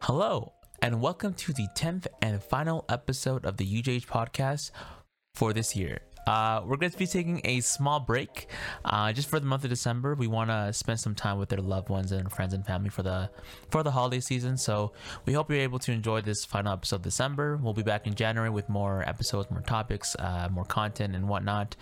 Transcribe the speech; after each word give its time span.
Hello, 0.00 0.52
and 0.80 1.00
welcome 1.00 1.34
to 1.34 1.52
the 1.52 1.66
10th 1.76 2.06
and 2.22 2.42
final 2.42 2.84
episode 2.88 3.44
of 3.44 3.56
the 3.56 3.66
UJH 3.66 4.06
podcast 4.06 4.70
for 5.34 5.52
this 5.52 5.74
year. 5.74 6.00
Uh, 6.28 6.62
we're 6.66 6.76
going 6.76 6.92
to 6.92 6.98
be 6.98 7.06
taking 7.06 7.40
a 7.44 7.58
small 7.60 7.98
break 8.00 8.48
uh, 8.84 9.10
just 9.14 9.30
for 9.30 9.40
the 9.40 9.46
month 9.46 9.64
of 9.64 9.70
December. 9.70 10.14
We 10.14 10.26
want 10.26 10.50
to 10.50 10.74
spend 10.74 11.00
some 11.00 11.14
time 11.14 11.38
with 11.38 11.48
their 11.48 11.60
loved 11.60 11.88
ones 11.88 12.12
and 12.12 12.30
friends 12.30 12.52
and 12.52 12.66
family 12.66 12.90
for 12.90 13.02
the 13.02 13.30
for 13.70 13.82
the 13.82 13.90
holiday 13.90 14.20
season. 14.20 14.58
So 14.58 14.92
we 15.24 15.32
hope 15.32 15.50
you're 15.50 15.60
able 15.60 15.78
to 15.78 15.90
enjoy 15.90 16.20
this 16.20 16.44
final 16.44 16.74
episode 16.74 16.96
of 16.96 17.02
December. 17.02 17.56
We'll 17.56 17.72
be 17.72 17.82
back 17.82 18.06
in 18.06 18.14
January 18.14 18.50
with 18.50 18.68
more 18.68 19.08
episodes, 19.08 19.50
more 19.50 19.62
topics, 19.62 20.14
uh, 20.18 20.50
more 20.50 20.66
content, 20.66 21.16
and 21.16 21.30
whatnot. 21.30 21.76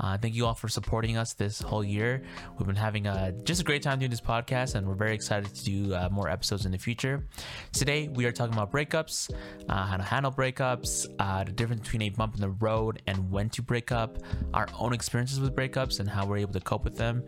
Uh, 0.00 0.18
thank 0.18 0.34
you 0.34 0.46
all 0.46 0.54
for 0.54 0.66
supporting 0.66 1.16
us 1.16 1.34
this 1.34 1.60
whole 1.60 1.84
year. 1.84 2.22
We've 2.58 2.66
been 2.66 2.74
having 2.74 3.06
a, 3.06 3.30
just 3.44 3.60
a 3.60 3.64
great 3.64 3.84
time 3.84 4.00
doing 4.00 4.10
this 4.10 4.20
podcast, 4.20 4.74
and 4.74 4.88
we're 4.88 4.94
very 4.94 5.14
excited 5.14 5.54
to 5.54 5.64
do 5.64 5.94
uh, 5.94 6.08
more 6.10 6.28
episodes 6.28 6.66
in 6.66 6.72
the 6.72 6.78
future. 6.78 7.24
Today 7.70 8.08
we 8.08 8.24
are 8.24 8.32
talking 8.32 8.54
about 8.54 8.72
breakups, 8.72 9.32
uh, 9.68 9.86
how 9.86 9.96
to 9.96 10.02
handle 10.02 10.32
breakups, 10.32 11.06
the 11.46 11.52
difference 11.52 11.82
between 11.82 12.02
a 12.02 12.08
bump 12.10 12.34
in 12.34 12.40
the 12.40 12.50
road 12.50 13.00
and 13.06 13.30
when 13.30 13.48
to 13.50 13.62
break 13.62 13.91
up, 13.92 14.18
our 14.54 14.66
own 14.78 14.92
experiences 14.92 15.40
with 15.40 15.54
breakups, 15.54 16.00
and 16.00 16.08
how 16.08 16.26
we're 16.26 16.38
able 16.38 16.52
to 16.54 16.60
cope 16.60 16.84
with 16.84 16.96
them. 16.96 17.22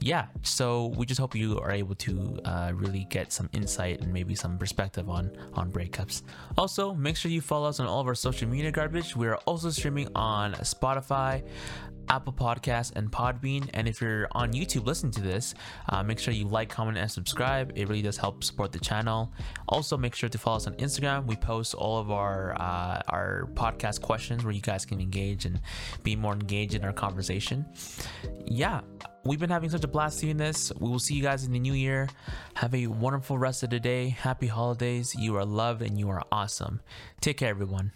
Yeah, 0.00 0.26
so 0.42 0.88
we 0.98 1.06
just 1.06 1.18
hope 1.18 1.34
you 1.34 1.58
are 1.60 1.70
able 1.70 1.94
to 1.94 2.38
uh, 2.44 2.72
really 2.74 3.06
get 3.08 3.32
some 3.32 3.48
insight 3.54 4.02
and 4.02 4.12
maybe 4.12 4.34
some 4.34 4.58
perspective 4.58 5.08
on 5.08 5.30
on 5.54 5.72
breakups. 5.72 6.22
Also, 6.58 6.92
make 6.92 7.16
sure 7.16 7.30
you 7.30 7.40
follow 7.40 7.68
us 7.68 7.80
on 7.80 7.86
all 7.86 8.00
of 8.00 8.06
our 8.06 8.14
social 8.14 8.46
media 8.46 8.70
garbage. 8.70 9.16
We 9.16 9.26
are 9.28 9.36
also 9.46 9.70
streaming 9.70 10.08
on 10.14 10.52
Spotify, 10.56 11.42
Apple 12.08 12.32
Podcasts, 12.32 12.92
and 12.94 13.10
Podbean. 13.10 13.68
And 13.74 13.88
if 13.88 14.00
you're 14.00 14.28
on 14.32 14.52
YouTube 14.52 14.86
listening 14.86 15.12
to 15.12 15.20
this, 15.20 15.54
uh, 15.88 16.02
make 16.02 16.18
sure 16.18 16.34
you 16.34 16.46
like, 16.46 16.68
comment, 16.68 16.98
and 16.98 17.10
subscribe. 17.10 17.72
It 17.74 17.88
really 17.88 18.02
does 18.02 18.16
help 18.16 18.44
support 18.44 18.72
the 18.72 18.78
channel. 18.78 19.32
Also, 19.68 19.96
make 19.96 20.14
sure 20.14 20.28
to 20.28 20.38
follow 20.38 20.56
us 20.56 20.66
on 20.66 20.74
Instagram. 20.74 21.26
We 21.26 21.36
post 21.36 21.74
all 21.74 21.98
of 21.98 22.10
our 22.10 22.54
uh, 22.60 23.02
our 23.08 23.48
podcast 23.54 24.00
questions 24.00 24.44
where 24.44 24.52
you 24.52 24.60
guys 24.60 24.84
can 24.84 25.00
engage 25.00 25.44
and 25.44 25.60
be 26.02 26.16
more 26.16 26.32
engaged 26.32 26.74
in 26.74 26.84
our 26.84 26.92
conversation. 26.92 27.64
Yeah, 28.46 28.80
we've 29.24 29.40
been 29.40 29.50
having 29.50 29.70
such 29.70 29.84
a 29.84 29.88
blast 29.88 30.20
doing 30.20 30.36
this. 30.36 30.72
We 30.78 30.88
will 30.88 30.98
see 30.98 31.14
you 31.14 31.22
guys 31.22 31.44
in 31.44 31.52
the 31.52 31.58
new 31.58 31.74
year. 31.74 32.08
Have 32.54 32.74
a 32.74 32.86
wonderful 32.86 33.38
rest 33.38 33.62
of 33.62 33.70
the 33.70 33.80
day. 33.80 34.08
Happy 34.08 34.46
holidays. 34.46 35.14
You 35.14 35.36
are 35.36 35.44
loved 35.44 35.82
and 35.82 35.98
you 35.98 36.10
are 36.10 36.22
awesome. 36.30 36.80
Take 37.20 37.38
care, 37.38 37.50
everyone. 37.50 37.92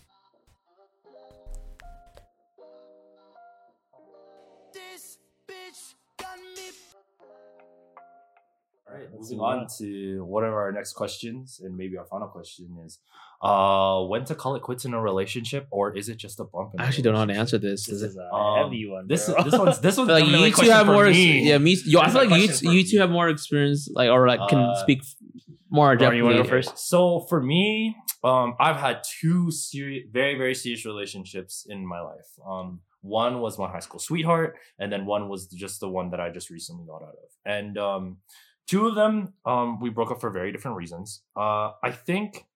Moving 9.13 9.41
on 9.41 9.67
to 9.79 10.25
one 10.25 10.45
of 10.45 10.53
our 10.53 10.73
next 10.73 10.93
questions, 10.95 11.61
and 11.63 11.77
maybe 11.77 11.97
our 11.97 12.05
final 12.07 12.29
question 12.29 12.77
is: 12.85 12.99
uh, 13.43 14.03
when 14.05 14.25
to 14.25 14.35
call 14.35 14.57
it 14.57 14.63
quits 14.63 14.85
in 14.85 14.95
a 14.95 15.01
relationship, 15.01 15.67
or 15.71 15.97
is 15.97 16.09
it 16.09 16.17
just 16.17 16.41
a 16.41 16.45
bump? 16.45 16.75
In 16.75 16.81
I 16.81 16.85
a 16.85 16.87
actually 16.89 17.03
don't 17.05 17.13
know 17.15 17.21
how 17.21 17.27
to 17.27 17.35
answer 17.35 17.59
this. 17.59 17.87
This 17.87 18.03
is 18.03 18.17
a 18.17 18.35
Um, 18.35 18.65
heavy 18.65 18.89
one. 18.89 19.07
This 19.09 19.29
bro. 19.31 19.43
this 19.45 19.59
one's 19.59 19.79
this 19.81 19.97
one's 19.99 20.09
like 20.11 20.27
you 20.27 20.51
two 20.53 20.71
have 20.71 20.87
more. 20.87 21.07
me. 21.07 21.49
Yeah, 21.49 21.59
me. 21.59 21.77
Yo, 21.85 22.01
I 22.01 22.09
feel 22.11 22.23
like 22.27 22.31
you, 22.31 22.47
question 22.47 22.57
two- 22.59 22.67
for 22.69 22.73
you 22.75 22.85
two 22.85 22.99
have 22.99 23.11
more 23.11 23.29
experience, 23.29 23.89
like 23.93 24.11
or 24.11 24.27
like 24.27 24.41
can 24.49 24.59
Uh, 24.59 24.75
speak 24.83 25.03
more 25.71 25.97
Bro, 25.97 26.13
you 26.13 26.25
wanna 26.25 26.43
go 26.43 26.49
first? 26.49 26.79
So 26.79 27.21
for 27.29 27.43
me, 27.43 27.95
um, 28.25 28.55
I've 28.59 28.77
had 28.77 29.03
two 29.21 29.51
serious, 29.51 30.05
very 30.11 30.35
very 30.37 30.55
serious 30.55 30.85
relationships 30.87 31.67
in 31.69 31.87
my 31.87 32.01
life. 32.01 32.29
Um, 32.47 32.81
one 33.03 33.41
was 33.41 33.59
my 33.59 33.69
high 33.71 33.79
school 33.81 34.01
sweetheart, 34.01 34.57
and 34.79 34.91
then 34.93 35.07
one 35.07 35.29
was 35.29 35.47
just 35.47 35.79
the 35.81 35.89
one 35.89 36.11
that 36.11 36.21
I 36.21 36.31
just 36.31 36.51
recently 36.51 36.85
got 36.87 37.03
out 37.03 37.15
of. 37.25 37.31
And 37.45 37.79
um, 37.79 38.17
two 38.69 38.87
of 38.87 38.95
them, 38.95 39.33
um, 39.45 39.81
we 39.81 39.91
broke 39.91 40.13
up 40.13 40.21
for 40.21 40.31
very 40.31 40.53
different 40.53 40.77
reasons. 40.77 41.23
Uh, 41.37 41.73
I 41.83 41.91
think 41.91 42.47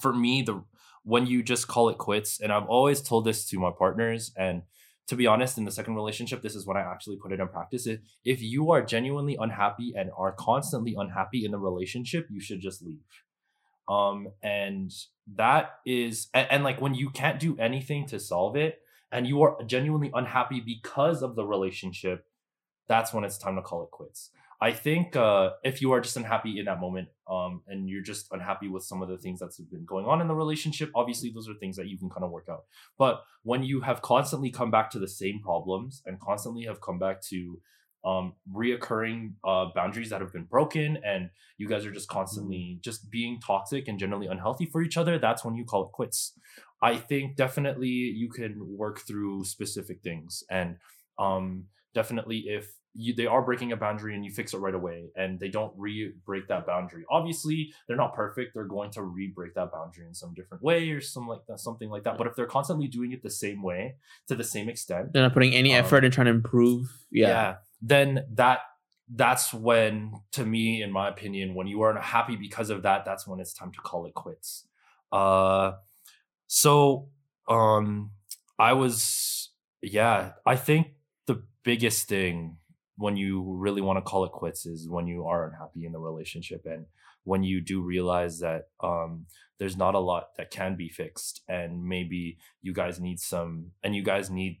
for 0.00 0.12
me, 0.12 0.42
the 0.42 0.64
when 1.04 1.26
you 1.26 1.42
just 1.42 1.68
call 1.68 1.88
it 1.88 1.98
quits, 1.98 2.40
and 2.40 2.52
I've 2.52 2.66
always 2.66 3.00
told 3.00 3.24
this 3.24 3.48
to 3.50 3.58
my 3.58 3.70
partners, 3.70 4.32
and 4.36 4.62
to 5.06 5.16
be 5.16 5.26
honest, 5.26 5.56
in 5.56 5.64
the 5.64 5.70
second 5.70 5.94
relationship, 5.94 6.42
this 6.42 6.54
is 6.54 6.66
when 6.66 6.76
I 6.76 6.80
actually 6.80 7.16
put 7.16 7.32
it 7.32 7.40
in 7.40 7.48
practice. 7.48 7.86
If, 7.86 8.00
if 8.24 8.42
you 8.42 8.70
are 8.72 8.82
genuinely 8.82 9.36
unhappy 9.40 9.94
and 9.96 10.10
are 10.16 10.32
constantly 10.32 10.94
unhappy 10.98 11.46
in 11.46 11.52
the 11.52 11.58
relationship, 11.58 12.26
you 12.30 12.40
should 12.40 12.60
just 12.60 12.82
leave. 12.82 13.00
Um, 13.88 14.28
and 14.42 14.92
that 15.36 15.78
is, 15.86 16.28
and, 16.34 16.46
and 16.50 16.64
like 16.64 16.78
when 16.82 16.94
you 16.94 17.08
can't 17.08 17.40
do 17.40 17.56
anything 17.58 18.06
to 18.08 18.20
solve 18.20 18.54
it, 18.56 18.80
and 19.10 19.26
you 19.26 19.40
are 19.40 19.56
genuinely 19.64 20.10
unhappy 20.12 20.60
because 20.60 21.22
of 21.22 21.36
the 21.36 21.46
relationship, 21.46 22.26
that's 22.86 23.14
when 23.14 23.24
it's 23.24 23.38
time 23.38 23.56
to 23.56 23.62
call 23.62 23.82
it 23.82 23.90
quits. 23.90 24.30
I 24.60 24.72
think 24.72 25.14
uh, 25.14 25.50
if 25.62 25.80
you 25.80 25.92
are 25.92 26.00
just 26.00 26.16
unhappy 26.16 26.58
in 26.58 26.64
that 26.64 26.80
moment, 26.80 27.08
um, 27.30 27.62
and 27.68 27.88
you're 27.88 28.02
just 28.02 28.26
unhappy 28.32 28.68
with 28.68 28.82
some 28.82 29.02
of 29.02 29.08
the 29.08 29.16
things 29.16 29.38
that's 29.38 29.60
been 29.60 29.84
going 29.84 30.06
on 30.06 30.20
in 30.20 30.26
the 30.26 30.34
relationship, 30.34 30.90
obviously 30.94 31.30
those 31.30 31.48
are 31.48 31.54
things 31.54 31.76
that 31.76 31.86
you 31.86 31.96
can 31.96 32.10
kind 32.10 32.24
of 32.24 32.30
work 32.30 32.46
out. 32.50 32.64
But 32.98 33.22
when 33.44 33.62
you 33.62 33.80
have 33.82 34.02
constantly 34.02 34.50
come 34.50 34.70
back 34.70 34.90
to 34.90 34.98
the 34.98 35.06
same 35.08 35.40
problems 35.42 36.02
and 36.06 36.18
constantly 36.18 36.64
have 36.64 36.80
come 36.80 36.98
back 36.98 37.22
to 37.28 37.60
um, 38.04 38.34
reoccurring 38.52 39.34
uh, 39.44 39.66
boundaries 39.74 40.10
that 40.10 40.20
have 40.20 40.32
been 40.32 40.44
broken, 40.44 40.98
and 41.04 41.30
you 41.56 41.68
guys 41.68 41.84
are 41.86 41.92
just 41.92 42.08
constantly 42.08 42.78
just 42.82 43.10
being 43.10 43.40
toxic 43.40 43.86
and 43.86 43.98
generally 43.98 44.26
unhealthy 44.26 44.66
for 44.66 44.82
each 44.82 44.96
other, 44.96 45.18
that's 45.18 45.44
when 45.44 45.54
you 45.54 45.64
call 45.64 45.84
it 45.84 45.92
quits. 45.92 46.32
I 46.82 46.96
think 46.96 47.36
definitely 47.36 47.88
you 47.88 48.28
can 48.28 48.54
work 48.76 49.00
through 49.06 49.44
specific 49.44 50.00
things, 50.02 50.42
and 50.50 50.76
um, 51.18 51.64
definitely 51.94 52.44
if 52.46 52.77
you 53.00 53.14
they 53.14 53.26
are 53.26 53.42
breaking 53.42 53.70
a 53.70 53.76
boundary 53.76 54.12
and 54.16 54.24
you 54.24 54.30
fix 54.30 54.52
it 54.52 54.58
right 54.58 54.74
away 54.74 55.04
and 55.14 55.38
they 55.38 55.48
don't 55.48 55.72
re-break 55.76 56.48
that 56.48 56.66
boundary 56.66 57.04
obviously 57.08 57.72
they're 57.86 57.96
not 57.96 58.12
perfect 58.12 58.52
they're 58.54 58.64
going 58.64 58.90
to 58.90 59.02
re-break 59.02 59.54
that 59.54 59.70
boundary 59.70 60.04
in 60.04 60.12
some 60.12 60.34
different 60.34 60.60
way 60.62 60.90
or 60.90 61.00
some 61.00 61.28
like 61.28 61.44
that 61.46 61.60
something 61.60 61.88
like 61.90 62.02
that 62.02 62.18
but 62.18 62.26
if 62.26 62.34
they're 62.34 62.46
constantly 62.58 62.88
doing 62.88 63.12
it 63.12 63.22
the 63.22 63.30
same 63.30 63.62
way 63.62 63.94
to 64.26 64.34
the 64.34 64.42
same 64.42 64.68
extent 64.68 65.12
They're 65.12 65.22
not 65.22 65.32
putting 65.32 65.54
any 65.54 65.74
Um, 65.74 65.84
effort 65.84 66.04
in 66.04 66.10
trying 66.10 66.24
to 66.26 66.32
improve. 66.32 66.88
Yeah. 67.12 67.56
then 67.80 68.24
that 68.34 68.60
that's 69.14 69.54
when 69.54 70.12
to 70.32 70.44
me 70.44 70.82
in 70.82 70.90
my 70.90 71.08
opinion 71.08 71.54
when 71.54 71.66
you 71.68 71.80
are 71.82 71.90
unhappy 71.90 72.34
because 72.36 72.68
of 72.68 72.82
that 72.82 73.04
that's 73.04 73.26
when 73.28 73.38
it's 73.40 73.52
time 73.52 73.70
to 73.72 73.78
call 73.80 74.04
it 74.06 74.14
quits 74.14 74.66
uh 75.12 75.72
so 76.46 77.08
um 77.48 78.10
i 78.58 78.72
was 78.72 79.50
yeah 79.82 80.32
i 80.44 80.56
think 80.56 80.88
the 81.26 81.42
biggest 81.62 82.08
thing 82.08 82.56
when 82.98 83.16
you 83.16 83.42
really 83.56 83.80
want 83.80 83.96
to 83.96 84.02
call 84.02 84.24
it 84.24 84.32
quits 84.32 84.66
is 84.66 84.88
when 84.88 85.06
you 85.06 85.24
are 85.24 85.46
unhappy 85.46 85.86
in 85.86 85.92
the 85.92 85.98
relationship 85.98 86.66
and 86.66 86.84
when 87.24 87.42
you 87.42 87.60
do 87.60 87.80
realize 87.80 88.40
that 88.40 88.68
um 88.80 89.24
there's 89.58 89.76
not 89.76 89.94
a 89.94 89.98
lot 89.98 90.36
that 90.36 90.50
can 90.50 90.76
be 90.76 90.88
fixed 90.88 91.42
and 91.48 91.84
maybe 91.84 92.36
you 92.60 92.72
guys 92.72 93.00
need 93.00 93.20
some 93.20 93.70
and 93.82 93.94
you 93.94 94.02
guys 94.02 94.30
need 94.30 94.60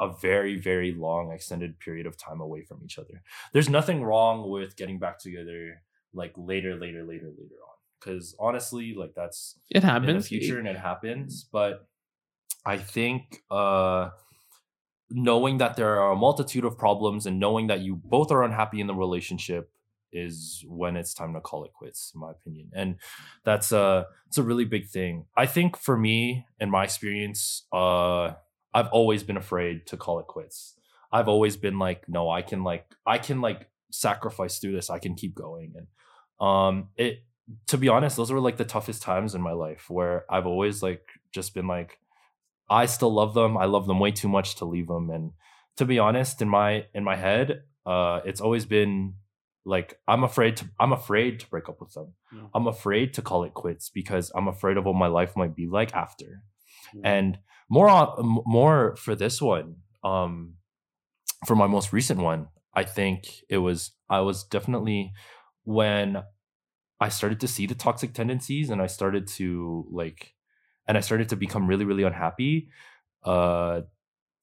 a 0.00 0.08
very 0.20 0.58
very 0.58 0.92
long 0.92 1.30
extended 1.30 1.78
period 1.78 2.06
of 2.06 2.16
time 2.16 2.40
away 2.40 2.62
from 2.64 2.80
each 2.84 2.98
other. 2.98 3.22
There's 3.52 3.68
nothing 3.68 4.02
wrong 4.02 4.50
with 4.50 4.76
getting 4.76 4.98
back 4.98 5.18
together 5.18 5.82
like 6.14 6.32
later 6.36 6.74
later 6.74 7.04
later 7.04 7.26
later 7.26 7.60
on 7.68 7.76
because 8.00 8.34
honestly 8.38 8.94
like 8.96 9.12
that's 9.14 9.58
It 9.70 9.82
happens 9.82 10.08
in 10.10 10.16
the 10.16 10.22
future 10.22 10.58
and 10.58 10.68
it 10.68 10.76
happens 10.76 11.46
but 11.52 11.86
i 12.64 12.76
think 12.78 13.42
uh 13.50 14.10
knowing 15.10 15.58
that 15.58 15.76
there 15.76 16.00
are 16.00 16.12
a 16.12 16.16
multitude 16.16 16.64
of 16.64 16.78
problems 16.78 17.26
and 17.26 17.38
knowing 17.38 17.66
that 17.68 17.80
you 17.80 17.96
both 17.96 18.30
are 18.30 18.42
unhappy 18.42 18.80
in 18.80 18.86
the 18.86 18.94
relationship 18.94 19.70
is 20.12 20.64
when 20.68 20.96
it's 20.96 21.12
time 21.12 21.34
to 21.34 21.40
call 21.40 21.64
it 21.64 21.72
quits 21.72 22.12
in 22.14 22.20
my 22.20 22.30
opinion. 22.30 22.70
And 22.72 22.96
that's 23.44 23.72
a 23.72 24.06
it's 24.28 24.38
a 24.38 24.42
really 24.42 24.64
big 24.64 24.88
thing. 24.88 25.26
I 25.36 25.46
think 25.46 25.76
for 25.76 25.96
me 25.96 26.46
in 26.60 26.70
my 26.70 26.84
experience 26.84 27.66
uh 27.72 28.32
i've 28.72 28.88
always 28.92 29.22
been 29.22 29.36
afraid 29.36 29.86
to 29.88 29.96
call 29.96 30.20
it 30.20 30.26
quits. 30.26 30.74
I've 31.12 31.28
always 31.28 31.56
been 31.56 31.78
like 31.78 32.08
no 32.08 32.30
i 32.30 32.42
can 32.42 32.62
like 32.64 32.86
i 33.04 33.18
can 33.18 33.40
like 33.40 33.68
sacrifice 33.90 34.58
through 34.58 34.72
this. 34.72 34.88
I 34.88 34.98
can 34.98 35.14
keep 35.14 35.34
going. 35.34 35.74
And 35.76 35.86
um 36.48 36.88
it 36.96 37.24
to 37.66 37.76
be 37.76 37.88
honest 37.88 38.16
those 38.16 38.32
were 38.32 38.40
like 38.40 38.56
the 38.56 38.64
toughest 38.64 39.02
times 39.02 39.34
in 39.34 39.42
my 39.42 39.52
life 39.52 39.90
where 39.90 40.24
i've 40.30 40.46
always 40.46 40.82
like 40.82 41.06
just 41.30 41.54
been 41.54 41.66
like 41.66 41.98
i 42.70 42.86
still 42.86 43.12
love 43.12 43.34
them 43.34 43.56
i 43.56 43.64
love 43.64 43.86
them 43.86 44.00
way 44.00 44.10
too 44.10 44.28
much 44.28 44.56
to 44.56 44.64
leave 44.64 44.88
them 44.88 45.10
and 45.10 45.32
to 45.76 45.84
be 45.84 45.98
honest 45.98 46.40
in 46.42 46.48
my 46.48 46.84
in 46.94 47.04
my 47.04 47.16
head 47.16 47.62
uh 47.86 48.20
it's 48.24 48.40
always 48.40 48.64
been 48.64 49.14
like 49.64 49.98
i'm 50.08 50.24
afraid 50.24 50.56
to 50.56 50.64
i'm 50.80 50.92
afraid 50.92 51.40
to 51.40 51.48
break 51.48 51.68
up 51.68 51.80
with 51.80 51.92
them 51.94 52.14
Mm. 52.32 52.50
i'm 52.54 52.66
afraid 52.66 53.14
to 53.14 53.22
call 53.22 53.44
it 53.44 53.54
quits 53.54 53.88
because 53.90 54.32
i'm 54.34 54.48
afraid 54.48 54.76
of 54.76 54.84
what 54.84 54.94
my 54.96 55.06
life 55.06 55.36
might 55.36 55.54
be 55.54 55.66
like 55.66 55.94
after 55.94 56.42
Mm. 56.94 57.00
and 57.04 57.38
more 57.68 57.88
on 57.88 58.42
more 58.46 58.94
for 58.96 59.14
this 59.14 59.40
one 59.40 59.76
um 60.02 60.54
for 61.46 61.56
my 61.56 61.66
most 61.66 61.92
recent 61.92 62.20
one 62.20 62.48
i 62.74 62.84
think 62.84 63.26
it 63.48 63.58
was 63.58 63.92
i 64.10 64.20
was 64.20 64.44
definitely 64.44 65.12
when 65.64 66.22
i 67.00 67.08
started 67.08 67.40
to 67.40 67.48
see 67.48 67.66
the 67.66 67.74
toxic 67.74 68.12
tendencies 68.12 68.68
and 68.70 68.82
i 68.82 68.86
started 68.86 69.26
to 69.26 69.86
like 69.90 70.33
and 70.86 70.96
i 70.96 71.00
started 71.00 71.28
to 71.28 71.36
become 71.36 71.66
really 71.66 71.84
really 71.84 72.02
unhappy 72.02 72.68
uh 73.24 73.80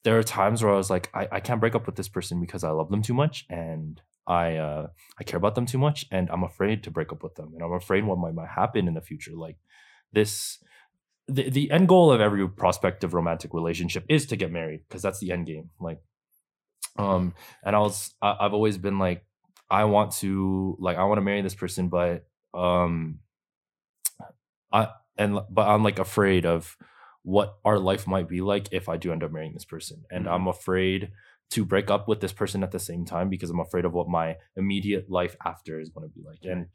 there 0.04 0.18
are 0.18 0.24
times 0.24 0.64
where 0.64 0.74
i 0.74 0.78
was 0.78 0.90
like 0.90 1.10
i, 1.14 1.28
I 1.32 1.40
can't 1.40 1.60
break 1.60 1.76
up 1.76 1.86
with 1.86 1.96
this 1.96 2.10
person 2.10 2.42
because 2.42 2.64
i 2.64 2.70
love 2.70 2.90
them 2.90 3.02
too 3.02 3.14
much 3.14 3.46
and 3.50 4.02
I 4.28 4.58
uh, 4.58 4.88
I 5.20 5.24
care 5.24 5.38
about 5.38 5.56
them 5.56 5.66
too 5.66 5.78
much, 5.78 6.06
and 6.12 6.30
I'm 6.30 6.44
afraid 6.44 6.84
to 6.84 6.92
break 6.92 7.12
up 7.12 7.24
with 7.24 7.36
them, 7.36 7.52
and 7.54 7.64
I'm 7.64 7.74
afraid 7.74 8.06
what 8.06 8.18
might, 8.18 8.34
might 8.34 8.50
happen 8.50 8.88
in 8.88 8.94
the 8.94 9.02
future. 9.02 9.34
Like 9.36 9.58
this, 10.14 10.60
the 11.28 11.50
the 11.50 11.72
end 11.72 11.88
goal 11.88 12.12
of 12.12 12.22
every 12.22 12.48
prospective 12.48 13.14
romantic 13.14 13.54
relationship 13.54 14.06
is 14.10 14.26
to 14.28 14.36
get 14.36 14.52
married 14.52 14.82
because 14.88 15.02
that's 15.02 15.20
the 15.20 15.32
end 15.32 15.48
game. 15.48 15.72
Like, 15.80 16.02
um, 16.98 17.34
and 17.64 17.76
I 17.76 17.80
was 17.80 18.14
I, 18.22 18.38
I've 18.40 18.54
always 18.54 18.78
been 18.78 19.00
like 19.00 19.26
I 19.70 19.86
want 19.86 20.12
to 20.18 20.78
like 20.80 20.98
I 20.98 21.04
want 21.06 21.18
to 21.18 21.24
marry 21.24 21.42
this 21.42 21.56
person, 21.56 21.90
but 21.90 22.26
um, 22.54 23.20
I 24.72 24.90
and 25.22 25.40
but 25.50 25.66
I'm 25.68 25.84
like 25.84 26.00
afraid 26.00 26.46
of 26.46 26.78
what 27.24 27.50
our 27.64 27.80
life 27.80 28.08
might 28.08 28.28
be 28.36 28.42
like 28.42 28.66
if 28.72 28.86
I 28.90 28.98
do 28.98 29.12
end 29.12 29.24
up 29.24 29.32
marrying 29.32 29.54
this 29.54 29.66
person, 29.76 29.98
and 30.14 30.26
Mhm. 30.26 30.32
I'm 30.34 30.48
afraid 30.48 31.12
to 31.56 31.66
break 31.66 31.92
up 31.96 32.08
with 32.08 32.20
this 32.22 32.34
person 32.42 32.64
at 32.64 32.72
the 32.72 32.80
same 32.80 33.04
time 33.06 33.28
because 33.30 33.50
I'm 33.52 33.60
afraid 33.68 33.86
of 33.86 33.94
what 33.94 34.08
my 34.08 34.38
immediate 34.56 35.06
life 35.20 35.36
after 35.52 35.80
is 35.84 35.90
going 35.90 36.08
to 36.10 36.14
be 36.18 36.24
like. 36.26 36.40
And 36.52 36.68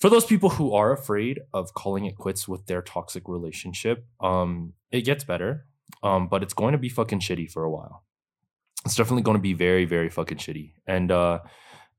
for 0.00 0.10
those 0.10 0.26
people 0.26 0.50
who 0.50 0.74
are 0.74 0.92
afraid 0.92 1.40
of 1.52 1.72
calling 1.74 2.04
it 2.04 2.16
quits 2.16 2.48
with 2.48 2.66
their 2.66 2.82
toxic 2.82 3.24
relationship, 3.28 4.04
um, 4.20 4.74
it 4.90 5.02
gets 5.02 5.22
better, 5.24 5.66
um, 6.02 6.28
but 6.28 6.42
it's 6.42 6.54
going 6.54 6.72
to 6.72 6.78
be 6.86 6.88
fucking 6.88 7.20
shitty 7.20 7.48
for 7.50 7.62
a 7.64 7.70
while. 7.70 8.04
It's 8.84 8.96
definitely 8.96 9.22
going 9.22 9.38
to 9.38 9.48
be 9.50 9.54
very, 9.54 9.84
very 9.86 10.10
fucking 10.10 10.38
shitty. 10.38 10.72
And 10.86 11.10
uh, 11.10 11.38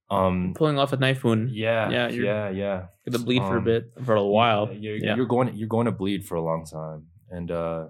um, 0.10 0.54
Pulling 0.56 0.78
off 0.78 0.94
a 0.94 0.98
knife 0.98 1.24
wound. 1.24 1.50
yeah, 1.52 1.90
Yeah, 1.90 2.08
yeah, 2.08 2.10
you're- 2.50 2.58
yeah. 2.60 2.88
Gonna 3.10 3.24
bleed 3.24 3.42
for 3.42 3.56
a 3.56 3.60
Um, 3.60 3.64
bit 3.66 3.84
for 4.04 4.16
a 4.16 4.24
while. 4.26 4.72
You're, 4.74 4.98
Yeah. 4.98 5.16
you're 5.16 5.26
going 5.26 5.56
you're 5.56 5.68
going 5.68 5.86
to 5.86 5.92
bleed 5.92 6.26
for 6.26 6.36
a 6.36 6.42
long 6.42 6.66
time, 6.66 7.08
and 7.30 7.50
uh, 7.52 7.88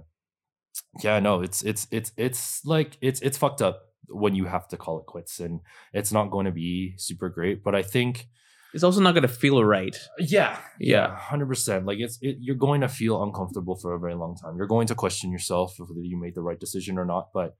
yeah, 1.03 1.19
no, 1.19 1.41
it's 1.41 1.61
it's 1.63 1.87
it's 1.91 2.11
it's 2.17 2.65
like 2.65 2.97
it's 3.01 3.21
it's 3.21 3.37
fucked 3.37 3.61
up 3.61 3.81
when 4.07 4.35
you 4.35 4.45
have 4.45 4.67
to 4.69 4.77
call 4.77 4.99
it 4.99 5.05
quits, 5.05 5.39
and 5.39 5.61
it's 5.93 6.11
not 6.11 6.31
going 6.31 6.45
to 6.45 6.51
be 6.51 6.93
super 6.97 7.29
great. 7.29 7.63
But 7.63 7.75
I 7.75 7.81
think 7.81 8.27
It's 8.73 8.83
also 8.83 8.99
not 9.01 9.13
gonna 9.15 9.27
feel 9.29 9.63
right. 9.63 9.95
yeah, 10.19 10.57
Yeah. 10.79 11.15
hundred 11.15 11.47
percent. 11.47 11.85
Like 11.85 11.99
it's 11.99 12.17
it, 12.21 12.37
you're 12.39 12.57
going 12.67 12.81
to 12.81 12.89
feel 12.89 13.23
uncomfortable 13.23 13.75
for 13.81 13.93
a 13.93 13.99
very 13.99 14.15
long 14.15 14.35
time. 14.35 14.57
You're 14.57 14.67
going 14.75 14.87
to 14.87 14.95
question 14.95 15.31
yourself 15.31 15.73
if 15.79 15.87
whether 15.89 16.01
you 16.01 16.19
made 16.19 16.35
the 16.35 16.41
right 16.49 16.59
decision 16.59 16.97
or 16.97 17.05
not. 17.05 17.29
But 17.33 17.55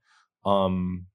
um, 0.45 1.07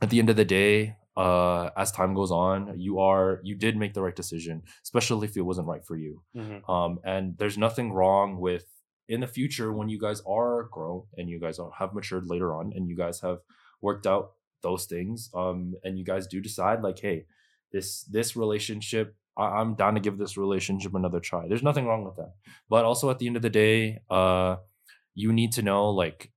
at 0.00 0.10
the 0.10 0.18
end 0.20 0.30
of 0.30 0.36
the 0.36 0.44
day, 0.44 0.96
uh, 1.16 1.70
as 1.76 1.92
time 1.92 2.14
goes 2.14 2.30
on, 2.30 2.78
you 2.78 2.98
are 2.98 3.40
you 3.44 3.54
did 3.54 3.76
make 3.76 3.94
the 3.94 4.02
right 4.02 4.16
decision, 4.16 4.62
especially 4.82 5.28
if 5.28 5.36
it 5.36 5.42
wasn't 5.42 5.68
right 5.68 5.84
for 5.84 5.96
you. 5.96 6.22
Um, 6.68 6.98
and 7.04 7.36
there's 7.38 7.56
nothing 7.58 7.92
wrong 7.92 8.38
with 8.40 8.66
in 9.08 9.20
the 9.20 9.26
future 9.26 9.72
when 9.72 9.88
you 9.88 9.98
guys 10.00 10.22
are 10.26 10.64
grown 10.64 11.02
and 11.16 11.28
you 11.28 11.38
guys 11.38 11.58
are, 11.58 11.70
have 11.78 11.94
matured 11.94 12.26
later 12.26 12.54
on 12.54 12.72
and 12.74 12.88
you 12.88 12.96
guys 12.96 13.20
have 13.20 13.38
worked 13.82 14.06
out 14.06 14.32
those 14.62 14.86
things. 14.86 15.30
Um, 15.34 15.74
and 15.84 15.98
you 15.98 16.04
guys 16.04 16.26
do 16.26 16.40
decide 16.40 16.82
like, 16.82 16.98
hey, 16.98 17.26
this 17.70 18.02
this 18.04 18.34
relationship, 18.34 19.14
I, 19.36 19.44
I'm 19.60 19.74
down 19.74 19.94
to 19.94 20.00
give 20.00 20.16
this 20.18 20.36
relationship 20.36 20.94
another 20.94 21.20
try. 21.20 21.46
There's 21.46 21.62
nothing 21.62 21.86
wrong 21.86 22.04
with 22.04 22.16
that. 22.16 22.34
But 22.68 22.84
also 22.84 23.10
at 23.10 23.18
the 23.18 23.26
end 23.26 23.36
of 23.36 23.42
the 23.42 23.50
day, 23.50 24.00
uh, 24.10 24.56
you 25.14 25.32
need 25.32 25.52
to 25.52 25.62
know 25.62 25.90
like 25.90 26.32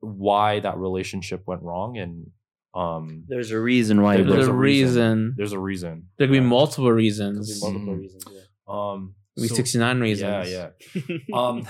why 0.00 0.60
that 0.60 0.76
relationship 0.76 1.44
went 1.46 1.62
wrong 1.62 1.96
and 1.96 2.30
um 2.74 3.24
There's 3.28 3.50
a 3.50 3.60
reason 3.60 4.02
why. 4.02 4.16
There- 4.16 4.24
it 4.26 4.28
There's, 4.28 4.38
was- 4.38 4.48
a 4.48 4.52
reason. 4.52 5.34
there's 5.36 5.52
a 5.52 5.58
reason. 5.58 6.08
There 6.18 6.26
could 6.26 6.32
be 6.32 6.40
multiple 6.40 6.84
Could 6.86 6.96
be 6.96 7.02
reasons. 7.04 7.60
multiple 7.62 7.94
Mhm. 7.94 7.98
reasons. 8.00 8.24
Yeah. 8.30 8.40
Um 8.68 9.14
Maybe 9.36 9.48
so- 9.48 9.54
69 9.56 10.00
reasons. 10.00 10.50
Yeah, 10.50 10.70
yeah. 10.94 11.16
um 11.34 11.66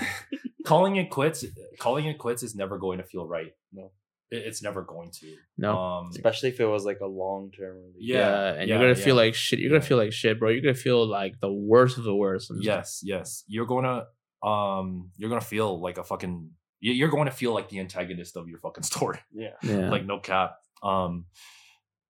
calling 0.65 0.97
it 0.97 1.11
quits 1.11 1.45
calling 1.79 2.07
it 2.07 2.19
quits 2.19 2.43
is 2.43 2.55
never 2.55 2.79
going 2.79 2.99
to 2.99 3.05
feel 3.05 3.27
right 3.27 3.53
No. 3.73 3.91
It- 4.31 4.45
it's 4.49 4.63
never 4.63 4.83
going 4.83 5.11
to 5.21 5.27
No. 5.59 5.77
um 5.79 6.07
Especially 6.11 6.49
if 6.51 6.59
it 6.61 6.67
was 6.67 6.85
like 6.85 7.01
a 7.01 7.07
long 7.07 7.51
term. 7.51 7.79
Yeah, 7.99 8.19
Yeah, 8.19 8.53
and 8.61 8.69
yeah, 8.69 8.75
you're 8.77 8.83
gonna 8.85 8.95
feel 8.95 9.17
like 9.17 9.35
shit. 9.35 9.59
You're 9.61 9.71
gonna 9.71 9.83
feel 9.83 9.99
like 9.99 10.13
shit, 10.13 10.39
bro. 10.39 10.49
You're 10.51 10.63
gonna 10.63 10.75
feel 10.75 11.07
like 11.07 11.39
the 11.41 11.53
worst 11.53 11.99
of 11.99 12.05
the 12.05 12.15
worst. 12.15 12.49
sometimes. 12.49 12.67
yes 12.67 13.01
yes 13.05 13.45
you're 13.47 13.67
gonna 13.67 14.07
um 14.43 15.11
you're 15.17 15.29
gonna 15.31 15.41
feel 15.41 15.81
like 15.81 15.99
a 15.99 16.05
fucking 16.05 16.51
you- 16.81 16.93
you're 16.93 17.09
going 17.09 17.25
to 17.27 17.33
feel 17.33 17.53
like 17.55 17.69
the 17.71 17.79
antagonist 17.79 18.37
of 18.37 18.49
your 18.49 18.59
fucking 18.59 18.83
story 18.85 19.19
Yeah. 19.33 19.55
Yeah. 19.63 19.91
like 19.91 20.05
no 20.05 20.19
cap 20.19 20.57
um 20.83 21.27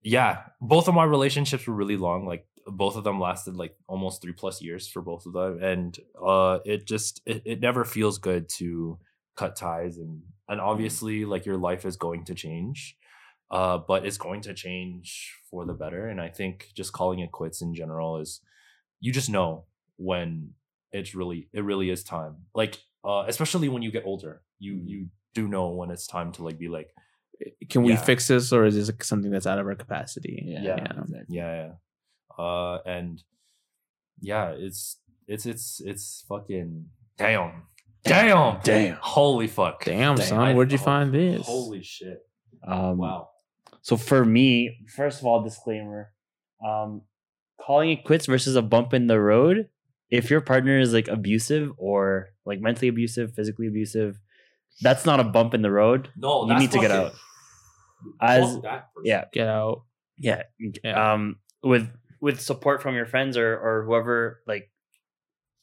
yeah 0.03 0.43
both 0.61 0.89
of 0.89 0.95
my 0.95 1.05
relationships 1.05 1.67
were 1.67 1.75
really 1.75 1.97
long 1.97 2.27
like 2.27 2.47
both 2.67 2.97
of 2.97 3.05
them 3.05 3.21
lasted 3.21 3.57
like 3.57 3.77
almost 3.89 4.23
three 4.23 4.33
plus 4.33 4.63
years 4.63 4.89
for 4.89 5.03
both 5.03 5.27
of 5.27 5.33
them 5.33 5.63
and 5.63 5.99
uh 6.25 6.59
it 6.65 6.87
just 6.87 7.21
it, 7.27 7.43
it 7.45 7.61
never 7.61 7.85
feels 7.85 8.19
good 8.19 8.49
to 8.49 8.99
cut 9.37 9.57
ties 9.57 9.99
and 9.99 10.23
and 10.49 10.61
obviously 10.61 11.25
like 11.25 11.47
your 11.47 11.57
life 11.57 11.85
is 11.85 11.97
going 11.97 12.25
to 12.25 12.35
change 12.35 12.97
uh 13.51 13.79
but 13.79 14.07
it's 14.07 14.19
going 14.19 14.41
to 14.41 14.55
change 14.55 15.35
for 15.51 15.67
the 15.67 15.73
better 15.75 16.07
and 16.09 16.21
i 16.21 16.29
think 16.29 16.69
just 16.75 16.93
calling 16.93 17.19
it 17.19 17.33
quits 17.33 17.61
in 17.61 17.75
general 17.75 18.19
is 18.19 18.41
you 19.01 19.13
just 19.13 19.29
know 19.29 19.65
when 19.97 20.51
it's 20.93 21.15
really 21.15 21.49
it 21.53 21.65
really 21.65 21.91
is 21.91 22.03
time 22.05 22.37
like 22.55 22.79
uh 23.05 23.25
especially 23.27 23.69
when 23.69 23.83
you 23.83 23.91
get 23.91 24.05
older 24.07 24.43
you 24.59 24.81
you 24.85 25.09
do 25.35 25.49
know 25.49 25.69
when 25.69 25.91
it's 25.91 26.07
time 26.07 26.33
to 26.33 26.43
like 26.45 26.59
be 26.59 26.69
like 26.69 26.95
Can 27.71 27.83
we 27.83 27.93
Yeah. 27.93 27.97
fix 28.03 28.29
this, 28.29 28.53
or 28.53 28.65
is 28.65 28.75
this 28.77 28.91
something 29.07 29.31
that's 29.31 29.47
out 29.47 29.59
of 29.59 29.67
our 29.67 29.75
capacity? 29.75 30.43
Yeah. 30.47 30.63
Yeah. 30.63 30.75
Exactly. 31.01 31.25
yeah 31.29 31.55
yeah 31.67 31.73
uh 32.45 32.79
and 32.85 33.23
yeah 34.21 34.51
it's 34.57 34.99
it's 35.29 35.47
it's 35.47 35.81
it's 35.85 36.25
fucking 36.29 36.87
damn 37.17 37.63
damn 38.05 38.61
Damn. 38.63 38.97
holy 39.01 39.47
fuck 39.47 39.85
Damn, 39.85 40.17
son, 40.17 40.39
I- 40.41 40.55
where'd 40.55 40.73
you 40.73 40.79
oh, 40.81 40.83
find 40.85 41.13
this? 41.15 41.47
holy 41.47 41.83
shit 41.83 42.19
Um, 42.67 42.99
wow 42.99 43.29
So 43.83 43.97
for 43.97 44.25
me, 44.25 44.79
first 44.97 45.21
of 45.21 45.27
all, 45.27 45.43
disclaimer: 45.43 46.11
um, 46.65 47.03
calling 47.61 47.91
it 47.91 48.05
quits 48.05 48.27
versus 48.27 48.57
a 48.57 48.63
bump 48.63 48.95
in 48.95 49.07
the 49.09 49.21
road. 49.21 49.69
If 50.11 50.31
your 50.31 50.41
partner 50.41 50.79
is 50.81 50.93
like 50.95 51.09
abusive 51.09 51.71
or 51.77 52.31
like 52.47 52.61
mentally 52.61 52.89
abusive, 52.89 53.35
physically 53.35 53.67
abusive, 53.67 54.19
that's 54.83 55.05
not 55.07 55.21
a 55.21 55.25
bump 55.25 55.55
in 55.55 55.63
the 55.63 55.71
road. 55.71 56.09
no 56.17 56.43
you 56.43 56.49
that's 56.49 56.61
need 56.61 56.73
to 56.73 56.79
get 56.81 56.91
out. 56.91 57.13
As 58.21 58.61
that 58.61 58.89
yeah, 59.03 59.25
Get 59.33 59.49
out. 59.49 59.85
yeah, 60.19 60.43
Yeah. 60.83 61.13
um, 61.13 61.37
with 61.63 61.89
with 62.21 62.41
support 62.41 62.83
from 62.83 62.95
your 62.95 63.07
friends 63.07 63.37
or 63.37 63.57
or 63.59 63.85
whoever, 63.87 64.41
like 64.47 64.71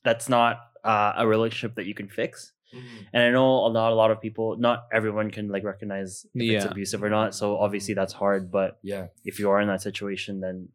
that's 0.04 0.28
not 0.30 0.60
uh, 0.84 1.14
a 1.18 1.28
relationship 1.28 1.76
that 1.76 1.86
you 1.86 1.94
can 1.94 2.10
fix. 2.10 2.54
Mhm. 2.74 3.06
And 3.14 3.24
I 3.24 3.30
know 3.30 3.70
not 3.72 3.92
a 3.92 3.96
lot 3.96 4.10
of 4.12 4.22
people, 4.22 4.58
not 4.58 4.86
everyone 4.92 5.30
can 5.30 5.50
like 5.50 5.64
recognize 5.64 6.26
if 6.34 6.42
it's 6.56 6.66
abusive 6.66 7.04
or 7.04 7.10
not. 7.10 7.36
So 7.36 7.58
obviously 7.58 7.94
that's 7.94 8.14
hard. 8.14 8.50
But 8.52 8.80
yeah 8.82 9.08
if 9.26 9.38
you 9.40 9.50
are 9.52 9.60
in 9.62 9.68
that 9.68 9.82
situation, 9.82 10.40
then 10.40 10.70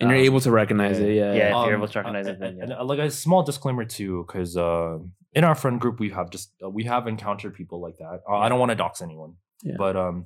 And 0.00 0.10
you're 0.10 0.18
um, 0.20 0.24
able 0.24 0.40
to 0.40 0.50
recognize 0.50 0.98
yeah. 1.00 1.06
it. 1.06 1.14
Yeah. 1.14 1.32
Yeah. 1.34 1.46
if 1.48 1.66
you're 1.66 1.74
Um, 1.74 1.80
able 1.82 1.88
to 1.88 1.98
recognize 1.98 2.26
uh, 2.28 2.30
it, 2.32 2.38
then 2.40 2.58
and, 2.60 2.70
yeah. 2.70 2.78
uh, 2.80 2.84
like 2.84 2.98
a 3.00 3.10
small 3.10 3.42
disclaimer 3.42 3.84
too 3.84 4.24
because 4.26 4.56
uh 4.56 4.98
in 5.34 5.44
our 5.44 5.54
friend 5.54 5.80
group 5.80 5.98
we 6.00 6.10
have 6.10 6.30
just 6.30 6.52
uh, 6.64 6.70
we 6.70 6.84
have 6.84 7.06
encountered 7.06 7.52
people 7.54 7.80
like 7.86 7.96
that 7.98 8.20
uh, 8.30 8.36
i 8.44 8.48
don't 8.48 8.58
want 8.58 8.70
to 8.70 8.74
dox 8.84 9.02
anyone 9.02 9.34
Yeah. 9.62 9.74
but 9.76 9.94
um 9.96 10.24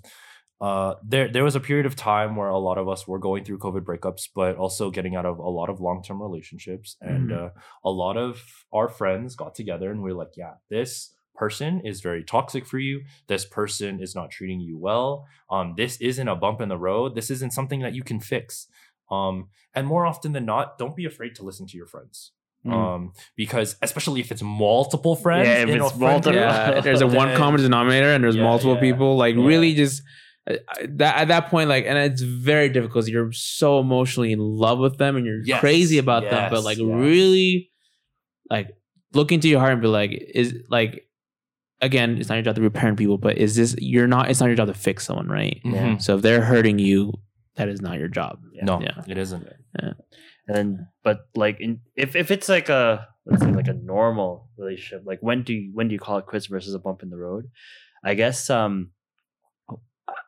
uh 0.61 0.95
there 1.13 1.27
there 1.35 1.43
was 1.43 1.57
a 1.57 1.61
period 1.61 1.87
of 1.87 1.97
time 1.97 2.37
where 2.37 2.49
a 2.49 2.59
lot 2.69 2.79
of 2.79 2.87
us 2.89 3.09
were 3.09 3.19
going 3.19 3.45
through 3.45 3.59
covid 3.59 3.85
breakups 3.91 4.29
but 4.35 4.57
also 4.57 4.91
getting 4.91 5.17
out 5.17 5.27
of 5.27 5.39
a 5.39 5.53
lot 5.59 5.69
of 5.71 5.81
long-term 5.81 6.21
relationships 6.23 6.97
and 7.01 7.31
Mhm. 7.31 7.47
uh, 7.47 7.51
a 7.85 7.91
lot 7.91 8.17
of 8.17 8.41
our 8.73 8.89
friends 8.89 9.35
got 9.43 9.55
together 9.55 9.91
and 9.91 10.03
we 10.03 10.11
are 10.13 10.19
like 10.23 10.37
yeah 10.37 10.55
this 10.71 10.93
person 11.35 11.81
is 11.81 12.01
very 12.09 12.23
toxic 12.23 12.65
for 12.67 12.79
you 12.79 13.01
this 13.27 13.45
person 13.45 14.01
is 14.01 14.15
not 14.15 14.31
treating 14.31 14.61
you 14.61 14.77
well 14.89 15.27
um 15.51 15.75
this 15.77 15.97
isn't 16.01 16.29
a 16.29 16.37
bump 16.37 16.61
in 16.61 16.69
the 16.69 16.79
road 16.79 17.15
this 17.17 17.31
isn't 17.31 17.53
something 17.59 17.81
that 17.81 17.95
you 17.95 18.05
can 18.05 18.21
fix 18.21 18.69
um 19.13 19.37
and 19.75 19.87
more 19.87 20.05
often 20.11 20.31
than 20.33 20.45
not 20.47 20.79
don't 20.81 20.97
be 20.97 21.05
afraid 21.13 21.33
to 21.37 21.43
listen 21.49 21.67
to 21.67 21.77
your 21.77 21.87
friends 21.95 22.33
Mm. 22.65 22.73
um 22.73 23.13
because 23.37 23.75
especially 23.83 24.21
if 24.21 24.31
it's 24.33 24.41
multiple 24.43 25.17
friends 25.17 25.49
Yeah, 25.49 25.63
if 25.65 25.69
it's 25.69 25.97
multiple- 25.97 26.33
yeah, 26.41 26.81
there's 26.81 27.01
a 27.01 27.07
one 27.23 27.31
common 27.37 27.61
denominator 27.61 28.11
and 28.15 28.23
there's 28.23 28.37
Yeah, 28.37 28.45
multiple 28.51 28.77
yeah, 28.77 28.87
people. 28.89 29.17
Like 29.25 29.35
really, 29.35 29.75
just 29.75 30.01
uh, 30.49 30.55
that 31.01 31.15
at 31.23 31.29
that 31.29 31.45
point, 31.51 31.69
like, 31.69 31.87
and 31.87 31.99
it's 31.99 32.23
very 32.23 32.69
difficult. 32.69 33.09
You're 33.09 33.33
so 33.33 33.81
emotionally 33.81 34.31
in 34.31 34.39
love 34.39 34.79
with 34.79 34.97
them 35.03 35.17
and 35.17 35.27
you're 35.27 35.43
Yes, 35.45 35.59
crazy 35.59 35.99
about 35.99 36.23
them, 36.31 36.51
but 36.53 36.63
like 36.63 36.79
yes. 36.79 36.87
really, 36.87 37.71
like 38.49 38.69
look 39.13 39.33
into 39.33 39.49
your 39.49 39.59
heart 39.59 39.73
and 39.73 39.83
be 39.83 39.89
like, 39.89 40.13
is 40.13 40.55
like, 40.69 41.09
again, 41.81 42.17
it's 42.19 42.29
not 42.29 42.37
your 42.37 42.45
job 42.45 42.55
to 42.57 42.63
reparent 42.63 42.97
people, 42.97 43.19
but 43.19 43.39
is 43.39 43.57
this 43.57 43.75
you're 43.79 44.07
not? 44.07 44.31
It's 44.31 44.39
not 44.41 44.47
your 44.47 44.57
job 44.57 44.69
to 44.69 44.75
fix 44.75 45.05
someone, 45.07 45.27
right? 45.29 45.61
Mhm. 45.65 46.01
So 46.01 46.15
if 46.17 46.23
they're 46.23 46.43
hurting 46.43 46.79
you, 46.79 47.13
that 47.57 47.69
is 47.69 47.81
not 47.81 47.99
your 47.99 48.09
job. 48.09 48.41
no 48.63 48.81
Yeah. 48.81 49.03
it 49.07 49.19
isn't 49.19 49.47
and 49.75 49.95
then 50.47 50.89
but 51.05 51.29
like 51.35 51.61
in 51.61 51.81
if 51.97 52.17
if 52.17 52.31
it's 52.31 52.49
like 52.49 52.69
a 52.69 53.09
let's 53.27 53.43
say 53.43 53.53
like 53.53 53.69
a 53.69 53.75
normal 53.75 54.49
relationship, 54.57 55.03
like 55.07 55.21
when 55.23 55.43
do 55.45 55.53
you 55.55 55.71
when 55.73 55.89
do 55.89 55.93
you 55.95 55.99
call 56.01 56.19
it 56.19 56.27
quits 56.27 56.47
versus 56.47 56.75
a 56.75 56.79
bump 56.79 57.03
in 57.03 57.11
the 57.11 57.17
road? 57.17 57.49
I 58.05 58.15
guess 58.15 58.51
um 58.51 58.91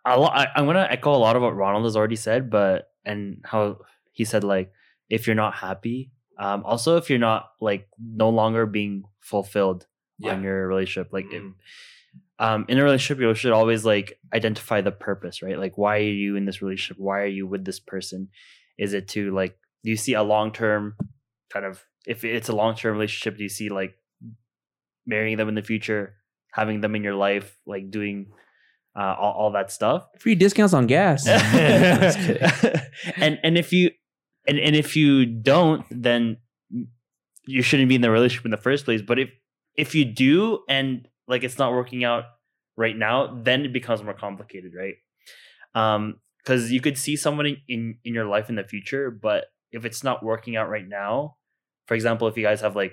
a 0.06 0.10
I, 0.10 0.48
I'm 0.54 0.66
gonna 0.66 0.86
echo 0.90 1.14
a 1.14 1.18
lot 1.18 1.36
of 1.36 1.42
what 1.42 1.56
Ronald 1.56 1.84
has 1.84 1.96
already 1.96 2.16
said, 2.16 2.50
but 2.50 2.88
and 3.04 3.38
how 3.44 3.78
he 4.12 4.24
said 4.24 4.44
like 4.44 4.70
if 5.10 5.26
you're 5.26 5.36
not 5.36 5.54
happy, 5.54 6.12
um, 6.38 6.64
also 6.64 6.96
if 6.96 7.10
you're 7.10 7.18
not 7.18 7.50
like 7.60 7.88
no 7.98 8.28
longer 8.30 8.66
being 8.66 9.04
fulfilled 9.20 9.86
yeah 10.18 10.32
on 10.34 10.42
your 10.42 10.66
relationship, 10.68 11.12
like 11.12 11.26
if, 11.32 11.42
Mhm. 11.42 11.54
Um 12.38 12.64
in 12.68 12.78
a 12.78 12.82
relationship 12.82 13.20
you 13.20 13.34
should 13.34 13.52
always 13.52 13.84
like 13.84 14.18
identify 14.34 14.80
the 14.80 14.90
purpose 14.90 15.42
right 15.42 15.58
like 15.58 15.78
why 15.78 15.98
are 15.98 16.02
you 16.02 16.36
in 16.36 16.44
this 16.44 16.60
relationship 16.60 17.00
why 17.00 17.20
are 17.20 17.26
you 17.26 17.46
with 17.46 17.64
this 17.64 17.80
person 17.80 18.28
Is 18.78 18.92
it 18.92 19.08
to 19.08 19.32
like 19.32 19.56
do 19.84 19.90
you 19.90 19.96
see 19.96 20.14
a 20.14 20.22
long 20.22 20.52
term 20.52 20.96
kind 21.52 21.64
of 21.64 21.84
if 22.06 22.24
it's 22.24 22.48
a 22.48 22.54
long 22.54 22.74
term 22.74 22.94
relationship, 22.94 23.36
do 23.36 23.42
you 23.42 23.48
see 23.48 23.68
like 23.68 23.96
marrying 25.06 25.36
them 25.36 25.48
in 25.48 25.54
the 25.54 25.62
future, 25.62 26.14
having 26.52 26.80
them 26.80 26.94
in 26.94 27.02
your 27.02 27.14
life, 27.14 27.56
like 27.66 27.90
doing 27.90 28.26
uh, 28.98 29.14
all, 29.18 29.32
all 29.32 29.52
that 29.52 29.70
stuff? 29.70 30.06
Free 30.18 30.34
discounts 30.34 30.74
on 30.74 30.86
gas. 30.86 31.26
And 33.16 33.38
and 33.42 33.58
if 33.58 33.72
you 33.72 33.90
and, 34.46 34.58
and 34.58 34.76
if 34.76 34.96
you 34.96 35.26
don't, 35.26 35.84
then 35.90 36.38
you 37.46 37.62
shouldn't 37.62 37.88
be 37.88 37.94
in 37.94 38.00
the 38.00 38.10
relationship 38.10 38.44
in 38.44 38.50
the 38.50 38.56
first 38.56 38.84
place. 38.84 39.02
But 39.02 39.18
if 39.18 39.30
if 39.76 39.94
you 39.94 40.04
do 40.04 40.60
and 40.68 41.08
like 41.26 41.44
it's 41.44 41.58
not 41.58 41.72
working 41.72 42.04
out 42.04 42.24
right 42.76 42.96
now, 42.96 43.40
then 43.42 43.64
it 43.64 43.72
becomes 43.72 44.02
more 44.02 44.14
complicated, 44.14 44.72
right? 44.76 44.94
Um, 45.74 46.20
because 46.38 46.70
you 46.70 46.80
could 46.80 46.98
see 46.98 47.16
someone 47.16 47.46
in, 47.46 47.56
in 47.68 47.98
in 48.04 48.14
your 48.14 48.26
life 48.26 48.48
in 48.48 48.56
the 48.56 48.64
future, 48.64 49.10
but 49.10 49.46
if 49.72 49.84
it's 49.84 50.04
not 50.04 50.22
working 50.22 50.56
out 50.56 50.68
right 50.68 50.86
now, 50.86 51.36
for 51.86 51.94
example, 51.94 52.28
if 52.28 52.36
you 52.36 52.42
guys 52.42 52.60
have 52.60 52.76
like 52.76 52.92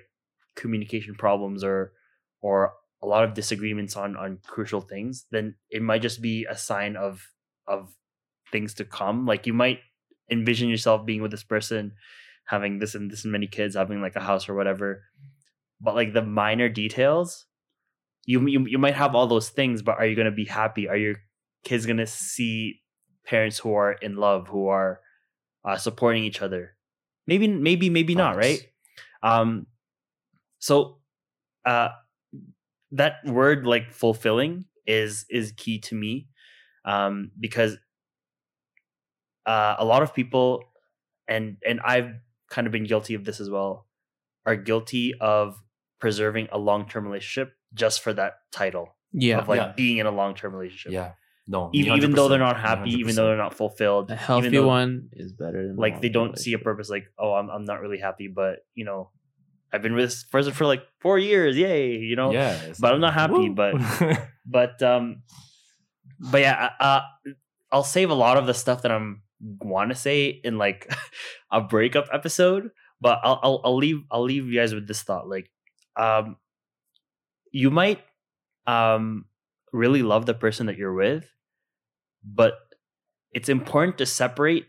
communication 0.55 1.15
problems 1.15 1.63
or 1.63 1.91
or 2.41 2.73
a 3.01 3.07
lot 3.07 3.23
of 3.23 3.33
disagreements 3.33 3.95
on 3.95 4.15
on 4.15 4.39
crucial 4.47 4.81
things, 4.81 5.25
then 5.31 5.55
it 5.69 5.81
might 5.81 6.01
just 6.01 6.21
be 6.21 6.45
a 6.50 6.57
sign 6.57 6.95
of 6.95 7.27
of 7.67 7.93
things 8.51 8.73
to 8.75 8.85
come. 8.85 9.25
Like 9.25 9.45
you 9.45 9.53
might 9.53 9.79
envision 10.29 10.69
yourself 10.69 11.05
being 11.05 11.21
with 11.21 11.31
this 11.31 11.43
person, 11.43 11.93
having 12.45 12.79
this 12.79 12.95
and 12.95 13.11
this 13.11 13.23
and 13.23 13.31
many 13.31 13.47
kids, 13.47 13.75
having 13.75 14.01
like 14.01 14.15
a 14.15 14.21
house 14.21 14.47
or 14.47 14.55
whatever. 14.55 15.03
But 15.79 15.95
like 15.95 16.13
the 16.13 16.21
minor 16.21 16.69
details, 16.69 17.45
you 18.25 18.45
you, 18.47 18.65
you 18.67 18.77
might 18.77 18.95
have 18.95 19.15
all 19.15 19.27
those 19.27 19.49
things, 19.49 19.81
but 19.81 19.97
are 19.97 20.05
you 20.05 20.15
gonna 20.15 20.31
be 20.31 20.45
happy? 20.45 20.87
Are 20.87 20.97
your 20.97 21.15
kids 21.63 21.85
gonna 21.85 22.07
see 22.07 22.81
parents 23.25 23.59
who 23.59 23.73
are 23.73 23.93
in 23.93 24.15
love, 24.15 24.47
who 24.47 24.67
are 24.67 24.99
uh, 25.65 25.77
supporting 25.77 26.23
each 26.23 26.41
other? 26.41 26.75
Maybe, 27.27 27.47
maybe, 27.47 27.89
maybe 27.89 28.15
not, 28.15 28.35
right? 28.35 28.61
Um, 29.23 29.67
so 30.59 30.97
uh, 31.65 31.89
that 32.91 33.17
word 33.25 33.65
like 33.65 33.91
fulfilling 33.91 34.65
is 34.85 35.25
is 35.29 35.53
key 35.53 35.79
to 35.79 35.95
me 35.95 36.27
um, 36.85 37.31
because 37.39 37.77
uh, 39.45 39.75
a 39.77 39.85
lot 39.85 40.03
of 40.03 40.13
people 40.13 40.63
and 41.27 41.57
and 41.67 41.79
I've 41.81 42.13
kind 42.49 42.67
of 42.67 42.73
been 42.73 42.83
guilty 42.83 43.13
of 43.13 43.23
this 43.23 43.39
as 43.39 43.49
well 43.49 43.87
are 44.45 44.55
guilty 44.55 45.13
of 45.19 45.61
preserving 45.99 46.49
a 46.51 46.57
long-term 46.57 47.05
relationship 47.05 47.53
just 47.73 48.01
for 48.01 48.13
that 48.13 48.33
title 48.51 48.95
yeah. 49.13 49.39
of 49.39 49.47
like 49.47 49.57
Yeah. 49.59 49.73
being 49.75 49.97
in 49.97 50.05
a 50.05 50.11
long-term 50.11 50.53
relationship 50.53 50.91
Yeah. 50.91 51.11
No. 51.47 51.69
even, 51.73 51.93
even 51.97 52.11
though 52.11 52.27
they're 52.27 52.39
100%, 52.39 52.41
not 52.53 52.59
happy 52.59 52.91
even 52.91 53.15
though 53.15 53.27
they're 53.27 53.37
not 53.37 53.53
fulfilled 53.53 54.11
A 54.11 54.15
healthy 54.15 54.47
even 54.47 54.61
though, 54.61 54.67
one 54.67 55.09
is 55.13 55.33
better 55.33 55.67
than 55.67 55.75
like 55.75 55.99
they 56.01 56.09
don't 56.09 56.37
see 56.37 56.53
a 56.53 56.59
purpose 56.59 56.89
like 56.89 57.05
oh 57.17 57.33
I'm, 57.33 57.49
I'm 57.49 57.65
not 57.65 57.81
really 57.81 57.97
happy 57.99 58.27
but 58.27 58.59
you 58.75 58.85
know 58.85 59.09
i've 59.73 59.81
been 59.81 59.93
with 59.95 60.05
this 60.05 60.23
person 60.23 60.53
for 60.53 60.65
like 60.65 60.83
four 60.99 61.17
years 61.17 61.57
yay 61.57 61.95
you 61.97 62.15
know 62.15 62.31
Yeah. 62.31 62.53
it's 62.67 62.79
but 62.79 62.93
I'm 62.93 63.01
not 63.01 63.13
happy, 63.13 63.49
woo. 63.49 63.55
but- 63.55 63.75
but 64.45 64.81
um 64.83 65.23
but 66.19 66.41
yeah 66.41 66.69
uh 66.79 67.01
i'll 67.71 67.83
save 67.83 68.09
a 68.11 68.13
lot 68.15 68.37
of 68.37 68.45
the 68.47 68.53
stuff 68.53 68.83
that 68.83 68.91
i'm 68.91 69.23
want 69.59 69.89
to 69.89 69.95
say 69.95 70.27
in 70.43 70.57
like 70.57 70.87
a 71.51 71.59
breakup 71.61 72.07
episode 72.13 72.69
but 73.01 73.19
I'll, 73.23 73.39
I'll 73.41 73.61
i'll 73.65 73.75
leave 73.77 74.01
i'll 74.11 74.23
leave 74.23 74.45
you 74.45 74.59
guys 74.59 74.73
with 74.75 74.87
this 74.87 75.01
thought 75.01 75.27
like 75.27 75.49
um 75.97 76.35
you 77.51 77.70
might 77.70 78.01
um 78.67 79.25
really 79.74 80.03
love 80.03 80.25
the 80.25 80.34
person 80.34 80.65
that 80.65 80.77
you're 80.77 80.93
with 80.93 81.25
but 82.24 82.53
it's 83.31 83.50
important 83.50 83.98
to 83.98 84.05
separate 84.05 84.67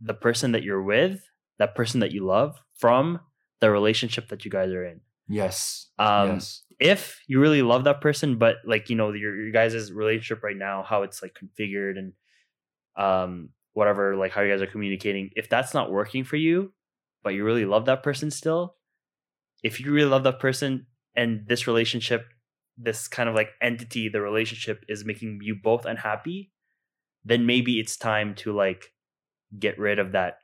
the 0.00 0.14
person 0.14 0.52
that 0.52 0.62
you're 0.62 0.82
with 0.82 1.20
that 1.58 1.74
person 1.74 2.00
that 2.00 2.12
you 2.12 2.24
love 2.24 2.56
from 2.76 3.18
the 3.60 3.70
relationship 3.70 4.28
that 4.28 4.44
you 4.44 4.50
guys 4.50 4.70
are 4.70 4.84
in 4.84 5.00
yes. 5.28 5.88
um 5.98 6.34
yes. 6.34 6.62
if 6.78 7.20
you 7.26 7.40
really 7.40 7.62
love 7.62 7.84
that 7.84 8.00
person, 8.00 8.36
but 8.36 8.56
like 8.64 8.90
you 8.90 8.96
know 8.96 9.12
your 9.12 9.34
your 9.34 9.52
guys' 9.52 9.92
relationship 9.92 10.42
right 10.42 10.56
now, 10.56 10.82
how 10.82 11.02
it's 11.02 11.22
like 11.22 11.34
configured 11.34 11.98
and 11.98 12.12
um 12.96 13.50
whatever, 13.72 14.16
like 14.16 14.32
how 14.32 14.40
you 14.40 14.50
guys 14.50 14.62
are 14.62 14.66
communicating, 14.66 15.30
if 15.36 15.48
that's 15.48 15.74
not 15.74 15.90
working 15.90 16.24
for 16.24 16.36
you, 16.36 16.72
but 17.22 17.34
you 17.34 17.44
really 17.44 17.66
love 17.66 17.86
that 17.86 18.02
person 18.02 18.30
still, 18.30 18.76
if 19.62 19.80
you 19.80 19.92
really 19.92 20.08
love 20.08 20.24
that 20.24 20.40
person 20.40 20.86
and 21.16 21.46
this 21.48 21.66
relationship, 21.66 22.26
this 22.76 23.08
kind 23.08 23.28
of 23.28 23.34
like 23.34 23.50
entity, 23.60 24.08
the 24.08 24.20
relationship 24.20 24.84
is 24.88 25.04
making 25.04 25.40
you 25.42 25.54
both 25.54 25.84
unhappy, 25.86 26.52
then 27.24 27.46
maybe 27.46 27.80
it's 27.80 27.96
time 27.96 28.34
to 28.36 28.52
like 28.52 28.92
get 29.58 29.78
rid 29.78 29.98
of 29.98 30.12
that 30.12 30.38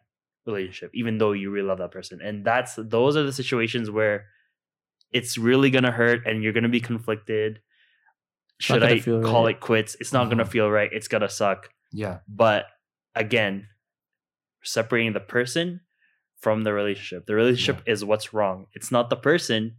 relationship, 0.47 0.91
even 0.95 1.19
though 1.19 1.33
you 1.33 1.51
really 1.51 1.69
love 1.69 1.79
that 1.79 1.91
person. 1.93 2.21
And 2.23 2.45
that's 2.45 2.75
those 2.77 3.17
are 3.17 3.23
the 3.23 3.33
situations 3.33 3.91
where 3.91 4.27
it's 5.13 5.37
really 5.37 5.71
gonna 5.71 5.91
hurt 5.93 6.27
and 6.27 6.43
you're 6.43 6.53
gonna 6.55 6.69
be 6.69 6.81
conflicted. 6.81 7.61
Should 8.59 8.83
I 8.83 9.01
call 9.01 9.45
right. 9.45 9.57
it 9.57 9.61
quits? 9.61 9.97
It's 10.01 10.13
not 10.13 10.31
gonna 10.31 10.45
Mhm. 10.45 10.51
feel 10.51 10.71
right. 10.71 10.91
It's 10.93 11.09
gonna 11.09 11.29
suck. 11.29 11.69
Yeah. 11.93 12.21
But 12.29 12.67
again, 13.15 13.69
separating 14.63 15.13
the 15.13 15.21
person 15.21 15.81
from 16.39 16.63
the 16.65 16.73
relationship. 16.73 17.27
The 17.27 17.35
relationship 17.35 17.83
is 17.87 18.05
what's 18.05 18.33
wrong. 18.33 18.67
It's 18.73 18.91
not 18.91 19.11
the 19.11 19.17
person 19.17 19.77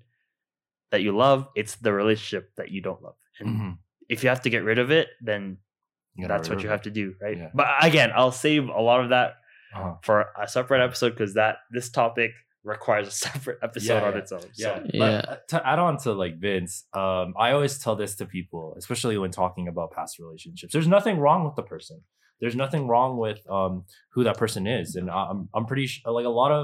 that 0.94 1.02
you 1.02 1.12
love, 1.16 1.48
it's 1.56 1.76
the 1.76 1.92
relationship 1.92 2.52
that 2.56 2.70
you 2.72 2.82
don't 2.82 3.02
love. 3.02 3.16
And 3.40 3.50
Mhm. 3.50 3.78
if 4.10 4.24
you 4.24 4.30
have 4.30 4.42
to 4.44 4.50
get 4.50 4.64
rid 4.64 4.80
of 4.80 4.90
it, 4.92 5.10
then 5.22 5.58
that's 6.30 6.48
what 6.50 6.62
you 6.64 6.70
have 6.70 6.84
to 6.84 6.92
do, 6.92 7.16
right? 7.22 7.38
Yeah. 7.38 7.50
But 7.54 7.68
again, 7.82 8.12
I'll 8.16 8.32
save 8.32 8.70
a 8.70 8.82
lot 8.90 9.02
of 9.04 9.10
that 9.10 9.30
Uh-huh. 9.76 9.96
for 10.04 10.28
a 10.40 10.48
separate 10.48 10.82
episode 10.84 11.10
because 11.18 11.34
that 11.34 11.58
this 11.72 11.90
topic 11.90 12.32
requires 12.64 13.08
a 13.08 13.12
separate 13.28 13.58
episode 13.64 13.96
Yeah, 14.02 14.08
on 14.08 14.14
yeah. 14.14 14.20
its 14.20 14.32
own. 14.32 14.42
Yeah. 14.56 14.76
So 14.78 14.86
Yeah. 14.94 15.00
But 15.04 15.30
uh, 15.30 15.36
to 15.50 15.68
add 15.68 15.80
on 15.80 15.98
to 16.04 16.14
like 16.14 16.36
Vince, 16.40 16.86
um, 16.94 17.34
I 17.38 17.52
always 17.56 17.80
tell 17.84 17.96
this 17.96 18.16
to 18.18 18.26
people, 18.28 18.76
especially 18.78 19.18
when 19.18 19.32
talking 19.32 19.68
about 19.68 19.92
past 19.92 20.20
relationships. 20.20 20.72
There's 20.74 20.88
nothing 20.98 21.18
wrong 21.18 21.44
with 21.44 21.56
the 21.56 21.64
person. 21.64 21.98
There's 22.40 22.56
nothing 22.56 22.88
wrong 22.88 23.18
with 23.18 23.40
um 23.50 23.86
who 24.14 24.24
that 24.28 24.38
person 24.38 24.68
is, 24.68 24.96
and 24.96 25.10
I'm 25.10 25.50
I'm 25.56 25.66
pretty 25.66 25.88
sure 25.88 26.12
like 26.20 26.26
a 26.34 26.36
lot 26.44 26.52
of 26.52 26.64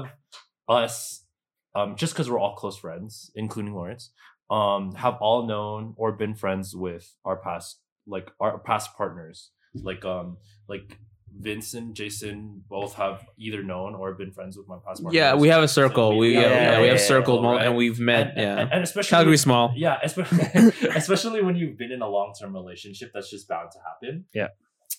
us, 0.68 1.24
um, 1.74 1.96
just 1.96 2.12
because 2.12 2.30
we're 2.30 2.38
all 2.38 2.54
close 2.54 2.78
friends, 2.78 3.30
including 3.34 3.74
Lawrence, 3.74 4.10
um, 4.50 4.92
have 4.94 5.16
all 5.20 5.46
known 5.46 5.94
or 5.96 6.12
been 6.12 6.34
friends 6.34 6.74
with 6.74 7.14
our 7.24 7.36
past 7.36 7.80
like 8.06 8.30
our 8.40 8.58
past 8.58 8.96
partners, 8.96 9.50
like 9.74 10.04
um 10.04 10.36
like. 10.68 10.98
Vince 11.32 11.74
and 11.74 11.94
Jason 11.94 12.64
both 12.68 12.94
have 12.94 13.24
either 13.38 13.62
known 13.62 13.94
or 13.94 14.12
been 14.14 14.32
friends 14.32 14.56
with 14.56 14.66
my 14.66 14.74
past 14.84 15.00
partners. 15.00 15.14
Yeah, 15.14 15.36
we 15.36 15.46
have 15.46 15.62
a 15.62 15.68
circle. 15.68 16.10
So 16.10 16.16
we 16.16 16.34
yeah, 16.34 16.40
yeah, 16.40 16.48
yeah, 16.48 16.70
yeah, 16.72 16.80
we 16.80 16.88
have 16.88 16.98
yeah, 16.98 17.04
circled 17.04 17.44
right. 17.44 17.64
and 17.64 17.76
we've 17.76 18.00
met. 18.00 18.30
and, 18.30 18.36
yeah, 18.36 18.58
and, 18.58 18.72
and 18.72 18.82
especially 18.82 19.10
Calgary's 19.10 19.40
small. 19.40 19.72
yeah, 19.76 19.98
especially 20.02 20.38
especially 20.96 21.40
when 21.40 21.54
you've 21.54 21.78
been 21.78 21.92
in 21.92 22.02
a 22.02 22.08
long 22.08 22.34
term 22.38 22.52
relationship, 22.52 23.12
that's 23.14 23.30
just 23.30 23.46
bound 23.46 23.70
to 23.70 23.78
happen. 23.78 24.24
Yeah. 24.34 24.48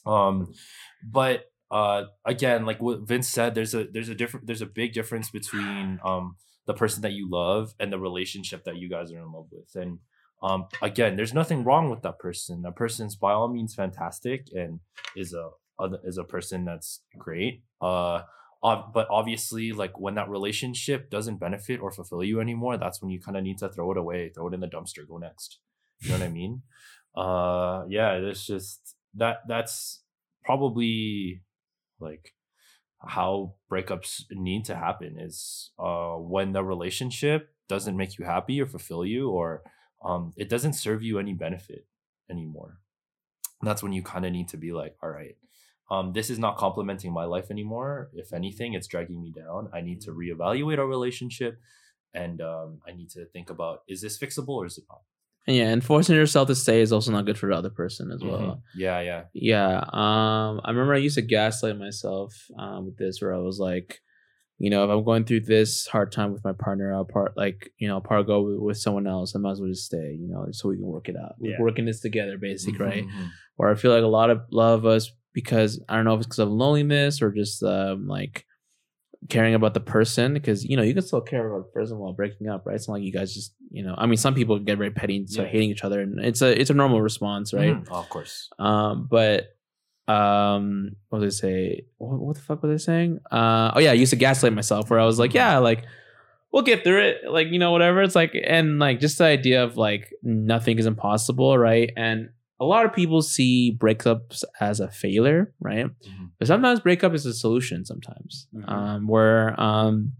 Um, 0.05 0.53
but 1.03 1.51
uh, 1.69 2.03
again, 2.25 2.65
like 2.65 2.81
what 2.81 3.01
Vince 3.07 3.27
said, 3.27 3.55
there's 3.55 3.73
a 3.73 3.85
there's 3.85 4.09
a 4.09 4.15
different 4.15 4.47
there's 4.47 4.61
a 4.61 4.65
big 4.65 4.93
difference 4.93 5.29
between 5.29 5.99
um 6.03 6.35
the 6.67 6.73
person 6.73 7.01
that 7.01 7.13
you 7.13 7.29
love 7.29 7.73
and 7.79 7.91
the 7.91 7.99
relationship 7.99 8.63
that 8.65 8.77
you 8.77 8.89
guys 8.89 9.11
are 9.11 9.19
in 9.19 9.31
love 9.31 9.47
with, 9.51 9.75
and 9.75 9.99
um 10.43 10.65
again, 10.81 11.15
there's 11.15 11.33
nothing 11.33 11.63
wrong 11.63 11.89
with 11.89 12.01
that 12.01 12.19
person. 12.19 12.61
That 12.63 12.75
person's 12.75 13.15
by 13.15 13.33
all 13.33 13.47
means 13.47 13.75
fantastic 13.75 14.47
and 14.53 14.79
is 15.15 15.33
a 15.33 15.49
is 16.03 16.17
a 16.17 16.23
person 16.23 16.65
that's 16.65 17.01
great. 17.17 17.63
Uh. 17.81 18.21
but 18.61 19.07
obviously, 19.09 19.71
like 19.71 19.99
when 19.99 20.15
that 20.15 20.29
relationship 20.29 21.09
doesn't 21.09 21.39
benefit 21.39 21.79
or 21.81 21.91
fulfill 21.91 22.23
you 22.23 22.39
anymore, 22.39 22.77
that's 22.77 23.01
when 23.01 23.09
you 23.09 23.19
kind 23.19 23.35
of 23.35 23.43
need 23.43 23.57
to 23.57 23.69
throw 23.69 23.91
it 23.91 23.97
away, 23.97 24.29
throw 24.29 24.47
it 24.47 24.53
in 24.53 24.59
the 24.59 24.67
dumpster, 24.67 25.07
go 25.07 25.17
next. 25.17 25.59
You 26.01 26.09
know 26.09 26.19
what 26.19 26.25
I 26.25 26.29
mean? 26.29 26.61
Uh, 27.15 27.83
yeah, 27.89 28.13
it's 28.13 28.45
just 28.45 28.95
that 29.15 29.37
that's 29.47 30.03
probably 30.43 31.41
like 31.99 32.33
how 33.07 33.53
breakups 33.71 34.23
need 34.31 34.65
to 34.65 34.75
happen 34.75 35.17
is 35.19 35.71
uh 35.79 36.13
when 36.15 36.51
the 36.53 36.63
relationship 36.63 37.53
doesn't 37.67 37.97
make 37.97 38.17
you 38.17 38.25
happy 38.25 38.61
or 38.61 38.65
fulfill 38.65 39.05
you 39.05 39.29
or 39.29 39.63
um 40.03 40.33
it 40.35 40.49
doesn't 40.49 40.73
serve 40.73 41.01
you 41.01 41.19
any 41.19 41.33
benefit 41.33 41.85
anymore. 42.29 42.79
And 43.59 43.69
that's 43.69 43.83
when 43.83 43.93
you 43.93 44.01
kind 44.01 44.25
of 44.25 44.31
need 44.31 44.47
to 44.49 44.57
be 44.57 44.71
like, 44.71 44.95
all 45.03 45.09
right, 45.09 45.35
um, 45.91 46.13
this 46.13 46.29
is 46.31 46.39
not 46.39 46.57
complementing 46.57 47.13
my 47.13 47.25
life 47.25 47.51
anymore. 47.51 48.09
If 48.13 48.33
anything, 48.33 48.73
it's 48.73 48.87
dragging 48.87 49.21
me 49.21 49.31
down. 49.31 49.69
I 49.71 49.81
need 49.81 50.01
to 50.01 50.11
reevaluate 50.11 50.79
our 50.79 50.87
relationship 50.87 51.59
and 52.13 52.41
um, 52.41 52.79
I 52.87 52.93
need 52.93 53.09
to 53.11 53.25
think 53.25 53.49
about 53.49 53.83
is 53.87 54.01
this 54.01 54.17
fixable 54.17 54.55
or 54.55 54.65
is 54.65 54.77
it 54.77 54.85
not? 54.89 55.01
And 55.47 55.55
yeah, 55.55 55.69
and 55.69 55.83
forcing 55.83 56.15
yourself 56.15 56.47
to 56.49 56.55
stay 56.55 56.81
is 56.81 56.91
also 56.93 57.11
not 57.11 57.25
good 57.25 57.37
for 57.37 57.47
the 57.49 57.55
other 57.55 57.71
person 57.71 58.11
as 58.11 58.23
well. 58.23 58.39
Mhm. 58.39 58.61
Yeah, 58.75 58.99
yeah. 59.01 59.23
Yeah. 59.33 59.77
Um, 59.91 60.61
I 60.63 60.69
remember 60.69 60.93
I 60.93 60.97
used 60.97 61.15
to 61.15 61.21
gaslight 61.23 61.77
myself 61.79 62.33
um, 62.57 62.85
with 62.85 62.97
this, 62.97 63.21
where 63.21 63.33
I 63.33 63.39
was 63.39 63.59
like, 63.59 64.01
you 64.59 64.69
know, 64.69 64.83
if 64.83 64.91
I'm 64.91 65.03
going 65.03 65.23
through 65.25 65.39
this 65.41 65.87
hard 65.87 66.11
time 66.11 66.31
with 66.31 66.43
my 66.43 66.53
partner, 66.53 66.93
I'll 66.93 67.05
part 67.05 67.35
like, 67.35 67.73
you 67.79 67.87
know, 67.87 67.99
part 67.99 68.27
go 68.27 68.41
with, 68.43 68.59
with 68.59 68.77
someone 68.77 69.07
else. 69.07 69.35
I 69.35 69.39
might 69.39 69.53
as 69.53 69.59
well 69.59 69.69
just 69.71 69.85
stay, 69.85 70.15
you 70.19 70.27
know, 70.27 70.45
so 70.51 70.69
we 70.69 70.75
can 70.77 70.85
work 70.85 71.09
it 71.09 71.15
out. 71.17 71.33
We're 71.39 71.49
working 71.59 71.85
this 71.85 72.01
together, 72.01 72.37
basically, 72.37 72.77
right? 72.85 73.03
Mhm. 73.07 73.29
Where 73.55 73.69
I 73.69 73.75
feel 73.75 73.91
like 73.91 74.03
a 74.03 74.07
lot 74.07 74.29
of 74.29 74.41
lot 74.51 74.73
of 74.75 74.85
us, 74.85 75.11
because 75.33 75.81
I 75.89 75.95
don't 75.95 76.05
know 76.05 76.13
if 76.13 76.19
it's 76.19 76.27
because 76.27 76.39
of 76.39 76.49
loneliness 76.49 77.21
or 77.23 77.31
just 77.31 77.63
um, 77.63 78.05
like 78.07 78.45
caring 79.29 79.53
about 79.53 79.73
the 79.73 79.79
person 79.79 80.33
because 80.33 80.65
you 80.65 80.75
know 80.75 80.83
you 80.83 80.93
can 80.93 81.03
still 81.03 81.21
care 81.21 81.47
about 81.47 81.67
the 81.67 81.71
person 81.71 81.97
while 81.99 82.11
breaking 82.13 82.47
up, 82.49 82.65
right? 82.65 82.75
It's 82.75 82.87
not 82.87 82.95
like 82.95 83.03
you 83.03 83.11
guys 83.11 83.33
just 83.33 83.53
you 83.69 83.83
know. 83.83 83.95
I 83.97 84.05
mean, 84.07 84.17
some 84.17 84.33
people 84.33 84.57
get 84.59 84.77
very 84.77 84.91
petty 84.91 85.17
and 85.17 85.29
start 85.29 85.47
Yeah. 85.47 85.51
hating 85.53 85.69
each 85.71 85.83
other, 85.83 86.01
and 86.01 86.19
it's 86.19 86.41
a 86.41 86.59
it's 86.59 86.69
a 86.69 86.73
normal 86.73 87.01
response, 87.01 87.53
right? 87.53 87.75
Mhm. 87.75 87.89
of 87.91 88.09
course. 88.09 88.49
Um, 88.59 89.07
but 89.09 89.55
um, 90.07 90.95
what 91.09 91.19
did 91.19 91.27
I 91.27 91.29
say? 91.29 91.85
What, 91.97 92.19
what 92.19 92.35
the 92.35 92.41
fuck 92.41 92.63
was 92.63 92.81
I 92.81 92.83
saying? 92.83 93.19
Uh, 93.31 93.71
oh 93.75 93.79
yeah, 93.79 93.91
I 93.91 93.93
used 93.93 94.09
to 94.09 94.15
gaslight 94.15 94.53
myself 94.53 94.89
where 94.89 94.99
I 94.99 95.05
was 95.05 95.19
like, 95.19 95.33
yeah, 95.33 95.57
like 95.59 95.83
we'll 96.51 96.63
get 96.63 96.83
through 96.83 97.01
it, 97.01 97.17
like 97.29 97.47
you 97.49 97.59
know, 97.59 97.71
whatever. 97.71 98.01
It's 98.01 98.15
like, 98.15 98.35
and 98.43 98.79
like 98.79 98.99
just 98.99 99.17
the 99.19 99.25
idea 99.25 99.63
of 99.63 99.77
like 99.77 100.11
nothing 100.23 100.79
is 100.79 100.85
impossible, 100.85 101.57
right? 101.57 101.91
And 101.95 102.29
a 102.61 102.65
lot 102.73 102.85
of 102.85 102.93
people 102.93 103.21
see 103.23 103.75
breakups 103.77 104.43
as 104.59 104.79
a 104.79 104.89
failure, 105.03 105.51
right? 105.59 105.87
Mhm. 105.87 106.29
But 106.37 106.47
sometimes 106.47 106.79
breakup 106.79 107.13
is 107.13 107.25
a 107.25 107.33
solution. 107.33 107.83
Sometimes, 107.85 108.47
Mhm. 108.53 108.69
um, 108.71 109.07
where 109.07 109.59
um, 109.59 110.13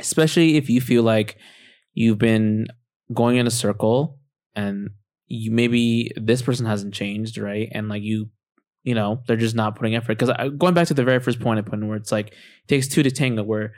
especially 0.00 0.56
if 0.56 0.68
you 0.68 0.80
feel 0.80 1.02
like 1.02 1.38
you've 1.94 2.18
been 2.18 2.66
going 3.14 3.36
in 3.36 3.46
a 3.46 3.50
circle 3.64 4.18
and 4.54 4.90
you 5.28 5.50
maybe 5.50 6.10
this 6.16 6.42
person 6.42 6.66
hasn't 6.66 6.92
changed, 6.94 7.38
right? 7.38 7.68
And 7.72 7.88
like 7.88 8.02
you, 8.02 8.30
you 8.82 8.94
know, 8.94 9.22
they're 9.26 9.36
just 9.46 9.54
not 9.56 9.76
putting 9.76 9.94
effort. 9.96 10.18
Because 10.18 10.30
going 10.58 10.74
back 10.74 10.88
to 10.88 10.94
the 10.94 11.04
very 11.04 11.20
first 11.20 11.40
point 11.40 11.58
I 11.58 11.62
put 11.62 11.78
in, 11.78 11.88
where 11.88 11.96
it's 11.96 12.12
like 12.12 12.28
it 12.28 12.68
takes 12.68 12.88
two 12.88 13.02
to 13.02 13.10
tango, 13.10 13.42
where 13.44 13.72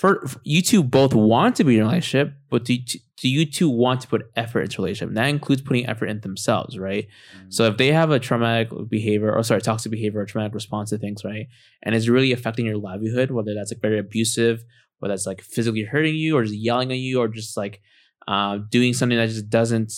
for, 0.00 0.26
for- 0.26 0.40
you 0.44 0.62
two 0.62 0.82
both 0.82 1.12
want 1.12 1.56
to 1.56 1.64
be 1.64 1.76
in 1.76 1.82
a 1.82 1.84
relationship, 1.84 2.32
but 2.48 2.64
do 2.64 2.72
you, 2.72 2.80
do 3.20 3.28
you 3.28 3.44
two 3.44 3.68
want 3.68 4.00
to 4.00 4.08
put 4.08 4.30
effort 4.34 4.62
into 4.62 4.80
a 4.80 4.84
relationship? 4.84 5.08
And 5.08 5.16
that 5.18 5.26
includes 5.26 5.60
putting 5.60 5.86
effort 5.86 6.06
in 6.06 6.20
themselves, 6.20 6.78
right? 6.78 7.06
So 7.50 7.66
if 7.66 7.76
they 7.76 7.92
have 7.92 8.10
a 8.10 8.18
traumatic 8.18 8.70
behavior, 8.88 9.30
or 9.30 9.42
sorry, 9.42 9.60
toxic 9.60 9.92
behavior 9.92 10.20
or 10.20 10.24
traumatic 10.24 10.54
response 10.54 10.88
to 10.88 10.96
things, 10.96 11.22
right, 11.22 11.48
and 11.82 11.94
it's 11.94 12.08
really 12.08 12.32
affecting 12.32 12.64
your 12.64 12.78
livelihood, 12.78 13.30
whether 13.30 13.52
that's 13.54 13.72
like 13.72 13.82
very 13.82 13.98
abusive, 13.98 14.64
whether 15.00 15.12
that's 15.12 15.26
like 15.26 15.42
physically 15.42 15.82
hurting 15.82 16.14
you, 16.14 16.34
or 16.34 16.44
just 16.44 16.56
yelling 16.56 16.90
at 16.92 16.96
you, 16.98 17.20
or 17.20 17.28
just 17.28 17.58
like 17.58 17.82
uh, 18.26 18.56
doing 18.70 18.94
something 18.94 19.18
that 19.18 19.28
just 19.28 19.50
doesn't, 19.50 19.92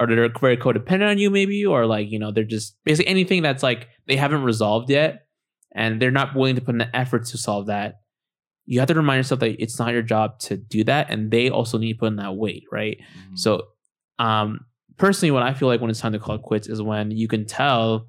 or 0.00 0.06
they're 0.06 0.30
very 0.40 0.56
codependent 0.56 1.10
on 1.10 1.18
you, 1.18 1.28
maybe, 1.28 1.66
or 1.66 1.84
like 1.84 2.10
you 2.10 2.18
know 2.18 2.32
they're 2.32 2.44
just 2.44 2.76
basically 2.82 3.10
anything 3.10 3.42
that's 3.42 3.62
like 3.62 3.88
they 4.06 4.16
haven't 4.16 4.42
resolved 4.42 4.88
yet, 4.88 5.26
and 5.74 6.00
they're 6.00 6.10
not 6.10 6.34
willing 6.34 6.54
to 6.54 6.62
put 6.62 6.74
in 6.74 6.78
the 6.78 6.96
effort 6.96 7.26
to 7.26 7.36
solve 7.36 7.66
that. 7.66 8.00
You 8.70 8.80
have 8.80 8.88
to 8.88 8.94
remind 8.94 9.18
yourself 9.18 9.40
that 9.40 9.60
it's 9.62 9.78
not 9.78 9.92
your 9.94 10.02
job 10.02 10.38
to 10.40 10.56
do 10.56 10.84
that, 10.84 11.08
and 11.10 11.30
they 11.30 11.48
also 11.48 11.78
need 11.78 11.94
to 11.94 11.98
put 11.98 12.06
in 12.08 12.16
that 12.16 12.36
weight, 12.36 12.64
right? 12.70 12.98
Mhm. 13.30 13.38
So, 13.38 13.68
um, 14.18 14.66
personally, 14.98 15.30
what 15.30 15.42
I 15.42 15.54
feel 15.54 15.68
like 15.68 15.80
when 15.80 15.88
it's 15.90 16.00
time 16.00 16.12
to 16.12 16.18
call 16.18 16.34
it 16.34 16.42
quits 16.42 16.68
is 16.68 16.82
when 16.82 17.10
you 17.10 17.28
can 17.28 17.46
tell 17.46 18.08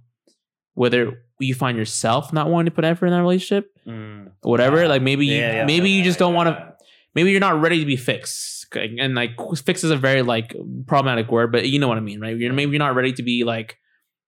whether 0.74 1.24
you 1.40 1.54
find 1.56 1.78
yourself 1.78 2.34
not 2.34 2.50
wanting 2.50 2.66
to 2.72 2.76
put 2.76 2.84
effort 2.84 3.06
in 3.08 3.14
that 3.14 3.22
relationship, 3.22 3.72
Mm. 3.88 4.32
whatever. 4.42 4.88
Like 4.88 5.02
maybe 5.02 5.26
you, 5.26 5.38
Yeah, 5.38 5.54
yeah. 5.54 5.66
maybe 5.66 5.90
you 5.90 6.04
just 6.04 6.20
don't 6.20 6.34
want 6.34 6.50
to. 6.50 6.74
Maybe 7.16 7.32
you're 7.32 7.40
not 7.40 7.60
ready 7.62 7.80
to 7.80 7.86
be 7.86 7.96
fixed, 7.96 8.68
and 8.76 9.16
like 9.16 9.32
fix 9.66 9.84
is 9.84 9.92
a 9.92 9.98
very 9.98 10.22
like 10.22 10.54
problematic 10.88 11.32
word, 11.32 11.52
but 11.54 11.68
you 11.70 11.80
know 11.80 11.88
what 11.88 11.98
I 11.98 12.02
mean, 12.02 12.20
right? 12.20 12.38
You're 12.38 12.54
maybe 12.54 12.72
you're 12.74 12.80
not 12.80 12.96
ready 12.96 13.14
to 13.14 13.24
be 13.24 13.44
like 13.46 13.78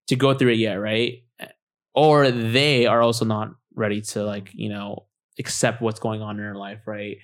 to 0.07 0.15
go 0.15 0.33
through 0.33 0.51
it 0.53 0.57
yet, 0.59 0.75
right? 0.75 1.23
Or 1.93 2.31
they 2.31 2.85
are 2.87 3.01
also 3.01 3.25
not 3.25 3.49
ready 3.75 4.01
to 4.01 4.23
like 4.23 4.49
you 4.53 4.69
know 4.69 5.05
accept 5.39 5.81
what's 5.81 5.99
going 5.99 6.21
on 6.21 6.37
in 6.37 6.43
their 6.43 6.55
life, 6.55 6.79
right? 6.85 7.17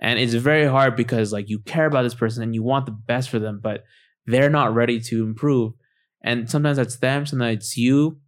And 0.00 0.18
it's 0.18 0.34
very 0.34 0.66
hard 0.66 0.96
because 0.96 1.32
like 1.32 1.48
you 1.48 1.58
care 1.58 1.86
about 1.86 2.02
this 2.02 2.14
person 2.14 2.42
and 2.42 2.54
you 2.54 2.62
want 2.62 2.86
the 2.86 2.92
best 2.92 3.28
for 3.28 3.38
them, 3.38 3.60
but 3.62 3.84
they're 4.26 4.50
not 4.50 4.74
ready 4.74 5.00
to 5.00 5.24
improve. 5.24 5.74
And 6.22 6.48
sometimes 6.50 6.78
that's 6.78 6.96
them, 6.96 7.26
sometimes 7.26 7.56
it's 7.56 7.76
you. 7.76 8.18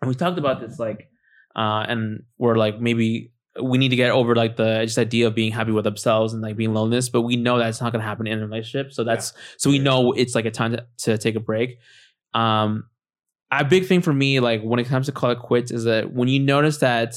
And 0.00 0.08
we 0.08 0.14
talked 0.14 0.38
about 0.38 0.60
this 0.60 0.78
like, 0.78 1.08
uh, 1.54 1.86
and 1.88 2.24
we're 2.38 2.56
like 2.56 2.80
maybe 2.80 3.32
we 3.62 3.78
need 3.78 3.88
to 3.88 3.96
get 3.96 4.10
over 4.10 4.34
like 4.34 4.56
the 4.56 4.82
just 4.84 4.98
idea 4.98 5.26
of 5.26 5.34
being 5.34 5.52
happy 5.52 5.72
with 5.72 5.84
themselves 5.84 6.32
and 6.32 6.42
like 6.42 6.56
being 6.56 6.74
loneliness, 6.74 7.08
but 7.08 7.22
we 7.22 7.36
know 7.36 7.58
that's 7.58 7.80
not 7.80 7.92
going 7.92 8.00
to 8.00 8.06
happen 8.06 8.26
in 8.26 8.38
a 8.40 8.46
relationship. 8.46 8.92
So 8.92 9.04
that's 9.04 9.32
so 9.56 9.70
we 9.70 9.78
know 9.78 10.12
it's 10.12 10.34
like 10.34 10.44
a 10.44 10.50
time 10.50 10.72
to, 10.72 10.86
to 10.98 11.18
take 11.18 11.36
a 11.36 11.40
break. 11.40 11.78
Um, 12.34 12.84
a 13.50 13.64
big 13.64 13.86
thing 13.86 14.02
for 14.02 14.12
me, 14.12 14.40
like 14.40 14.62
when 14.62 14.78
it 14.80 14.86
comes 14.86 15.06
to 15.06 15.12
call 15.12 15.30
it 15.30 15.38
quits, 15.38 15.70
is 15.70 15.84
that 15.84 16.12
when 16.12 16.28
you 16.28 16.40
notice 16.40 16.78
that 16.78 17.14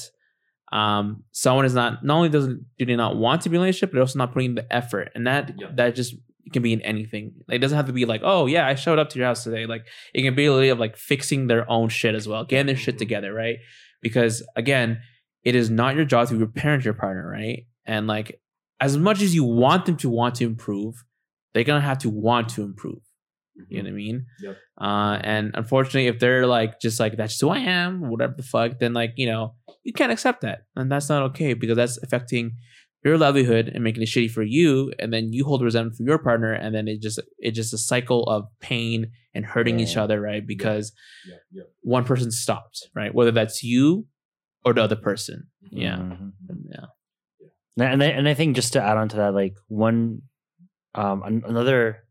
um 0.72 1.24
someone 1.32 1.66
is 1.66 1.74
not 1.74 2.04
not 2.06 2.18
only 2.18 2.30
doesn't 2.30 2.64
do 2.78 2.86
they 2.86 2.96
not 2.96 3.16
want 3.18 3.42
to 3.42 3.50
be 3.50 3.56
in 3.56 3.62
a 3.62 3.64
relationship, 3.64 3.90
but 3.92 3.96
they're 3.96 4.04
also 4.04 4.20
not 4.20 4.34
putting 4.34 4.56
the 4.56 4.72
effort, 4.74 5.12
and 5.16 5.26
that 5.28 5.54
Yeah. 5.60 5.68
that 5.76 5.96
just 5.96 6.16
can 6.54 6.62
be 6.64 6.74
in 6.74 6.82
anything. 6.82 7.34
Like, 7.48 7.58
it 7.58 7.60
doesn't 7.60 7.76
have 7.76 7.86
to 7.88 7.94
be 7.94 8.06
like, 8.06 8.22
oh 8.24 8.46
yeah, 8.48 8.66
I 8.68 8.74
showed 8.76 8.98
up 8.98 9.10
to 9.10 9.20
your 9.20 9.28
house 9.28 9.44
today. 9.44 9.66
Like 9.68 9.86
it 10.14 10.22
can 10.24 10.34
be 10.36 10.46
a 10.46 10.54
little 10.54 10.72
of 10.72 10.80
like 10.80 10.98
fixing 10.98 11.48
their 11.48 11.70
own 11.70 11.90
shit 11.90 12.16
as 12.16 12.28
well, 12.28 12.44
getting 12.46 12.66
their 12.68 12.76
shit 12.76 12.98
together, 12.98 13.34
right? 13.34 13.58
Because 14.02 14.44
again, 14.56 15.02
it 15.44 15.56
is 15.56 15.70
not 15.70 15.96
your 15.96 16.06
job 16.06 16.28
to 16.30 16.48
parent 16.48 16.86
your 16.86 16.94
partner, 16.96 17.30
right? 17.30 17.66
And 17.86 18.08
like 18.08 18.40
as 18.80 18.98
much 18.98 19.22
as 19.22 19.36
you 19.36 19.44
want 19.44 19.86
them 19.86 19.98
to 19.98 20.10
want 20.10 20.36
to 20.36 20.46
improve, 20.46 21.04
they're 21.54 21.64
gonna 21.64 21.82
have 21.82 21.98
to 22.00 22.10
want 22.10 22.50
to 22.50 22.64
improve. 22.64 23.00
You 23.68 23.84
know 23.84 23.90
what 23.90 23.94
I 23.94 23.96
mean? 23.96 24.26
Yep. 24.42 24.58
Uh, 24.80 25.20
and 25.24 25.52
unfortunately, 25.56 26.08
if 26.08 26.20
they're 26.20 26.48
like 26.48 26.80
just 26.80 27.00
like 27.00 27.18
that's 27.18 27.40
who 27.40 27.50
I 27.50 27.60
am, 27.60 28.10
whatever 28.10 28.34
the 28.38 28.44
fuck, 28.44 28.80
then 28.80 28.94
like 28.94 29.14
you 29.18 29.26
know 29.28 29.56
you 29.84 29.94
can't 29.94 30.12
accept 30.12 30.42
that, 30.42 30.60
and 30.76 30.92
that's 30.92 31.10
not 31.10 31.24
okay 31.32 31.54
because 31.54 31.76
that's 31.78 31.98
affecting 32.02 32.54
your 33.04 33.18
livelihood 33.18 33.70
and 33.74 33.84
making 33.84 34.04
it 34.04 34.08
shitty 34.10 34.30
for 34.30 34.44
you, 34.44 34.92
and 35.00 35.12
then 35.14 35.32
you 35.34 35.46
hold 35.46 35.62
resentment 35.64 35.96
for 35.98 36.04
your 36.04 36.18
partner, 36.20 36.54
and 36.54 36.74
then 36.76 36.88
it 36.88 37.02
just 37.02 37.20
it's 37.40 37.56
just 37.56 37.74
a 37.74 37.78
cycle 37.78 38.24
of 38.26 38.46
pain 38.60 39.12
and 39.34 39.46
hurting 39.46 39.80
each 39.80 39.96
other, 39.96 40.20
right? 40.20 40.46
Because 40.46 40.92
Yeah, 41.28 41.36
yeah. 41.52 41.64
one 41.82 42.04
person 42.04 42.32
stopped, 42.32 42.88
right? 42.96 43.14
Whether 43.14 43.32
that's 43.32 43.64
you 43.64 44.08
or 44.66 44.74
the 44.74 44.84
other 44.84 44.96
person. 44.98 45.48
Yeah, 45.72 45.98
Mhm. 45.98 46.32
yeah. 46.70 46.86
And 47.78 48.04
I, 48.04 48.08
and 48.08 48.28
I 48.28 48.34
think 48.34 48.56
just 48.58 48.74
to 48.74 48.82
add 48.82 48.98
on 48.98 49.08
to 49.10 49.16
that, 49.18 49.34
like 49.34 49.56
one, 49.70 50.24
um, 50.96 51.24
another 51.24 52.04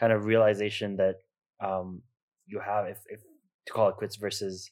kind 0.00 0.12
of 0.12 0.24
realization 0.24 0.96
that 0.96 1.16
um, 1.60 2.02
you 2.46 2.58
have, 2.64 2.86
if, 2.86 2.98
if 3.08 3.20
to 3.66 3.72
call 3.72 3.88
it 3.90 3.96
quits 3.96 4.16
versus 4.16 4.70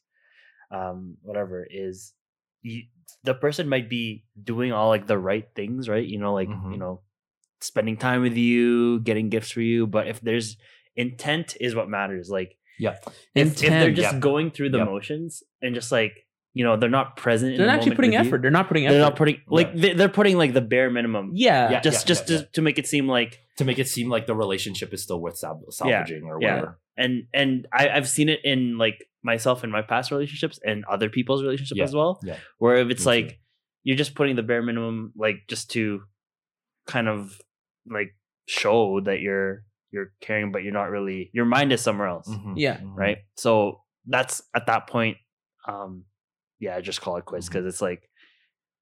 um, 0.71 1.17
whatever, 1.23 1.67
is 1.71 2.15
you, 2.63 2.83
the 3.25 3.35
person 3.35 3.69
might 3.69 3.89
be 3.89 4.25
doing 4.43 4.73
all 4.73 4.89
like 4.89 5.07
the 5.07 5.19
right 5.19 5.47
things, 5.55 5.89
right? 5.89 6.07
You 6.07 6.19
know, 6.19 6.35
like 6.35 6.49
you 6.49 6.55
Mhm. 6.55 6.79
know, 6.79 7.03
spending 7.61 7.97
time 7.97 8.23
with 8.23 8.37
you, 8.37 9.01
getting 9.01 9.29
gifts 9.29 9.51
for 9.51 9.61
you. 9.61 9.87
But 9.87 10.09
if 10.09 10.21
there's 10.21 10.57
intent, 10.97 11.57
is 11.61 11.75
what 11.75 11.89
matters. 11.89 12.29
Like 12.31 12.57
Yeah. 12.79 12.97
if, 13.35 13.63
if 13.63 13.71
they're 13.71 13.93
just 13.93 14.13
Yep. 14.15 14.23
going 14.23 14.51
through 14.51 14.71
the 14.71 14.79
Yep. 14.79 14.87
motions 14.87 15.43
and 15.63 15.75
just 15.75 15.93
like 15.93 16.25
you 16.55 16.65
know, 16.65 16.77
they're 16.77 16.91
not 16.91 17.17
present. 17.17 17.57
They're 17.57 17.67
the 17.67 17.71
not 17.73 17.79
actually 17.79 17.95
putting 17.95 18.11
with 18.11 18.21
you, 18.23 18.27
effort. 18.27 18.43
They're 18.43 18.51
not 18.51 18.67
putting 18.67 18.87
effort. 18.87 18.95
they're 18.95 19.03
not 19.03 19.17
putting 19.17 19.41
like 19.47 19.73
they- 19.77 19.93
they're 19.93 20.09
putting 20.09 20.37
like 20.37 20.55
the 20.55 20.61
bare 20.63 20.91
minimum. 20.91 21.31
yeah, 21.35 21.71
Yeah. 21.71 21.81
just 21.81 22.07
just 22.09 22.29
yeah. 22.29 22.39
to, 22.39 22.47
to 22.55 22.63
make 22.63 22.79
it 22.81 22.87
seem 22.89 23.07
like 23.07 23.39
To 23.59 23.65
make 23.65 23.79
it 23.79 23.89
seem 23.89 24.09
like 24.09 24.27
the 24.27 24.35
relationship 24.35 24.93
is 24.95 25.03
still 25.03 25.21
worth 25.21 25.37
sal- 25.39 25.65
salvaging 25.71 26.25
or 26.25 26.39
yeah. 26.41 26.55
whatever. 26.55 26.81
and 26.97 27.25
and 27.35 27.67
I, 27.73 27.89
I've 27.91 28.09
seen 28.09 28.29
it 28.29 28.41
in 28.45 28.79
like 28.79 29.05
myself 29.23 29.65
in 29.65 29.71
my 29.71 29.83
past 29.83 30.11
relationships 30.11 30.59
and 30.65 30.85
other 30.87 31.09
people's 31.11 31.43
relationships 31.43 31.77
Yeah, 31.79 31.85
as 31.85 31.95
well. 31.95 32.21
yeah. 32.25 32.37
Where 32.59 32.77
if 32.77 32.89
it's 32.91 33.05
Me 33.05 33.21
too. 33.23 33.27
like 33.27 33.41
you're 33.85 33.97
just 33.97 34.15
putting 34.15 34.37
the 34.37 34.43
bare 34.43 34.63
minimum, 34.63 35.13
like 35.17 35.37
just 35.49 35.71
to 35.73 36.03
kind 36.87 37.09
of 37.09 37.41
like 37.91 38.15
show 38.47 39.01
that 39.01 39.21
you're 39.21 39.65
you're 39.91 40.13
caring, 40.21 40.53
but 40.53 40.63
you're 40.63 40.73
not 40.73 40.91
really. 40.91 41.31
Your 41.33 41.47
mind 41.47 41.73
is 41.73 41.81
somewhere 41.81 42.09
else, 42.09 42.29
Mhm, 42.29 42.55
Yeah. 42.57 42.77
mhm. 42.79 42.95
right? 42.95 43.19
So 43.37 43.83
that's 44.07 44.43
at 44.55 44.67
that 44.67 44.87
point. 44.87 45.17
Um, 45.67 46.05
yeah, 46.61 46.77
I 46.77 46.81
just 46.81 47.01
call 47.01 47.17
it 47.17 47.25
quits 47.25 47.49
because 47.49 47.67
it's 47.67 47.81
like 47.83 48.09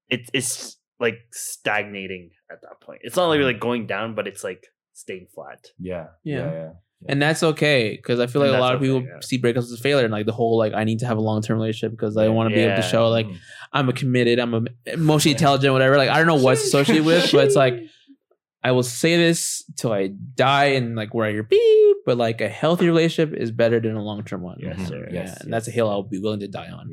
it, 0.09 0.29
it's 0.33 0.77
like 0.99 1.19
stagnating 1.31 2.31
at 2.51 2.61
that 2.61 2.81
point. 2.81 3.01
It's 3.03 3.15
not 3.15 3.27
like 3.27 3.39
really 3.39 3.53
going 3.53 3.87
down, 3.87 4.15
but 4.15 4.27
it's 4.27 4.43
like 4.43 4.65
staying 4.93 5.27
flat. 5.33 5.67
Yeah. 5.79 6.07
Yeah. 6.23 6.37
Yeah. 6.37 6.51
Yeah. 6.53 6.69
and 7.09 7.21
that's 7.21 7.43
okay 7.43 7.95
because 7.95 8.19
I 8.19 8.25
feel 8.25 8.41
like 8.41 8.49
And 8.49 8.57
a 8.57 8.59
lot 8.59 8.69
that's 8.69 8.75
of 8.77 8.81
people 8.81 9.01
yeah. 9.03 9.19
see 9.21 9.39
breakups 9.39 9.57
as 9.69 9.71
a 9.73 9.77
failure 9.77 10.05
and 10.05 10.11
like 10.11 10.25
the 10.25 10.31
whole 10.31 10.57
like 10.57 10.73
I 10.73 10.83
need 10.83 10.99
to 10.99 11.05
have 11.05 11.17
a 11.17 11.21
long 11.21 11.41
term 11.43 11.57
relationship 11.59 11.91
because 11.91 12.17
I 12.17 12.27
want 12.29 12.49
to 12.49 12.55
be 12.55 12.61
able 12.61 12.77
to 12.77 12.81
show 12.81 13.09
like 13.09 13.27
Mhm. 13.27 13.37
I'm 13.73 13.89
a 13.89 13.93
committed, 13.93 14.39
I'm 14.39 14.53
a 14.55 14.61
emotionally 14.87 15.33
intelligent, 15.33 15.71
whatever. 15.73 15.97
Like 15.97 16.09
I 16.09 16.17
don't 16.17 16.25
know 16.27 16.35
what's 16.43 16.63
associated 16.63 17.05
with, 17.05 17.31
but 17.31 17.45
it's 17.45 17.55
like 17.55 17.75
I 18.63 18.71
will 18.71 18.83
say 18.83 19.15
this 19.17 19.63
till 19.77 19.91
I 19.93 20.07
die 20.07 20.69
and 20.77 20.95
like 20.95 21.13
where 21.13 21.29
you're 21.29 21.43
beep, 21.43 21.97
but 22.07 22.17
like 22.17 22.41
a 22.41 22.49
healthy 22.49 22.87
relationship 22.87 23.37
is 23.39 23.51
better 23.51 23.79
than 23.79 23.95
a 23.95 24.01
long 24.03 24.23
term 24.23 24.41
one. 24.41 24.57
Yes, 24.59 24.77
Mhm. 24.79 24.87
sir. 24.87 25.07
Yeah, 25.11 25.19
Yes, 25.25 25.41
and 25.41 25.53
that's 25.53 25.67
a 25.67 25.71
hill 25.71 25.87
I'll 25.89 26.01
be 26.01 26.17
willing 26.19 26.39
to 26.39 26.47
die 26.47 26.69
on. 26.71 26.89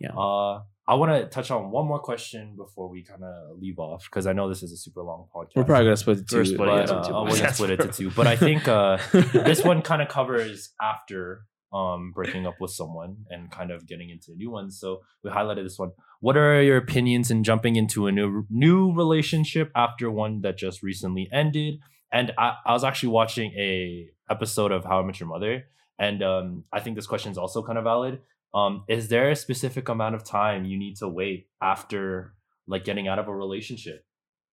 Yeah. 0.00 0.10
Uh, 0.16 0.62
I 0.88 0.94
want 0.94 1.12
to 1.12 1.26
touch 1.26 1.50
on 1.50 1.70
one 1.70 1.86
more 1.86 1.98
question 1.98 2.54
before 2.56 2.88
we 2.88 3.02
kind 3.02 3.22
of 3.22 3.58
leave 3.58 3.78
off 3.78 4.04
because 4.04 4.26
I 4.26 4.32
know 4.32 4.48
this 4.48 4.62
is 4.62 4.72
a 4.72 4.76
super 4.78 5.02
long 5.02 5.26
podcast. 5.34 5.50
We're 5.54 5.64
probably 5.64 5.84
gonna 5.84 5.96
split 5.98 6.18
it 6.20 6.32
We're 6.32 6.44
two. 6.44 6.54
splitting 6.54 6.78
it 6.78 6.86
but, 6.86 6.90
into 6.90 6.94
uh, 6.94 7.06
two 7.06 7.30
we're 7.30 7.38
gonna 7.38 7.54
split 7.54 7.70
it 7.70 7.80
to 7.82 7.88
two. 7.88 8.10
But 8.10 8.26
I 8.26 8.36
think 8.46 8.66
uh, 8.66 8.96
this 9.12 9.62
one 9.62 9.82
kind 9.82 10.00
of 10.00 10.08
covers 10.18 10.70
after 10.80 11.42
um 11.70 12.12
breaking 12.14 12.46
up 12.46 12.54
with 12.58 12.70
someone 12.70 13.18
and 13.28 13.50
kind 13.50 13.70
of 13.70 13.86
getting 13.86 14.08
into 14.08 14.32
a 14.32 14.34
new 14.34 14.50
one. 14.50 14.70
So 14.70 15.02
we 15.22 15.30
highlighted 15.30 15.64
this 15.64 15.78
one. 15.78 15.90
What 16.20 16.38
are 16.38 16.62
your 16.62 16.78
opinions 16.78 17.30
in 17.30 17.44
jumping 17.44 17.76
into 17.76 18.06
a 18.06 18.12
new 18.12 18.46
new 18.48 18.90
relationship 18.94 19.70
after 19.76 20.10
one 20.10 20.40
that 20.40 20.56
just 20.56 20.82
recently 20.82 21.28
ended? 21.30 21.80
And 22.10 22.32
I, 22.38 22.54
I 22.64 22.72
was 22.72 22.84
actually 22.84 23.10
watching 23.10 23.52
a 23.52 24.06
episode 24.30 24.72
of 24.72 24.86
How 24.86 25.00
I 25.00 25.02
Met 25.04 25.20
Your 25.20 25.28
Mother, 25.28 25.64
and 25.98 26.22
um, 26.22 26.64
I 26.72 26.80
think 26.80 26.96
this 26.96 27.06
question 27.06 27.30
is 27.30 27.36
also 27.36 27.62
kind 27.62 27.76
of 27.76 27.84
valid. 27.84 28.20
Um, 28.54 28.84
is 28.88 29.08
there 29.08 29.30
a 29.30 29.36
specific 29.36 29.88
amount 29.88 30.14
of 30.14 30.24
time 30.24 30.64
you 30.64 30.78
need 30.78 30.96
to 30.96 31.08
wait 31.08 31.48
after 31.60 32.34
like 32.66 32.84
getting 32.84 33.06
out 33.08 33.18
of 33.18 33.28
a 33.28 33.34
relationship 33.34 34.04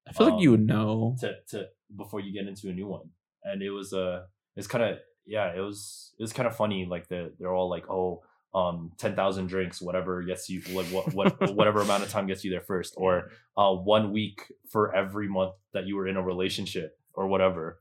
I 0.08 0.12
feel 0.14 0.30
like 0.30 0.42
you 0.42 0.50
Um, 0.54 0.60
would 0.60 0.68
know. 0.68 1.16
to 1.22 1.34
to 1.50 1.68
before 1.96 2.20
you 2.20 2.32
get 2.34 2.48
into 2.48 2.70
a 2.70 2.74
new 2.74 2.88
one. 2.88 3.10
And 3.44 3.62
it 3.64 3.72
was 3.72 3.92
uh 3.94 4.26
it's 4.56 4.68
kind 4.68 4.84
of 4.84 5.00
yeah, 5.26 5.56
it 5.56 5.60
was 5.62 6.14
it 6.20 6.22
was 6.22 6.34
kind 6.34 6.48
of 6.48 6.56
funny. 6.56 6.86
Like 6.86 7.08
the 7.08 7.34
they're 7.40 7.54
all 7.54 7.70
like, 7.70 7.90
oh, 7.90 8.22
um, 8.54 8.92
ten 8.98 9.16
thousand 9.16 9.48
drinks, 9.48 9.82
whatever 9.82 10.22
gets 10.24 10.48
you 10.50 10.62
like 10.76 10.88
what 10.88 11.14
what 11.14 11.56
whatever 11.56 11.82
amount 11.82 12.04
of 12.04 12.10
time 12.10 12.28
gets 12.28 12.44
you 12.44 12.52
there 12.52 12.62
first, 12.62 12.94
or 12.98 13.32
uh, 13.58 13.74
one 13.74 14.12
week 14.12 14.40
for 14.70 14.94
every 14.96 15.28
month 15.28 15.56
that 15.74 15.88
you 15.88 15.96
were 15.96 16.08
in 16.08 16.16
a 16.18 16.22
relationship 16.24 16.98
or 17.16 17.28
whatever. 17.28 17.80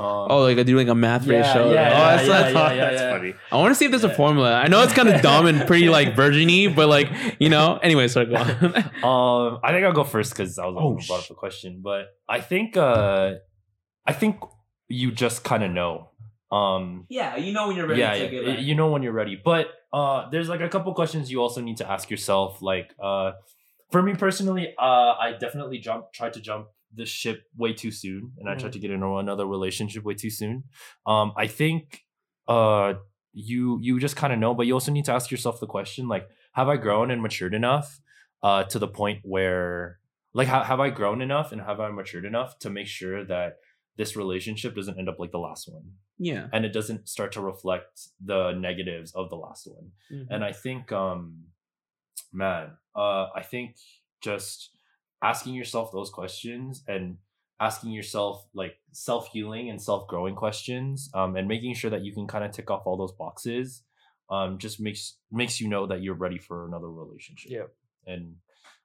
Um, 0.00 0.06
Oh, 0.30 0.42
like 0.42 0.58
I 0.58 0.62
do 0.62 0.76
like 0.76 0.88
a 0.88 0.94
math 0.94 1.26
Yeah, 1.26 1.38
ratio. 1.38 1.72
yeah, 1.72 1.88
oh, 1.88 1.92
yeah, 1.92 2.16
that's, 2.16 2.28
yeah, 2.28 2.40
that's, 2.40 2.54
yeah, 2.54 2.72
yeah, 2.72 2.90
That's 2.90 3.00
yeah. 3.02 3.10
funny. 3.16 3.34
I 3.52 3.56
want 3.56 3.70
to 3.70 3.74
see 3.74 3.84
if 3.86 3.90
there's 3.90 4.04
a 4.04 4.14
formula. 4.14 4.54
I 4.54 4.68
know 4.68 4.82
it's 4.82 4.92
kind 4.92 5.08
of 5.08 5.20
dumb 5.28 5.46
and 5.46 5.66
pretty 5.66 5.88
like 5.88 6.14
virginy, 6.14 6.74
but 6.74 6.88
like 6.88 7.10
you 7.40 7.48
know. 7.48 7.78
Anyway, 7.82 8.06
sorry, 8.08 8.26
go 8.26 8.36
on. 8.36 8.48
Um, 9.08 9.60
I 9.62 9.72
think 9.72 9.84
I'll 9.84 9.92
go 9.92 10.04
first 10.04 10.32
because 10.32 10.58
I 10.58 10.66
was 10.66 10.74
the 10.74 10.80
one 10.80 10.84
Oh, 10.84 10.96
who 10.98 11.06
brought 11.06 11.20
up 11.22 11.28
the 11.28 11.34
question. 11.34 11.80
But 11.82 12.06
I 12.28 12.40
think, 12.40 12.76
uh, 12.76 13.34
I 14.06 14.12
think 14.12 14.36
you 14.88 15.10
just 15.12 15.44
kind 15.44 15.62
of 15.64 15.70
know. 15.70 16.10
Um, 16.50 17.06
yeah, 17.08 17.36
you 17.36 17.52
know 17.52 17.68
when 17.68 17.76
you're 17.76 17.86
ready. 17.86 18.00
yeah, 18.00 18.14
yeah, 18.14 18.58
you 18.58 18.74
know 18.74 18.90
when 18.90 19.02
you're 19.02 19.12
ready. 19.12 19.40
But 19.42 19.68
uh, 19.92 20.28
there's 20.30 20.48
like 20.48 20.60
a 20.60 20.68
couple 20.68 20.92
questions 20.94 21.30
you 21.30 21.40
also 21.40 21.60
need 21.60 21.76
to 21.78 21.90
ask 21.90 22.08
yourself. 22.10 22.62
Like, 22.62 22.94
uh, 23.02 23.32
for 23.90 24.02
me 24.02 24.14
personally, 24.14 24.74
uh, 24.78 24.82
I 25.18 25.34
definitely 25.38 25.78
jump 25.78 26.12
tried 26.12 26.32
to 26.34 26.40
jump 26.40 26.68
the 26.94 27.06
ship 27.06 27.44
way 27.56 27.72
too 27.72 27.90
soon, 27.90 28.32
and 28.38 28.48
I 28.48 28.54
tried 28.54 28.72
to 28.72 28.78
get 28.78 28.90
into 28.90 29.16
another 29.16 29.46
relationship 29.46 30.04
way 30.04 30.14
too 30.14 30.30
soon. 30.30 30.64
Um, 31.06 31.32
I 31.36 31.46
think, 31.46 32.04
uh, 32.48 32.94
you 33.32 33.78
you 33.80 34.00
just 34.00 34.16
kind 34.16 34.32
of 34.32 34.38
know, 34.38 34.54
but 34.54 34.66
you 34.66 34.72
also 34.74 34.90
need 34.92 35.04
to 35.04 35.12
ask 35.12 35.30
yourself 35.30 35.60
the 35.60 35.66
question 35.66 36.08
like, 36.08 36.28
have 36.52 36.68
I 36.68 36.76
grown 36.76 37.10
and 37.10 37.20
matured 37.22 37.54
enough, 37.54 38.00
uh, 38.42 38.64
to 38.64 38.78
the 38.78 38.88
point 38.88 39.20
where 39.22 39.98
like 40.32 40.48
ha- 40.48 40.64
have 40.64 40.80
I 40.80 40.90
grown 40.90 41.20
enough 41.22 41.52
and 41.52 41.60
have 41.60 41.80
I 41.80 41.90
matured 41.90 42.24
enough 42.24 42.58
to 42.60 42.70
make 42.70 42.86
sure 42.86 43.24
that 43.24 43.56
this 43.96 44.14
relationship 44.16 44.74
doesn't 44.74 44.98
end 44.98 45.08
up 45.08 45.18
like 45.18 45.32
the 45.32 45.38
last 45.38 45.68
one 45.72 45.82
yeah. 46.18 46.46
and 46.52 46.64
it 46.64 46.72
doesn't 46.72 47.08
start 47.08 47.32
to 47.32 47.40
reflect 47.40 48.08
the 48.24 48.52
negatives 48.52 49.12
of 49.12 49.28
the 49.28 49.36
last 49.36 49.66
one 49.66 49.90
Mm-hmm. 50.12 50.32
and 50.32 50.44
i 50.44 50.52
think 50.52 50.92
um 50.92 51.46
man 52.32 52.70
uh 52.94 53.26
i 53.34 53.42
think 53.42 53.76
just 54.20 54.70
asking 55.22 55.54
yourself 55.54 55.92
those 55.92 56.10
questions 56.10 56.82
and 56.86 57.16
asking 57.60 57.90
yourself 57.90 58.46
like 58.54 58.76
self-healing 58.92 59.68
and 59.68 59.82
self-growing 59.82 60.34
questions 60.34 61.10
um 61.14 61.36
and 61.36 61.48
making 61.48 61.74
sure 61.74 61.90
that 61.90 62.02
you 62.04 62.12
can 62.12 62.26
kind 62.26 62.44
of 62.44 62.52
tick 62.52 62.70
off 62.70 62.86
all 62.86 62.96
those 62.96 63.12
boxes 63.12 63.82
um 64.30 64.58
just 64.58 64.80
makes 64.80 65.16
makes 65.32 65.60
you 65.60 65.68
know 65.68 65.86
that 65.86 66.02
you're 66.02 66.14
ready 66.14 66.38
for 66.38 66.66
another 66.66 66.90
relationship. 66.90 67.50
Yep. 67.50 67.74
and 68.06 68.36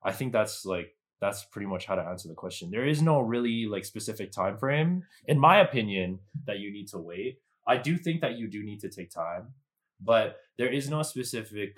i 0.03 0.11
think 0.11 0.31
that's 0.33 0.65
like 0.65 0.95
that's 1.21 1.45
pretty 1.45 1.67
much 1.67 1.85
how 1.85 1.95
to 1.95 2.01
answer 2.01 2.27
the 2.27 2.33
question. 2.33 2.69
There 2.69 2.85
is 2.85 3.01
no 3.01 3.21
really 3.21 3.65
like 3.65 3.85
specific 3.85 4.33
time 4.33 4.57
frame 4.57 5.03
in 5.25 5.39
my 5.39 5.61
opinion 5.61 6.19
that 6.47 6.59
you 6.59 6.69
need 6.69 6.89
to 6.89 6.97
wait. 6.97 7.39
I 7.65 7.77
do 7.77 7.95
think 7.95 8.19
that 8.19 8.37
you 8.37 8.49
do 8.49 8.61
need 8.61 8.81
to 8.81 8.89
take 8.89 9.09
time 9.09 9.53
but 10.01 10.37
there 10.57 10.71
is 10.71 10.89
no 10.89 11.01
specific 11.01 11.77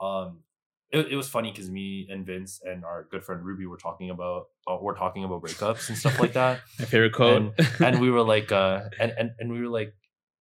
um 0.00 0.40
it, 0.92 1.08
it 1.12 1.16
was 1.16 1.28
funny 1.28 1.50
because 1.50 1.68
me 1.70 2.06
and 2.10 2.24
vince 2.26 2.60
and 2.64 2.84
our 2.84 3.06
good 3.10 3.24
friend 3.24 3.44
ruby 3.44 3.66
were 3.66 3.76
talking 3.76 4.10
about 4.10 4.46
uh, 4.68 4.76
we're 4.80 4.96
talking 4.96 5.24
about 5.24 5.42
breakups 5.42 5.88
and 5.88 5.98
stuff 5.98 6.18
like 6.20 6.34
that 6.34 6.60
My 6.78 6.84
favorite 6.84 7.12
quote. 7.12 7.52
and 7.80 8.00
we 8.00 8.10
were 8.10 8.22
like 8.22 8.52
uh 8.52 8.82
and, 9.00 9.12
and 9.18 9.30
and 9.38 9.52
we 9.52 9.60
were 9.60 9.68
like 9.68 9.94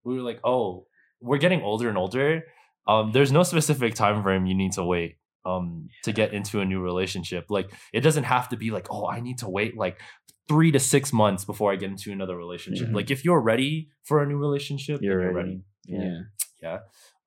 we 0.03 0.15
were 0.15 0.21
like 0.21 0.39
oh 0.43 0.85
we're 1.21 1.37
getting 1.39 1.61
older 1.61 1.89
and 1.89 1.97
older 1.97 2.43
um 2.87 3.11
there's 3.11 3.31
no 3.31 3.43
specific 3.43 3.95
time 3.95 4.21
frame 4.23 4.45
you 4.45 4.53
need 4.55 4.73
to 4.73 4.83
wait 4.83 5.17
um 5.45 5.89
to 6.03 6.11
get 6.11 6.33
into 6.33 6.59
a 6.61 6.65
new 6.65 6.79
relationship 6.81 7.45
like 7.49 7.71
it 7.93 8.01
doesn't 8.01 8.25
have 8.25 8.49
to 8.49 8.57
be 8.57 8.69
like 8.71 8.87
oh 8.91 9.07
i 9.07 9.19
need 9.19 9.37
to 9.39 9.49
wait 9.49 9.75
like 9.77 9.99
three 10.47 10.71
to 10.71 10.79
six 10.79 11.11
months 11.11 11.43
before 11.45 11.71
i 11.71 11.75
get 11.75 11.89
into 11.89 12.11
another 12.11 12.37
relationship 12.37 12.87
Mhm. 12.89 12.95
like 12.95 13.09
if 13.09 13.25
you're 13.25 13.41
ready 13.41 13.89
for 14.03 14.21
a 14.21 14.27
new 14.27 14.37
relationship 14.37 15.01
You're 15.01 15.21
you're 15.21 15.33
ready. 15.33 15.49
ready 15.49 16.03
Yeah. 16.05 16.19
yeah 16.61 16.77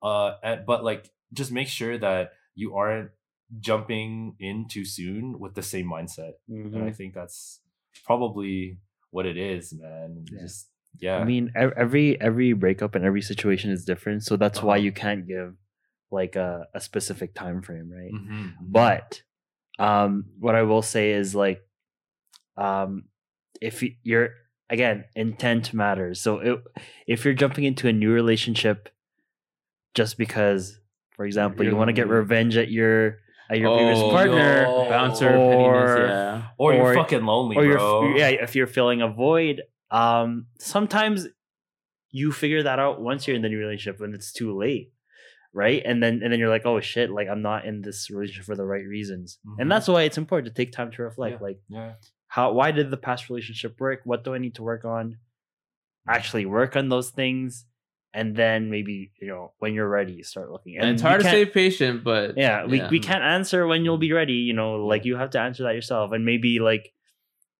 uh 0.01 0.35
and, 0.43 0.65
but 0.65 0.83
like 0.85 1.09
just 1.33 1.51
make 1.51 1.67
sure 1.67 1.97
that 1.97 2.31
you 2.61 2.75
aren't 2.81 3.09
jumping 3.69 4.35
in 4.39 4.67
too 4.73 4.85
soon 4.85 5.39
with 5.41 5.53
the 5.59 5.63
same 5.73 5.87
mindset 5.95 6.33
and 6.47 6.75
Mhm. 6.75 6.87
i 6.89 6.91
think 6.99 7.13
that's 7.19 7.61
probably 8.09 8.77
what 9.15 9.25
it 9.31 9.37
is 9.37 9.73
man 9.73 10.09
Yeah. 10.31 10.41
just 10.43 10.67
yeah 11.05 11.17
I 11.21 11.23
mean, 11.31 11.45
every 11.85 12.07
every 12.29 12.51
breakup 12.63 12.91
and 12.95 13.03
every 13.09 13.21
situation 13.31 13.69
is 13.71 13.85
different, 13.91 14.19
so 14.27 14.33
that's 14.37 14.61
why 14.61 14.75
Uh-huh. 14.77 14.85
you 14.87 14.91
can't 15.03 15.23
give 15.33 15.49
like 16.19 16.35
a, 16.47 16.67
a 16.73 16.81
specific 16.89 17.29
time 17.33 17.61
frame, 17.61 17.89
right? 17.99 18.13
Mhm, 18.13 18.29
mhm. 18.29 18.71
But 18.79 19.21
um, 19.87 20.11
what 20.43 20.55
I 20.55 20.63
will 20.69 20.81
say 20.95 21.05
is 21.21 21.33
like, 21.45 21.59
um, 22.57 22.91
if 23.61 23.75
you're 24.03 24.29
again 24.69 25.05
intent 25.15 25.73
matters. 25.73 26.21
So 26.21 26.39
it, 26.39 26.57
if 27.07 27.23
you're 27.25 27.33
jumping 27.43 27.63
into 27.63 27.87
a 27.87 27.93
new 27.93 28.11
relationship 28.11 28.89
just 29.95 30.17
because, 30.17 30.78
for 31.19 31.25
example, 31.25 31.65
you 31.65 31.75
want 31.75 31.89
to 31.89 31.93
get 31.93 32.07
revenge 32.07 32.55
at 32.55 32.71
your 32.71 33.17
at 33.49 33.57
your 33.59 33.75
previous 33.75 33.99
Oh, 33.99 34.09
partner, 34.11 34.61
yo. 34.63 34.89
bouncer 34.89 35.27
or- 35.35 35.51
pettiness, 35.51 36.09
yeah. 36.09 36.47
or 36.57 36.73
you're 36.73 36.93
fucking 36.93 37.25
lonely 37.25 37.57
or 37.57 37.65
bro 37.75 38.03
you're 38.07 38.17
yeah, 38.17 38.27
if 38.29 38.55
you're 38.55 38.67
filling 38.67 39.01
a 39.01 39.09
void, 39.09 39.63
um, 39.91 40.45
sometimes 40.59 41.27
you 42.11 42.31
figure 42.31 42.63
that 42.63 42.79
out 42.79 43.01
once 43.01 43.27
you're 43.27 43.35
in 43.35 43.41
the 43.41 43.49
new 43.49 43.57
relationship 43.59 43.99
when 43.99 44.13
it's 44.13 44.31
too 44.31 44.55
late, 44.57 44.93
right? 45.51 45.81
And 45.85 46.01
then 46.01 46.21
and 46.23 46.31
then 46.31 46.39
you're 46.39 46.47
like, 46.57 46.65
oh 46.65 46.79
shit, 46.79 47.09
like 47.11 47.27
I'm 47.27 47.41
not 47.41 47.65
in 47.65 47.81
this 47.81 48.09
relationship 48.09 48.45
for 48.45 48.55
the 48.55 48.63
right 48.65 48.85
reasons, 48.85 49.39
Mhm. 49.45 49.55
and 49.59 49.69
that's 49.69 49.89
why 49.89 50.03
it's 50.03 50.17
important 50.17 50.47
to 50.47 50.53
take 50.63 50.71
time 50.71 50.89
to 50.91 51.01
reflect, 51.03 51.35
Yeah. 51.41 51.45
like 51.47 51.59
yeah 51.67 51.93
how 52.27 52.53
why 52.53 52.71
did 52.71 52.91
the 52.91 52.97
past 53.07 53.29
relationship 53.29 53.73
work? 53.81 53.99
What 54.05 54.23
do 54.23 54.33
I 54.35 54.37
need 54.37 54.55
to 54.55 54.63
work 54.63 54.85
on? 54.85 55.17
Actually, 56.07 56.45
work 56.45 56.75
on 56.77 56.87
those 56.87 57.09
things, 57.09 57.65
and 58.13 58.35
then 58.35 58.69
maybe 58.69 59.11
you 59.21 59.27
know 59.27 59.53
when 59.59 59.73
you're 59.73 59.89
ready, 59.89 60.13
you 60.13 60.23
start 60.23 60.51
looking. 60.51 60.77
And 60.77 60.89
it's 60.89 61.01
hard 61.01 61.21
to 61.21 61.27
stay 61.27 61.45
patient, 61.45 62.03
but 62.03 62.37
yeah, 62.37 62.65
we, 62.65 62.81
we 62.89 62.99
can't 62.99 63.23
answer 63.23 63.67
when 63.67 63.85
you'll 63.85 63.97
be 63.97 64.13
ready. 64.13 64.33
You 64.33 64.53
know, 64.53 64.85
like 64.85 65.05
you 65.05 65.15
have 65.15 65.31
to 65.31 65.39
answer 65.39 65.63
that 65.63 65.75
yourself. 65.75 66.11
And 66.11 66.25
maybe 66.25 66.59
like 66.59 66.93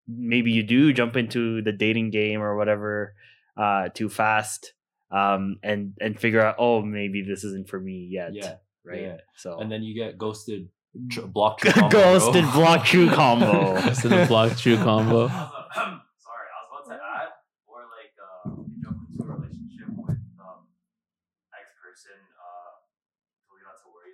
maybe 0.10 0.52
you 0.52 0.64
do 0.64 0.92
jump 0.92 1.16
into 1.16 1.62
the 1.62 1.72
dating 1.72 2.10
game 2.10 2.42
or 2.42 2.58
whatever 2.58 3.14
uh 3.58 3.90
too 3.90 4.10
fast 4.10 4.74
um 5.12 5.58
and 5.62 5.94
and 6.02 6.20
figure 6.20 6.42
out 6.42 6.56
oh 6.58 6.82
maybe 6.82 7.22
this 7.22 7.44
isn't 7.44 7.70
for 7.70 7.80
me 7.80 8.08
yet 8.12 8.34
yeah 8.34 8.56
right 8.84 9.02
yeah. 9.02 9.18
so 9.36 9.60
and 9.60 9.72
then 9.72 9.84
you 9.84 9.94
get 9.94 10.18
ghosted 10.18 10.70
tr- 11.10 11.22
block 11.28 11.60
true 11.60 11.72
combo, 11.72 11.90
ghosted 11.90 12.44
block 12.54 12.86
true 12.86 13.10
combo 13.10 13.76
It's 13.86 14.04
in 14.04 14.12
the 14.12 14.26
block 14.26 14.58
true 14.58 14.78
combo. 14.78 15.28
Sorry, 15.28 15.36
I 15.36 16.58
was 16.58 16.68
about 16.70 16.86
to 16.90 16.98
add, 16.98 17.30
or 17.68 17.86
like 17.94 18.14
uh, 18.18 18.50
you 18.66 18.82
jump 18.82 18.98
into 19.06 19.22
a 19.22 19.28
relationship 19.38 19.90
with 19.94 20.18
um, 20.42 20.66
ex 21.54 21.70
person, 21.78 22.18
uh, 22.34 22.82
told 23.46 23.62
you 23.62 23.66
not 23.70 23.78
to 23.82 23.88
worry 23.94 24.10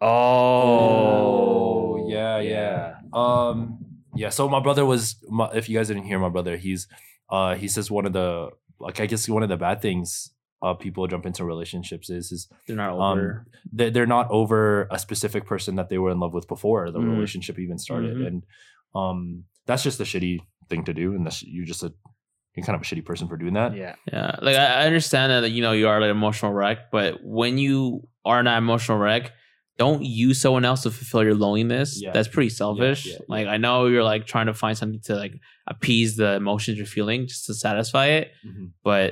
about. 0.00 0.10
oh 0.10 2.06
yeah, 2.08 2.38
yeah. 2.40 2.94
Um, 3.12 3.78
yeah. 4.14 4.30
So 4.30 4.48
my 4.48 4.60
brother 4.60 4.84
was, 4.84 5.16
my, 5.28 5.50
if 5.54 5.68
you 5.68 5.76
guys 5.78 5.88
didn't 5.88 6.04
hear 6.04 6.18
my 6.18 6.28
brother, 6.28 6.56
he's, 6.56 6.88
uh, 7.30 7.54
he 7.54 7.68
says 7.68 7.90
one 7.90 8.06
of 8.06 8.12
the, 8.12 8.50
like, 8.78 9.00
I 9.00 9.06
guess 9.06 9.28
one 9.28 9.42
of 9.42 9.48
the 9.48 9.56
bad 9.56 9.80
things, 9.82 10.30
uh, 10.62 10.74
people 10.74 11.06
jump 11.06 11.24
into 11.24 11.44
relationships 11.44 12.10
is, 12.10 12.32
is 12.32 12.48
They're 12.66 12.76
not 12.76 12.90
Um, 12.92 13.18
over. 13.18 13.46
they 13.72 13.88
they're 13.88 14.04
not 14.06 14.30
over 14.30 14.88
a 14.90 14.98
specific 14.98 15.46
person 15.46 15.76
that 15.76 15.88
they 15.88 15.96
were 15.96 16.10
in 16.10 16.20
love 16.20 16.34
with 16.34 16.46
before 16.48 16.90
the 16.90 16.98
Mhm. 16.98 17.14
relationship 17.14 17.58
even 17.58 17.78
started, 17.78 18.18
Mhm. 18.18 18.26
and 18.26 18.42
um, 18.94 19.44
that's 19.64 19.82
just 19.82 20.00
a 20.00 20.02
shitty 20.04 20.40
thing 20.68 20.84
to 20.84 20.92
do, 20.92 21.14
and 21.14 21.24
that's 21.24 21.42
you're 21.42 21.64
just 21.64 21.82
a 21.82 21.94
you're 22.54 22.66
kind 22.66 22.76
of 22.76 22.82
a 22.82 22.84
shitty 22.84 23.06
person 23.06 23.26
for 23.26 23.38
doing 23.38 23.54
that. 23.54 23.74
yeah 23.74 23.94
Yeah, 24.12 24.36
like 24.42 24.56
I 24.56 24.82
I 24.82 24.86
understand 24.86 25.32
that 25.32 25.48
you 25.50 25.62
know 25.62 25.72
you 25.72 25.88
are 25.88 25.98
like 25.98 26.10
an 26.10 26.16
emotional 26.16 26.52
wreck, 26.52 26.90
but 26.90 27.24
when 27.24 27.56
you 27.56 28.06
are 28.26 28.42
not 28.42 28.58
emotional 28.58 28.98
wreck, 28.98 29.32
don't 29.84 30.02
use 30.04 30.36
someone 30.44 30.64
else 30.70 30.82
to 30.84 30.90
fulfill 30.90 31.22
your 31.28 31.34
loneliness. 31.44 31.88
Yeah. 32.02 32.12
That's 32.14 32.28
pretty 32.28 32.50
selfish. 32.62 33.06
yeah, 33.06 33.16
Like 33.34 33.46
I 33.54 33.56
know 33.64 33.86
you're 33.86 34.04
like 34.14 34.22
trying 34.26 34.46
to 34.52 34.54
find 34.62 34.74
something 34.80 35.00
to 35.08 35.14
like 35.16 35.34
appease 35.74 36.10
the 36.22 36.30
emotions 36.42 36.76
you're 36.78 36.86
feeling 36.98 37.20
just 37.26 37.46
to 37.46 37.54
satisfy 37.54 38.06
it, 38.20 38.26
Mhm. 38.46 38.72
but 38.84 39.08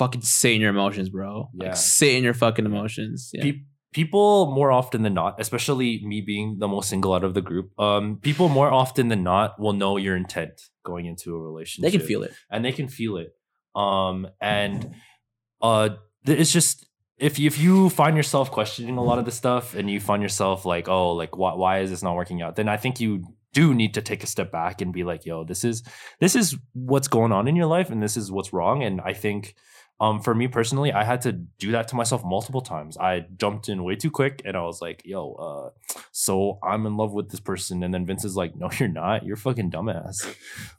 fucking 0.00 0.22
sit 0.22 0.52
in 0.56 0.60
your 0.60 0.70
emotions, 0.70 1.08
bro. 1.16 1.32
Yeah. 1.54 1.68
Like 1.68 1.76
sit 1.76 2.12
in 2.18 2.22
your 2.24 2.34
fucking 2.34 2.66
emotions. 2.72 3.30
Yeah. 3.32 3.42
Pe- 3.44 3.60
people 4.00 4.50
more 4.60 4.70
often 4.80 5.02
than 5.02 5.14
not, 5.14 5.32
especially 5.44 5.88
me 6.12 6.18
being 6.32 6.48
the 6.58 6.68
most 6.74 6.88
single 6.88 7.12
out 7.16 7.24
of 7.24 7.34
the 7.34 7.42
group, 7.50 7.66
um, 7.78 8.18
people 8.28 8.48
more 8.48 8.70
often 8.72 9.04
than 9.08 9.22
not 9.22 9.48
will 9.62 9.72
know 9.82 9.96
your 9.98 10.16
intent 10.16 10.54
going 10.84 11.04
into 11.06 11.28
a 11.36 11.40
relationship. 11.50 11.84
they 11.90 11.96
can 11.98 12.06
feel 12.10 12.22
it. 12.28 12.32
and 12.50 12.64
they 12.64 12.72
can 12.72 12.88
feel 12.88 13.14
it. 13.24 13.30
Um, 13.74 14.16
and 14.40 14.78
uh, 15.70 15.90
it's 16.26 16.52
just 16.52 16.86
if 17.22 17.38
you, 17.38 17.46
if 17.46 17.56
you 17.56 17.88
find 17.88 18.16
yourself 18.16 18.50
questioning 18.50 18.96
a 18.96 19.02
lot 19.02 19.20
of 19.20 19.24
the 19.24 19.30
stuff, 19.30 19.74
and 19.74 19.88
you 19.88 20.00
find 20.00 20.22
yourself 20.22 20.66
like, 20.66 20.88
oh, 20.88 21.12
like 21.12 21.36
why 21.36 21.54
why 21.54 21.78
is 21.78 21.90
this 21.90 22.02
not 22.02 22.16
working 22.16 22.42
out? 22.42 22.56
Then 22.56 22.68
I 22.68 22.76
think 22.76 22.98
you 22.98 23.24
do 23.52 23.74
need 23.74 23.94
to 23.94 24.02
take 24.02 24.24
a 24.24 24.26
step 24.26 24.50
back 24.50 24.80
and 24.80 24.92
be 24.92 25.04
like, 25.04 25.24
yo, 25.24 25.44
this 25.44 25.64
is 25.64 25.84
this 26.18 26.34
is 26.34 26.56
what's 26.72 27.06
going 27.06 27.30
on 27.30 27.46
in 27.46 27.54
your 27.54 27.66
life, 27.66 27.90
and 27.90 28.02
this 28.02 28.16
is 28.16 28.32
what's 28.32 28.52
wrong. 28.52 28.82
And 28.82 29.00
I 29.00 29.12
think 29.12 29.54
um, 30.00 30.20
for 30.20 30.34
me 30.34 30.48
personally, 30.48 30.92
I 30.92 31.04
had 31.04 31.20
to 31.20 31.30
do 31.32 31.70
that 31.72 31.86
to 31.88 31.94
myself 31.94 32.24
multiple 32.24 32.60
times. 32.60 32.96
I 32.98 33.24
jumped 33.36 33.68
in 33.68 33.84
way 33.84 33.94
too 33.94 34.10
quick, 34.10 34.42
and 34.44 34.56
I 34.56 34.62
was 34.62 34.80
like, 34.82 35.02
"Yo, 35.04 35.32
uh, 35.34 35.96
so 36.10 36.58
I'm 36.60 36.86
in 36.86 36.96
love 36.96 37.12
with 37.12 37.30
this 37.30 37.38
person," 37.38 37.84
and 37.84 37.94
then 37.94 38.04
Vince 38.04 38.24
is 38.24 38.34
like, 38.34 38.56
"No, 38.56 38.68
you're 38.80 38.88
not. 38.88 39.24
You're 39.24 39.36
fucking 39.36 39.70
dumbass." 39.70 40.26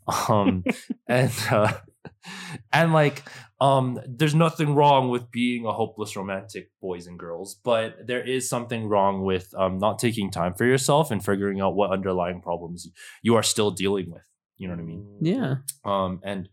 um, 0.30 0.66
and 1.08 1.32
uh, 1.50 1.72
and 2.74 2.92
like, 2.92 3.24
um, 3.64 3.98
there's 4.06 4.36
nothing 4.36 4.76
wrong 4.76 5.10
with 5.10 5.32
being 5.32 5.66
a 5.66 5.72
hopeless 5.72 6.18
romantic, 6.18 6.70
boys 6.82 7.08
and 7.08 7.18
girls, 7.18 7.56
but 7.64 7.96
there 8.06 8.22
is 8.22 8.50
something 8.50 8.90
wrong 8.90 9.24
with 9.24 9.54
um 9.58 9.78
not 9.78 10.00
taking 10.00 10.30
time 10.30 10.54
for 10.54 10.66
yourself 10.66 11.12
and 11.12 11.24
figuring 11.24 11.62
out 11.62 11.74
what 11.76 11.92
underlying 11.92 12.42
problems 12.42 12.90
you 13.22 13.36
are 13.36 13.44
still 13.44 13.72
dealing 13.72 14.12
with. 14.12 14.28
You 14.58 14.68
know 14.68 14.74
what 14.74 14.82
I 14.82 14.86
mean? 14.86 15.18
Yeah. 15.22 15.56
um 15.86 16.20
and 16.24 16.50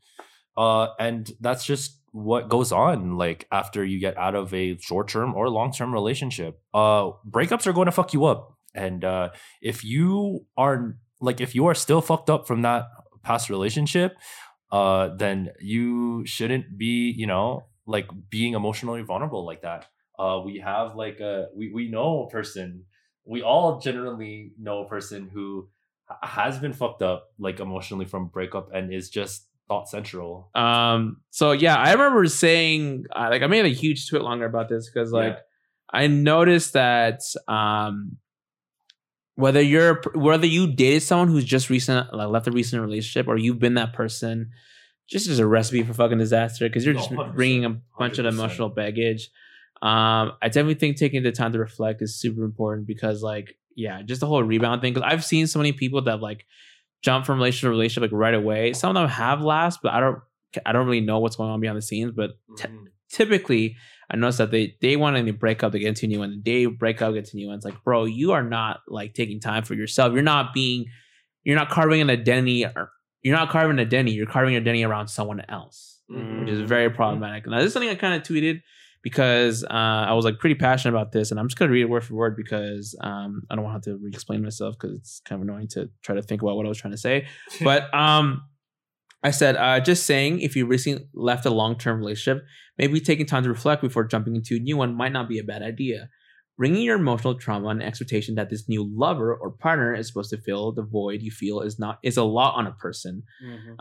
uh 0.56 0.88
and 1.00 1.30
that's 1.40 1.64
just 1.64 1.98
what 2.12 2.48
goes 2.48 2.70
on 2.72 3.16
like 3.16 3.46
after 3.50 3.84
you 3.84 3.98
get 3.98 4.16
out 4.16 4.34
of 4.36 4.54
a 4.54 4.76
short-term 4.78 5.34
or 5.34 5.48
long-term 5.48 5.92
relationship 5.92 6.60
uh 6.74 7.10
breakups 7.28 7.66
are 7.66 7.72
going 7.72 7.86
to 7.86 7.92
fuck 7.92 8.12
you 8.12 8.24
up 8.24 8.40
and 8.74 9.04
uh 9.04 9.28
if 9.62 9.84
you 9.84 10.44
are 10.56 10.96
like 11.20 11.40
if 11.40 11.54
you 11.54 11.66
are 11.66 11.74
still 11.74 12.00
fucked 12.00 12.28
up 12.28 12.48
from 12.48 12.62
that 12.62 12.82
past 13.22 13.48
relationship 13.48 14.16
uh 14.72 15.08
then 15.16 15.50
you 15.60 16.24
shouldn't 16.26 16.78
be 16.78 17.12
you 17.16 17.26
know 17.26 17.64
like 17.86 18.08
being 18.30 18.54
emotionally 18.54 19.02
vulnerable 19.02 19.44
like 19.44 19.62
that. 19.62 19.86
Uh 20.18 20.40
we 20.44 20.58
have 20.58 20.94
like 20.96 21.20
a 21.20 21.48
we, 21.54 21.72
we 21.72 21.90
know 21.90 22.26
a 22.26 22.30
person. 22.30 22.84
We 23.24 23.42
all 23.42 23.80
generally 23.80 24.52
know 24.58 24.84
a 24.84 24.88
person 24.88 25.28
who 25.32 25.68
has 26.22 26.58
been 26.58 26.72
fucked 26.72 27.02
up 27.02 27.28
like 27.38 27.60
emotionally 27.60 28.04
from 28.04 28.28
breakup 28.28 28.72
and 28.72 28.92
is 28.92 29.10
just 29.10 29.46
thought 29.68 29.88
central. 29.88 30.50
Um. 30.54 31.22
So 31.30 31.52
yeah, 31.52 31.76
I 31.76 31.92
remember 31.92 32.26
saying 32.26 33.04
uh, 33.14 33.28
like 33.30 33.42
I 33.42 33.46
made 33.46 33.64
a 33.64 33.68
huge 33.68 34.08
tweet 34.08 34.22
longer 34.22 34.44
about 34.44 34.68
this 34.68 34.90
because 34.90 35.12
like 35.12 35.38
I 35.92 36.06
noticed 36.06 36.74
that 36.74 37.20
um 37.48 38.18
whether 39.36 39.60
you're 39.60 40.02
whether 40.14 40.46
you 40.46 40.72
dated 40.72 41.02
someone 41.02 41.28
who's 41.28 41.44
just 41.44 41.70
recent 41.70 42.12
like 42.14 42.28
left 42.28 42.46
a 42.46 42.50
recent 42.50 42.82
relationship 42.82 43.26
or 43.28 43.36
you've 43.36 43.58
been 43.58 43.74
that 43.74 43.92
person, 43.92 44.50
just 45.08 45.28
as 45.28 45.38
a 45.38 45.46
recipe 45.46 45.82
for 45.82 45.94
fucking 45.94 46.18
disaster 46.18 46.68
because 46.68 46.84
you're 46.84 46.94
just 46.94 47.10
100%, 47.10 47.34
bringing 47.34 47.64
a 47.64 47.70
bunch 47.98 48.18
of 48.18 48.26
100%. 48.26 48.28
emotional 48.28 48.68
baggage. 48.68 49.30
Um, 49.82 50.32
I 50.42 50.48
definitely 50.48 50.74
think 50.74 50.98
taking 50.98 51.22
the 51.22 51.32
time 51.32 51.52
to 51.52 51.58
reflect 51.58 52.02
is 52.02 52.14
super 52.14 52.44
important 52.44 52.86
because 52.86 53.22
like 53.22 53.56
yeah, 53.76 54.02
just 54.02 54.20
the 54.20 54.26
whole 54.26 54.42
rebound 54.42 54.82
thing. 54.82 54.92
Because 54.92 55.10
I've 55.10 55.24
seen 55.24 55.46
so 55.46 55.58
many 55.58 55.72
people 55.72 56.02
that 56.02 56.20
like 56.20 56.44
jump 57.02 57.24
from 57.24 57.36
relationship 57.38 57.68
to 57.68 57.70
relationship 57.70 58.10
like 58.12 58.18
right 58.20 58.34
away. 58.34 58.72
Some 58.74 58.94
of 58.94 59.00
them 59.00 59.08
have 59.08 59.40
last, 59.40 59.80
but 59.82 59.92
I 59.94 60.00
don't 60.00 60.18
I 60.66 60.72
don't 60.72 60.84
really 60.86 61.00
know 61.00 61.20
what's 61.20 61.36
going 61.36 61.48
on 61.50 61.60
behind 61.60 61.78
the 61.78 61.82
scenes. 61.82 62.12
But 62.12 62.32
Te- 62.58 62.68
Mhm. 62.68 62.86
typically 63.08 63.76
I 64.10 64.16
noticed 64.16 64.38
that 64.38 64.50
they 64.50 64.76
they 64.80 64.96
want 64.96 65.16
to 65.16 65.32
break 65.32 65.62
up 65.62 65.72
to 65.72 65.78
get 65.78 65.88
into 65.88 66.06
new 66.06 66.18
one. 66.18 66.42
They 66.44 66.66
break 66.66 67.00
up, 67.00 67.14
get 67.14 67.26
to 67.26 67.36
new 67.36 67.46
one. 67.48 67.56
It's 67.56 67.64
like, 67.64 67.82
bro, 67.84 68.04
you 68.06 68.32
are 68.32 68.42
not 68.42 68.80
like 68.88 69.14
taking 69.14 69.40
time 69.40 69.62
for 69.62 69.74
yourself. 69.74 70.12
You're 70.12 70.22
not 70.22 70.52
being, 70.52 70.86
you're 71.44 71.56
not 71.56 71.70
carving 71.70 72.00
an 72.00 72.10
identity. 72.10 72.64
Or, 72.66 72.90
you're 73.22 73.36
not 73.36 73.50
carving 73.50 73.78
an 73.78 73.86
identity. 73.86 74.16
You're 74.16 74.26
carving 74.26 74.54
an 74.56 74.62
identity 74.62 74.82
around 74.84 75.08
someone 75.08 75.42
else, 75.48 76.00
Mhm. 76.10 76.40
which 76.40 76.48
is 76.48 76.60
very 76.62 76.90
problematic. 76.90 77.46
Now, 77.46 77.58
this 77.58 77.66
is 77.68 77.72
something 77.72 77.90
I 77.90 77.94
kind 77.94 78.14
of 78.14 78.22
tweeted 78.26 78.62
because 79.02 79.62
uh, 79.64 79.68
I 80.08 80.12
was 80.14 80.24
like 80.24 80.38
pretty 80.38 80.54
passionate 80.56 80.94
about 80.94 81.12
this, 81.12 81.30
and 81.30 81.38
I'm 81.40 81.46
just 81.48 81.58
gonna 81.58 81.70
read 81.70 81.82
it 81.82 81.88
word 81.88 82.04
for 82.04 82.14
word 82.14 82.36
because 82.36 82.94
um, 83.00 83.42
I 83.50 83.54
don't 83.54 83.64
want 83.64 83.82
to 83.82 83.90
have 83.90 83.98
to 83.98 84.02
re-explain 84.04 84.42
myself 84.42 84.76
because 84.78 84.96
it's 84.98 85.20
kind 85.24 85.40
of 85.40 85.48
annoying 85.48 85.68
to 85.68 85.88
try 86.02 86.14
to 86.16 86.22
think 86.22 86.42
about 86.42 86.56
what 86.56 86.66
I 86.66 86.68
was 86.68 86.78
trying 86.78 86.92
to 86.92 86.98
say. 86.98 87.26
But 87.62 87.92
um, 87.94 88.42
I 89.22 89.30
said, 89.30 89.56
uh, 89.56 89.80
just 89.80 90.06
saying, 90.06 90.40
if 90.40 90.56
you 90.56 90.66
recently 90.66 91.06
left 91.12 91.46
a 91.46 91.50
long 91.50 91.76
term 91.76 91.98
relationship, 91.98 92.44
maybe 92.78 93.00
taking 93.00 93.26
time 93.26 93.42
to 93.42 93.48
reflect 93.50 93.82
before 93.82 94.04
jumping 94.04 94.36
into 94.36 94.56
a 94.56 94.60
new 94.60 94.76
one 94.76 94.94
might 94.94 95.12
not 95.12 95.28
be 95.28 95.38
a 95.38 95.44
bad 95.44 95.62
idea. 95.62 96.08
Bringing 96.56 96.82
your 96.82 96.96
emotional 96.96 97.34
trauma 97.36 97.68
and 97.68 97.82
expectation 97.82 98.34
that 98.34 98.50
this 98.50 98.68
new 98.68 98.86
lover 98.94 99.34
or 99.34 99.50
partner 99.50 99.94
is 99.94 100.08
supposed 100.08 100.30
to 100.30 100.36
fill 100.38 100.72
the 100.72 100.82
void 100.82 101.22
you 101.22 101.30
feel 101.30 101.60
is 101.60 101.78
not 101.78 101.98
is 102.02 102.18
a 102.18 102.22
lot 102.22 102.54
on 102.54 102.66
a 102.66 102.72
person. 102.72 103.22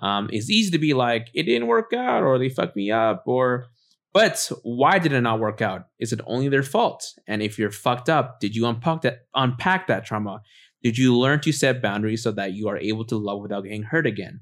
Um, 0.02 0.30
it's 0.32 0.50
easy 0.50 0.72
to 0.72 0.78
be 0.78 0.94
like, 0.94 1.28
it 1.34 1.44
didn't 1.44 1.68
work 1.68 1.92
out, 1.94 2.24
or 2.24 2.38
they 2.40 2.50
fucked 2.50 2.78
me 2.78 2.90
up, 2.92 3.24
or 3.26 3.66
but 4.14 4.50
why 4.64 4.98
did 4.98 5.12
it 5.14 5.22
not 5.22 5.40
work 5.40 5.62
out? 5.62 5.88
Is 6.00 6.14
it 6.14 6.22
only 6.26 6.50
their 6.50 6.64
fault? 6.64 7.06
And 7.28 7.42
if 7.42 7.60
you're 7.60 7.72
fucked 7.72 8.10
up, 8.10 8.40
did 8.40 8.56
you 8.56 8.66
unpack 8.66 9.02
that 9.02 9.20
unpack 9.36 9.88
that 9.88 10.06
trauma? 10.06 10.42
Did 10.82 10.98
you 10.98 11.18
learn 11.18 11.42
to 11.42 11.52
set 11.52 11.82
boundaries 11.82 12.24
so 12.24 12.32
that 12.32 12.54
you 12.54 12.70
are 12.70 12.78
able 12.78 13.06
to 13.06 13.18
love 13.18 13.42
without 13.42 13.64
getting 13.64 13.84
hurt 13.84 14.08
again? 14.08 14.40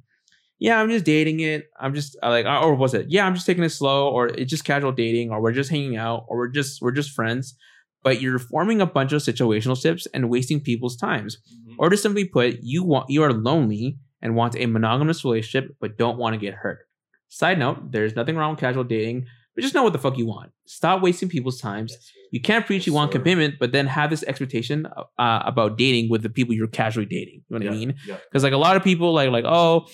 Yeah, 0.59 0.79
I'm 0.81 0.89
just 0.89 1.05
dating 1.05 1.39
it. 1.41 1.65
I'm 1.79 1.93
just 1.93 2.17
uh, 2.23 2.29
like, 2.29 2.45
or 2.45 2.73
was 2.75 2.93
it? 2.93 3.07
Yeah, 3.09 3.27
I'm 3.27 3.35
just 3.35 3.45
taking 3.45 3.63
it 3.63 3.69
slow, 3.69 4.09
or 4.09 4.27
it's 4.27 4.49
just 4.49 4.65
casual 4.65 4.91
dating, 4.91 5.29
or 5.31 5.41
we're 5.41 5.51
just 5.51 5.69
hanging 5.69 5.97
out, 5.97 6.25
or 6.27 6.37
we're 6.37 6.47
just 6.47 6.81
we're 6.81 6.91
just 6.91 7.11
friends. 7.11 7.55
But 8.03 8.21
you're 8.21 8.39
forming 8.39 8.81
a 8.81 8.85
bunch 8.85 9.11
of 9.11 9.21
situationships 9.21 10.07
and 10.13 10.29
wasting 10.29 10.59
people's 10.61 10.95
times. 10.95 11.37
Mhm. 11.67 11.75
Or 11.77 11.89
to 11.89 11.97
simply 11.97 12.25
put, 12.25 12.59
you 12.61 12.83
want 12.83 13.09
you 13.09 13.21
are 13.23 13.33
lonely 13.33 13.97
and 14.21 14.35
want 14.35 14.55
a 14.55 14.65
monogamous 14.65 15.23
relationship 15.23 15.75
but 15.79 15.97
don't 15.97 16.17
want 16.17 16.33
to 16.33 16.39
get 16.39 16.53
hurt. 16.55 16.79
Side 17.27 17.59
note, 17.59 17.91
there's 17.91 18.15
nothing 18.15 18.35
wrong 18.35 18.51
with 18.51 18.59
casual 18.59 18.83
dating, 18.83 19.25
but 19.53 19.61
just 19.61 19.75
know 19.75 19.83
what 19.83 19.93
the 19.93 19.99
fuck 19.99 20.17
you 20.17 20.25
want. 20.25 20.51
Stop 20.65 21.01
wasting 21.03 21.27
people's 21.29 21.59
times. 21.59 21.95
You 22.31 22.41
can't 22.41 22.65
preach 22.65 22.87
you 22.87 22.93
want 22.93 23.11
Sir. 23.11 23.19
commitment, 23.19 23.55
but 23.59 23.73
then 23.73 23.85
have 23.87 24.09
this 24.09 24.23
expectation 24.23 24.87
uh, 25.19 25.41
about 25.45 25.77
dating 25.77 26.09
with 26.09 26.23
the 26.23 26.29
people 26.29 26.53
you're 26.55 26.67
casually 26.67 27.05
dating. 27.05 27.43
You 27.49 27.59
know 27.59 27.65
what 27.65 27.73
I 27.73 27.73
Yeah, 27.77 27.85
mean? 27.85 27.95
yeah. 28.07 28.17
Because 28.29 28.43
like 28.43 28.53
a 28.53 28.57
lot 28.57 28.75
of 28.75 28.83
people 28.83 29.13
like 29.13 29.29
like 29.29 29.45
oh 29.45 29.87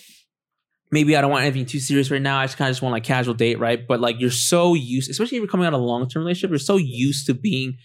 maybe 0.93 1.15
I 1.17 1.21
don't 1.21 1.31
want 1.31 1.43
anything 1.43 1.65
too 1.65 1.79
serious 1.79 2.09
right 2.11 2.21
now. 2.21 2.37
I 2.39 2.45
just 2.45 2.57
kind 2.57 2.69
of 2.69 2.73
just 2.73 2.81
want 2.81 2.93
like 2.93 3.03
casual 3.03 3.33
date, 3.33 3.59
right? 3.59 3.85
But 3.87 3.99
like 3.99 4.19
you're 4.19 4.31
so 4.31 4.73
used, 4.73 5.09
especially 5.09 5.37
if 5.37 5.41
you're 5.41 5.49
coming 5.49 5.65
out 5.67 5.73
of 5.73 5.81
a 5.81 5.83
long 5.83 6.07
term 6.07 6.21
relationship, 6.23 6.51
you're 6.51 6.59
so 6.59 6.77
used 6.77 7.25
to 7.27 7.33
being 7.33 7.77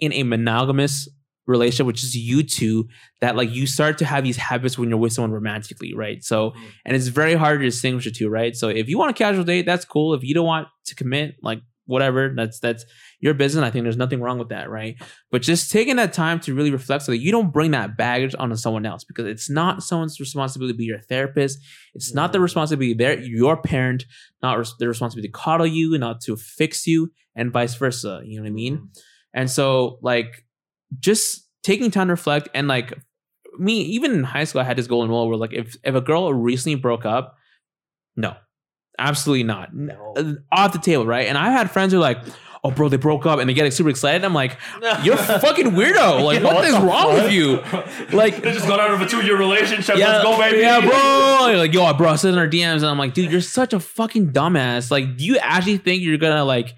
in 0.00 0.12
a 0.12 0.22
monogamous 0.24 1.08
relationship, 1.46 1.86
which 1.86 2.02
is 2.02 2.16
you 2.16 2.42
two, 2.42 2.88
that 3.20 3.36
like 3.36 3.50
you 3.50 3.66
start 3.66 3.98
to 3.98 4.04
have 4.04 4.24
these 4.24 4.36
habits 4.36 4.76
when 4.76 4.88
you're 4.88 4.98
with 4.98 5.12
someone 5.12 5.30
romantically, 5.30 5.94
right? 5.94 6.24
So, 6.24 6.50
Mhm. 6.50 6.56
and 6.86 6.96
it's 6.96 7.06
very 7.08 7.34
hard 7.34 7.60
to 7.60 7.64
distinguish 7.66 8.04
the 8.04 8.10
two, 8.10 8.28
right? 8.28 8.56
So, 8.56 8.68
if 8.68 8.88
you 8.88 8.98
want 8.98 9.10
a 9.12 9.14
casual 9.14 9.44
date, 9.44 9.64
that's 9.66 9.84
cool. 9.84 10.12
If 10.14 10.24
you 10.24 10.34
don't 10.34 10.46
want 10.46 10.66
to 10.86 10.94
commit, 10.96 11.36
like 11.42 11.60
whatever, 11.86 12.32
that's 12.36 12.60
that's 12.60 12.84
your 13.20 13.34
business. 13.34 13.64
I 13.64 13.70
think 13.70 13.84
there's 13.84 13.96
nothing 13.96 14.20
wrong 14.20 14.38
with 14.38 14.50
that, 14.50 14.68
right? 14.68 14.96
But 15.30 15.42
just 15.42 15.70
taking 15.70 15.96
that 15.96 16.12
time 16.12 16.40
to 16.40 16.54
really 16.54 16.70
reflect 16.70 17.04
so 17.04 17.12
that 17.12 17.18
you 17.18 17.32
don't 17.32 17.52
bring 17.52 17.70
that 17.70 17.96
baggage 17.96 18.34
onto 18.38 18.56
someone 18.56 18.84
else 18.84 19.04
because 19.04 19.26
it's 19.26 19.48
not 19.48 19.82
someone's 19.82 20.20
responsibility 20.20 20.74
to 20.74 20.76
be 20.78 20.84
your 20.84 21.00
therapist. 21.00 21.58
It's 21.94 22.14
not 22.14 22.32
the 22.32 22.38
mm. 22.38 22.42
responsibility 22.42 22.94
their 22.94 23.18
your 23.18 23.56
parent, 23.56 24.04
not 24.42 24.58
res- 24.58 24.74
their 24.78 24.88
responsibility 24.88 25.28
to 25.28 25.32
coddle 25.32 25.66
you, 25.66 25.96
not 25.98 26.20
to 26.22 26.36
fix 26.36 26.86
you, 26.86 27.10
and 27.34 27.52
vice 27.52 27.74
versa. 27.74 28.20
You 28.24 28.36
know 28.36 28.42
what 28.42 28.48
I 28.48 28.52
mean? 28.52 28.76
Mm-hmm. 28.76 28.86
And 29.34 29.50
so, 29.50 29.98
like, 30.02 30.44
just 30.98 31.48
taking 31.62 31.90
time 31.90 32.08
to 32.08 32.12
reflect 32.12 32.48
and 32.54 32.68
like 32.68 32.94
me, 33.58 33.82
even 33.82 34.12
in 34.12 34.24
high 34.24 34.44
school, 34.44 34.60
I 34.60 34.64
had 34.64 34.78
this 34.78 34.86
golden 34.86 35.10
rule 35.10 35.28
where 35.28 35.36
like 35.36 35.52
if 35.52 35.76
if 35.84 35.94
a 35.94 36.00
girl 36.00 36.32
recently 36.32 36.76
broke 36.76 37.04
up, 37.04 37.36
no, 38.16 38.34
absolutely 38.98 39.44
not, 39.44 39.74
No. 39.74 40.14
Uh, 40.16 40.34
off 40.52 40.72
the 40.72 40.78
table, 40.78 41.06
right? 41.06 41.26
And 41.26 41.36
I 41.38 41.50
had 41.50 41.70
friends 41.70 41.92
who 41.92 41.98
are 41.98 42.02
like, 42.02 42.18
oh, 42.64 42.70
bro, 42.70 42.88
they 42.88 42.96
broke 42.96 43.26
up, 43.26 43.38
and 43.38 43.48
they 43.48 43.54
get 43.54 43.62
like, 43.64 43.72
super 43.72 43.90
excited. 43.90 44.24
I'm 44.24 44.34
like, 44.34 44.56
you're 45.04 45.14
a 45.14 45.38
fucking 45.40 45.72
weirdo. 45.72 46.22
Like, 46.24 46.40
Yeah, 46.42 46.54
what 46.54 46.64
is 46.64 46.74
wrong 46.78 47.14
with 47.14 47.30
you? 47.32 47.56
Like, 48.16 48.36
they 48.42 48.52
just 48.52 48.66
got 48.66 48.80
out 48.80 48.90
of 48.90 49.00
a 49.00 49.06
two-year 49.06 49.36
relationship. 49.38 49.96
yeah, 49.96 50.08
Let's 50.18 50.24
go, 50.24 50.36
baby. 50.38 50.58
Yeah, 50.58 50.80
bro. 50.80 51.46
You're 51.48 51.58
like, 51.58 51.72
yo, 51.72 51.92
bro, 51.94 52.08
I 52.10 52.16
sent 52.16 52.32
in 52.32 52.38
our 52.38 52.48
DMs, 52.48 52.76
and 52.76 52.86
I'm 52.86 52.98
like, 52.98 53.14
dude, 53.14 53.30
you're 53.30 53.40
such 53.40 53.72
a 53.72 53.78
fucking 53.80 54.32
dumbass. 54.32 54.90
Like, 54.90 55.16
do 55.16 55.24
you 55.24 55.38
actually 55.38 55.78
think 55.78 56.02
you're 56.02 56.18
gonna 56.18 56.44
like 56.44 56.74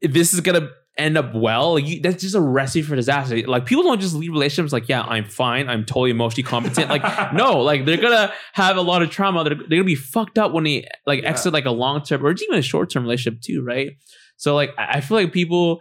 this 0.00 0.32
is 0.32 0.40
gonna 0.40 0.70
end 0.98 1.16
up 1.16 1.34
well? 1.34 1.78
You, 1.78 2.00
that's 2.00 2.20
just 2.22 2.34
a 2.34 2.40
recipe 2.40 2.82
for 2.82 2.96
disaster. 2.96 3.38
Like, 3.46 3.64
people 3.66 3.84
don't 3.84 4.00
just 4.00 4.14
leave 4.14 4.32
relationships 4.32 4.72
like, 4.72 4.88
yeah, 4.88 5.02
I'm 5.02 5.24
fine, 5.24 5.68
I'm 5.68 5.84
totally 5.84 6.10
emotionally 6.10 6.42
competent. 6.42 6.90
Like, 6.90 7.32
no, 7.32 7.60
like 7.60 7.84
they're 7.84 7.96
gonna 7.96 8.32
have 8.52 8.76
a 8.76 8.82
lot 8.82 9.02
of 9.02 9.10
trauma. 9.10 9.44
They're, 9.44 9.54
they're 9.54 9.68
gonna 9.78 9.84
be 9.84 9.94
fucked 9.94 10.38
up 10.38 10.52
when 10.52 10.64
they 10.64 10.86
like 11.06 11.22
Yeah. 11.22 11.30
exit 11.30 11.52
like 11.52 11.64
a 11.66 11.70
long 11.70 12.02
term 12.02 12.24
or 12.26 12.32
even 12.32 12.58
a 12.58 12.62
short 12.62 12.90
term 12.90 13.04
relationship 13.04 13.40
too, 13.40 13.62
right? 13.64 13.92
So 14.36 14.54
like, 14.54 14.70
I 14.76 15.00
feel 15.00 15.16
like 15.16 15.32
people. 15.32 15.80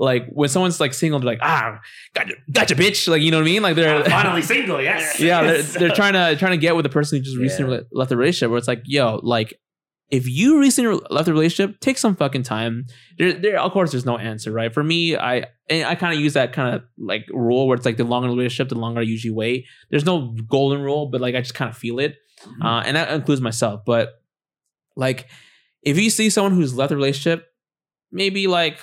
Like 0.00 0.26
when 0.30 0.48
someone's 0.48 0.80
like 0.80 0.92
single, 0.92 1.20
they're 1.20 1.26
like, 1.34 1.38
ah, 1.40 1.78
gotcha, 2.14 2.34
gotcha, 2.50 2.74
bitch. 2.74 3.06
Like 3.06 3.22
you 3.22 3.30
know 3.30 3.36
what 3.36 3.42
I 3.42 3.44
mean? 3.44 3.62
Like 3.62 3.76
they're 3.76 4.02
Finally 4.04 4.42
single, 4.54 4.82
yes. 4.82 5.20
yeah, 5.20 5.42
they're, 5.44 5.62
they're 5.78 5.94
trying 5.94 6.14
to 6.14 6.34
trying 6.36 6.50
to 6.50 6.56
get 6.56 6.74
with 6.74 6.82
the 6.82 6.88
person 6.88 7.16
who 7.18 7.24
just 7.24 7.36
recently 7.36 7.76
Yeah. 7.76 7.82
left 7.92 8.08
the 8.08 8.16
relationship. 8.16 8.50
Where 8.50 8.58
it's 8.58 8.66
like, 8.66 8.82
yo, 8.86 9.20
like 9.22 9.54
if 10.10 10.28
you 10.28 10.60
recently 10.60 11.00
left 11.10 11.26
the 11.26 11.32
relationship, 11.32 11.80
take 11.80 11.98
some 11.98 12.14
fucking 12.14 12.42
time. 12.42 12.86
There, 13.18 13.32
there, 13.32 13.58
of 13.58 13.72
course, 13.72 13.90
there's 13.92 14.04
no 14.06 14.18
answer, 14.18 14.52
right? 14.52 14.72
For 14.72 14.84
me, 14.84 15.16
I 15.16 15.46
and 15.70 15.84
I 15.86 15.94
kind 15.94 16.14
of 16.14 16.20
use 16.20 16.34
that 16.34 16.52
kind 16.52 16.74
of 16.74 16.82
like 16.98 17.24
rule 17.30 17.66
where 17.66 17.74
it's 17.76 17.86
like 17.86 17.96
the 17.96 18.04
longer 18.04 18.28
the 18.28 18.34
relationship, 18.36 18.68
the 18.68 18.74
longer 18.78 19.00
I 19.00 19.04
usually 19.04 19.32
wait. 19.34 19.64
There's 19.90 20.04
no 20.04 20.36
golden 20.48 20.82
rule, 20.82 21.06
but 21.06 21.20
like 21.20 21.34
I 21.34 21.40
just 21.40 21.54
kind 21.54 21.70
of 21.70 21.76
feel 21.76 21.98
it, 21.98 22.16
Mm-hmm. 22.44 22.62
uh, 22.62 22.82
and 22.82 22.96
that 22.96 23.10
includes 23.10 23.40
myself. 23.40 23.82
But 23.86 24.20
like, 24.96 25.28
if 25.82 25.98
you 25.98 26.10
see 26.10 26.28
someone 26.28 26.52
who's 26.54 26.74
left 26.76 26.90
the 26.90 26.96
relationship, 26.96 27.46
maybe 28.12 28.46
like 28.46 28.78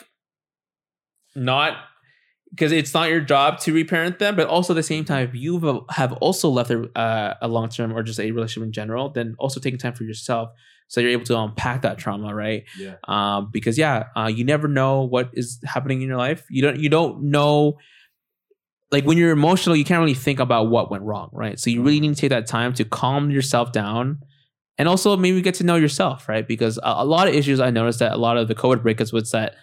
not 1.36 1.78
because 2.50 2.72
it's 2.74 2.94
not 2.94 3.10
your 3.10 3.22
job 3.22 3.60
to 3.62 3.74
reparent 3.74 4.20
them, 4.20 4.36
but 4.36 4.48
also 4.48 4.74
at 4.74 4.76
the 4.76 4.84
same 4.84 5.06
time, 5.06 5.30
if 5.30 5.34
you 5.36 5.58
have- 5.60 5.82
have 5.90 6.14
also 6.14 6.50
left 6.50 6.70
a, 6.72 6.90
uh, 6.98 7.36
a 7.42 7.48
long 7.48 7.70
term 7.70 7.94
or 7.96 8.04
just 8.04 8.20
a 8.20 8.30
relationship 8.32 8.66
in 8.68 8.74
general, 8.74 9.10
then 9.10 9.36
also 9.40 9.60
taking 9.62 9.78
time 9.80 9.94
for 9.94 10.04
yourself 10.04 10.50
so 10.92 11.00
you're 11.00 11.12
able 11.12 11.24
to 11.24 11.40
unpack 11.40 11.84
that 11.84 11.98
trauma, 11.98 12.36
right? 12.36 12.66
Yeah. 12.78 12.96
Um, 13.08 13.48
because 13.50 13.78
yeah, 13.78 14.08
uh, 14.14 14.28
you 14.28 14.44
never 14.44 14.68
know 14.68 15.04
what 15.04 15.30
is 15.32 15.58
happening 15.64 16.02
in 16.02 16.10
your 16.10 16.18
life. 16.18 16.46
You 16.50 16.62
don't 16.64 16.82
you 16.82 16.90
don't 16.90 17.32
know. 17.32 17.78
Like 18.92 19.06
when 19.06 19.18
you're 19.18 19.32
emotional, 19.32 19.78
you 19.78 19.86
can't 19.86 20.02
really 20.02 20.14
think 20.14 20.42
about 20.42 20.70
what 20.70 20.92
went 20.92 21.04
wrong, 21.04 21.30
right? 21.32 21.58
So 21.58 21.70
you 21.70 21.82
really 21.82 22.02
need 22.02 22.14
to 22.16 22.20
take 22.20 22.32
that 22.32 22.46
time 22.46 22.74
to 22.74 22.84
calm 22.84 23.32
yourself 23.32 23.72
down, 23.72 24.20
and 24.78 24.90
also 24.90 25.16
maybe 25.16 25.42
get 25.42 25.56
to 25.56 25.64
know 25.64 25.78
yourself, 25.78 26.28
right? 26.28 26.46
Because 26.46 26.78
a, 26.80 26.82
a 26.98 27.06
lot 27.06 27.30
of 27.30 27.36
issues 27.36 27.62
I 27.62 27.70
noticed 27.70 28.00
that 28.00 28.12
a 28.12 28.18
lot 28.18 28.36
of 28.36 28.50
the 28.50 28.56
COVID 28.56 28.84
breakups 28.84 29.14
was 29.14 29.32
that 29.32 29.54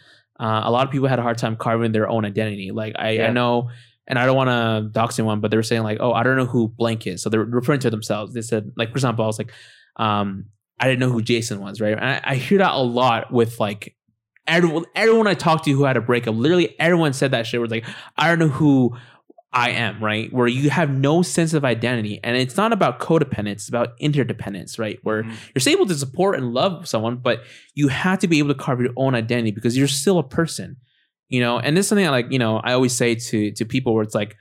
uh, 0.40 0.62
a 0.64 0.70
lot 0.70 0.86
of 0.86 0.90
people 0.90 1.08
had 1.08 1.18
a 1.18 1.22
hard 1.22 1.36
time 1.36 1.56
carving 1.56 1.92
their 1.92 2.08
own 2.08 2.24
identity. 2.24 2.70
Like 2.70 2.94
I, 2.98 3.20
I 3.24 3.30
know, 3.32 3.68
and 4.06 4.18
I 4.18 4.24
don't 4.24 4.34
want 4.36 4.48
to 4.48 4.88
dox 4.98 5.18
anyone, 5.18 5.40
but 5.40 5.50
they 5.50 5.58
were 5.58 5.62
saying 5.62 5.82
like, 5.82 5.98
oh, 6.00 6.14
I 6.14 6.22
don't 6.22 6.38
know 6.38 6.46
who 6.46 6.68
blank 6.68 7.06
is. 7.06 7.20
So 7.20 7.28
they're 7.28 7.44
referring 7.44 7.80
to 7.80 7.90
themselves. 7.90 8.32
They 8.32 8.40
said, 8.40 8.72
like, 8.78 8.88
for 8.92 8.96
example, 8.96 9.24
I 9.24 9.26
was 9.26 9.38
like, 9.38 9.52
um, 9.96 10.46
I 10.80 10.86
didn't 10.86 11.00
know 11.00 11.10
who 11.10 11.22
Jason 11.22 11.60
was, 11.60 11.80
right? 11.80 11.94
And 11.94 12.04
I, 12.04 12.20
I 12.24 12.34
hear 12.36 12.58
that 12.58 12.72
a 12.72 12.82
lot 12.82 13.32
with 13.32 13.58
like 13.60 13.94
everyone, 14.46 14.84
everyone 14.94 15.26
I 15.26 15.34
talked 15.34 15.64
to 15.64 15.70
who 15.72 15.84
had 15.84 15.96
a 15.96 16.00
breakup. 16.00 16.34
Literally, 16.34 16.74
everyone 16.80 17.12
said 17.12 17.32
that 17.32 17.46
shit. 17.46 17.60
Was 17.60 17.70
like, 17.70 17.84
I 18.16 18.28
don't 18.28 18.38
know 18.38 18.48
who 18.48 18.96
I 19.52 19.70
am, 19.70 20.02
right? 20.04 20.32
Where 20.32 20.46
you 20.46 20.70
have 20.70 20.90
no 20.90 21.22
sense 21.22 21.54
of 21.54 21.64
identity, 21.64 22.20
and 22.22 22.36
it's 22.36 22.56
not 22.56 22.72
about 22.72 23.00
codependence; 23.00 23.52
it's 23.52 23.68
about 23.68 23.90
interdependence, 23.98 24.78
right? 24.78 24.98
Where 25.02 25.22
Mhm. 25.24 25.34
you're 25.66 25.72
able 25.72 25.86
to 25.86 25.94
support 25.94 26.36
and 26.36 26.52
love 26.52 26.86
someone, 26.86 27.16
but 27.16 27.42
you 27.74 27.88
have 27.88 28.18
to 28.20 28.28
be 28.28 28.38
able 28.40 28.48
to 28.50 28.54
carve 28.54 28.80
your 28.80 28.92
own 28.96 29.14
identity 29.14 29.50
because 29.50 29.76
you're 29.76 29.88
still 29.88 30.18
a 30.18 30.22
person, 30.22 30.76
you 31.28 31.40
know. 31.40 31.58
And 31.58 31.76
this 31.76 31.86
is 31.86 31.88
something 31.88 32.06
I 32.06 32.10
like, 32.10 32.30
you 32.30 32.38
know, 32.38 32.58
I 32.58 32.72
always 32.74 32.92
say 32.92 33.14
to 33.14 33.50
to 33.52 33.64
people 33.64 33.94
where 33.94 34.02
it's 34.02 34.14
like, 34.14 34.36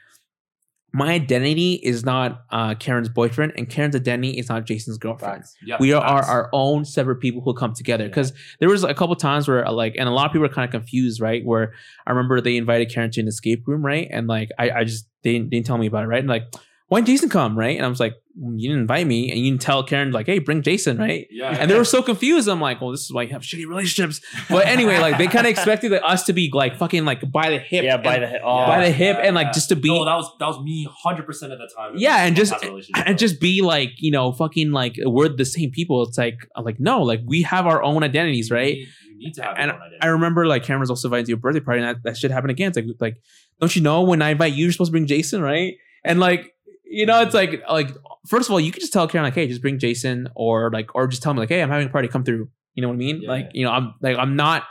my 0.97 1.13
identity 1.13 1.73
is 1.83 2.03
not 2.03 2.43
uh, 2.49 2.73
Karen's 2.73 3.07
boyfriend, 3.07 3.53
and 3.55 3.69
Karen's 3.69 3.95
identity 3.95 4.39
is 4.39 4.49
not 4.49 4.65
Jason's 4.65 4.97
girlfriend. 4.97 5.43
Yeah, 5.63 5.77
we 5.79 5.93
are 5.93 6.03
our, 6.03 6.17
facts. 6.23 6.29
our 6.29 6.49
own 6.53 6.85
separate 6.85 7.17
people 7.17 7.41
who 7.41 7.53
come 7.53 7.73
together 7.73 8.05
Yeah. 8.05 8.09
because 8.09 8.33
there 8.59 8.67
was 8.69 8.83
a 8.83 8.93
couple 8.95 9.15
times 9.15 9.47
where 9.47 9.63
uh, 9.67 9.71
like 9.71 9.93
and 9.99 10.09
a 10.09 10.11
lot 10.11 10.25
of 10.25 10.31
people 10.31 10.45
are 10.47 10.49
kind 10.49 10.65
of 10.65 10.71
confused 10.71 11.21
right 11.21 11.45
where 11.45 11.73
i 12.07 12.11
remember 12.11 12.41
they 12.41 12.57
invited 12.57 12.89
karen 12.91 13.11
to 13.11 13.21
an 13.21 13.27
escape 13.27 13.67
room 13.67 13.85
right 13.85 14.07
and 14.11 14.27
like 14.27 14.49
i, 14.57 14.69
I 14.71 14.83
just 14.85 15.07
they 15.23 15.33
didn't, 15.33 15.49
they 15.51 15.57
didn't 15.57 15.67
tell 15.67 15.77
me 15.77 15.85
about 15.87 16.03
it 16.03 16.07
right 16.07 16.19
and 16.19 16.27
like 16.29 16.43
why 16.87 16.99
didn't 16.99 17.07
jason 17.07 17.29
come 17.29 17.57
right 17.57 17.75
and 17.77 17.85
i 17.85 17.89
was 17.89 17.99
like 17.99 18.13
well, 18.39 18.53
you 18.55 18.69
didn't 18.69 18.81
invite 18.81 19.07
me 19.07 19.31
and 19.31 19.39
you 19.39 19.49
didn't 19.51 19.61
tell 19.61 19.83
karen 19.83 20.11
like 20.11 20.25
hey 20.27 20.37
bring 20.39 20.61
jason 20.61 20.97
right 20.97 21.27
Yeah. 21.31 21.49
and 21.59 21.69
they 21.71 21.75
were 21.75 21.83
so 21.85 22.01
confused 22.03 22.47
i'm 22.47 22.61
like 22.61 22.79
well 22.81 22.91
this 22.91 23.01
is 23.01 23.11
why 23.11 23.23
you 23.23 23.29
have 23.29 23.41
shitty 23.41 23.67
relationships 23.67 24.21
but 24.49 24.67
anyway 24.67 24.99
like 24.99 25.17
they 25.17 25.27
kind 25.27 25.45
of 25.47 25.51
expected 25.51 25.91
like, 25.91 26.01
us 26.03 26.23
to 26.25 26.33
be 26.33 26.49
like 26.53 26.77
fucking 26.77 27.03
like 27.03 27.29
by 27.31 27.49
the 27.49 27.57
hip 27.59 27.83
Yeah, 27.83 27.97
by 27.97 28.19
the 28.19 28.27
head. 28.27 28.41
Oh, 28.43 28.65
by 28.67 28.85
the 28.85 28.91
hip 28.91 29.17
yeah, 29.19 29.25
and 29.25 29.35
like 29.35 29.47
yeah. 29.47 29.51
just 29.53 29.69
to 29.69 29.75
be 29.75 29.89
no, 29.89 30.05
that 30.05 30.15
was 30.15 30.29
that 30.39 30.47
was 30.47 30.59
me, 30.61 30.87
hundred 31.03 31.25
percent 31.25 31.51
of 31.51 31.59
the 31.59 31.69
time. 31.75 31.93
yeah 31.95 32.25
and 32.25 32.35
just 32.35 32.53
and 32.95 33.17
just 33.17 33.39
be 33.41 33.61
like 33.61 33.91
you 33.97 34.11
know 34.11 34.31
fucking 34.31 34.71
like 34.71 34.95
we're 35.03 35.29
the 35.29 35.45
same 35.45 35.71
people 35.71 36.03
it's 36.03 36.17
like 36.17 36.37
I'm 36.55 36.63
like 36.63 36.79
no 36.79 37.01
like 37.01 37.21
we 37.25 37.41
have 37.41 37.65
our 37.65 37.81
own 37.83 38.03
identities 38.03 38.49
You 38.49 38.55
right 38.55 38.75
need- 38.75 38.87
You 39.09 39.17
need 39.27 39.33
to 39.33 39.41
have 39.43 39.55
and 39.57 39.65
your 39.69 39.75
own 39.75 39.81
identity. 39.81 39.97
i 40.03 40.07
remember 40.07 40.45
like 40.45 40.63
cameron 40.63 40.81
was 40.81 40.91
also 40.91 41.07
invited 41.07 41.25
to 41.25 41.33
a 41.33 41.37
birthday 41.37 41.59
party 41.59 41.79
and 41.81 41.87
that, 41.89 42.03
that 42.03 42.17
shit 42.17 42.29
happened 42.29 42.51
again 42.51 42.67
it's 42.69 42.77
like 42.77 42.85
like 42.99 43.15
don't 43.59 43.75
you 43.75 43.81
know 43.81 44.03
when 44.03 44.21
i 44.21 44.29
invite 44.29 44.53
you 44.53 44.65
you're 44.65 44.71
supposed 44.71 44.89
to 44.89 44.91
bring 44.91 45.07
jason 45.07 45.41
right 45.41 45.73
and 46.03 46.19
like 46.19 46.53
you 46.89 47.05
know 47.05 47.21
it's 47.21 47.33
like 47.33 47.61
like 47.69 47.89
first 48.27 48.47
of 48.49 48.53
all 48.53 48.59
you 48.59 48.71
could 48.71 48.79
just 48.81 48.93
tell 48.93 49.07
karen 49.07 49.23
like 49.25 49.33
hey 49.35 49.47
just 49.47 49.61
bring 49.61 49.77
jason 49.79 50.27
or 50.35 50.69
like 50.71 50.93
or 50.95 51.07
just 51.07 51.21
tell 51.23 51.33
me 51.33 51.39
like 51.39 51.49
hey 51.49 51.61
i'm 51.61 51.69
having 51.69 51.87
a 51.87 51.91
party 51.91 52.07
come 52.07 52.23
through 52.23 52.49
you 52.75 52.81
know 52.81 52.87
what 52.87 52.93
i 52.93 52.97
mean 52.97 53.21
Yeah, 53.21 53.29
like 53.29 53.43
yeah. 53.45 53.51
you 53.53 53.65
know 53.65 53.71
i'm 53.71 53.93
like 54.01 54.17
i'm 54.17 54.35
not 54.35 54.63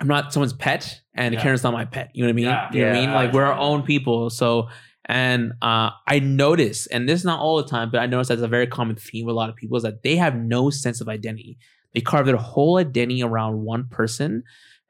i'm 0.00 0.06
not 0.08 0.32
someone's 0.32 0.52
pet 0.52 1.00
and 1.14 1.34
Yeah. 1.34 1.42
karen's 1.42 1.62
not 1.62 1.72
my 1.72 1.84
pet 1.84 2.10
you 2.14 2.22
know 2.22 2.28
what 2.28 2.32
i 2.32 2.34
mean 2.34 2.44
Yeah. 2.46 2.72
you 2.72 2.80
know 2.80 2.86
what 2.88 2.96
i 2.96 3.00
mean 3.00 3.12
like 3.12 3.32
we're 3.32 3.44
our 3.44 3.58
own 3.58 3.82
people 3.82 4.30
so 4.30 4.68
and 5.08 5.52
uh, 5.62 5.90
I 6.08 6.18
notice, 6.18 6.88
and 6.88 7.08
this 7.08 7.20
is 7.20 7.24
not 7.24 7.38
all 7.38 7.58
the 7.58 7.68
time, 7.68 7.92
but 7.92 8.00
I 8.00 8.06
notice 8.06 8.26
that's 8.26 8.40
a 8.40 8.48
very 8.48 8.66
common 8.66 8.96
theme 8.96 9.24
with 9.24 9.34
a 9.34 9.36
lot 9.36 9.48
of 9.48 9.54
people 9.54 9.76
is 9.76 9.84
that 9.84 10.02
they 10.02 10.16
have 10.16 10.34
no 10.34 10.68
sense 10.68 11.00
of 11.00 11.08
identity. 11.08 11.58
They 11.94 12.00
carve 12.00 12.26
their 12.26 12.34
whole 12.36 12.78
identity 12.78 13.22
around 13.22 13.62
one 13.62 13.86
person, 13.88 14.42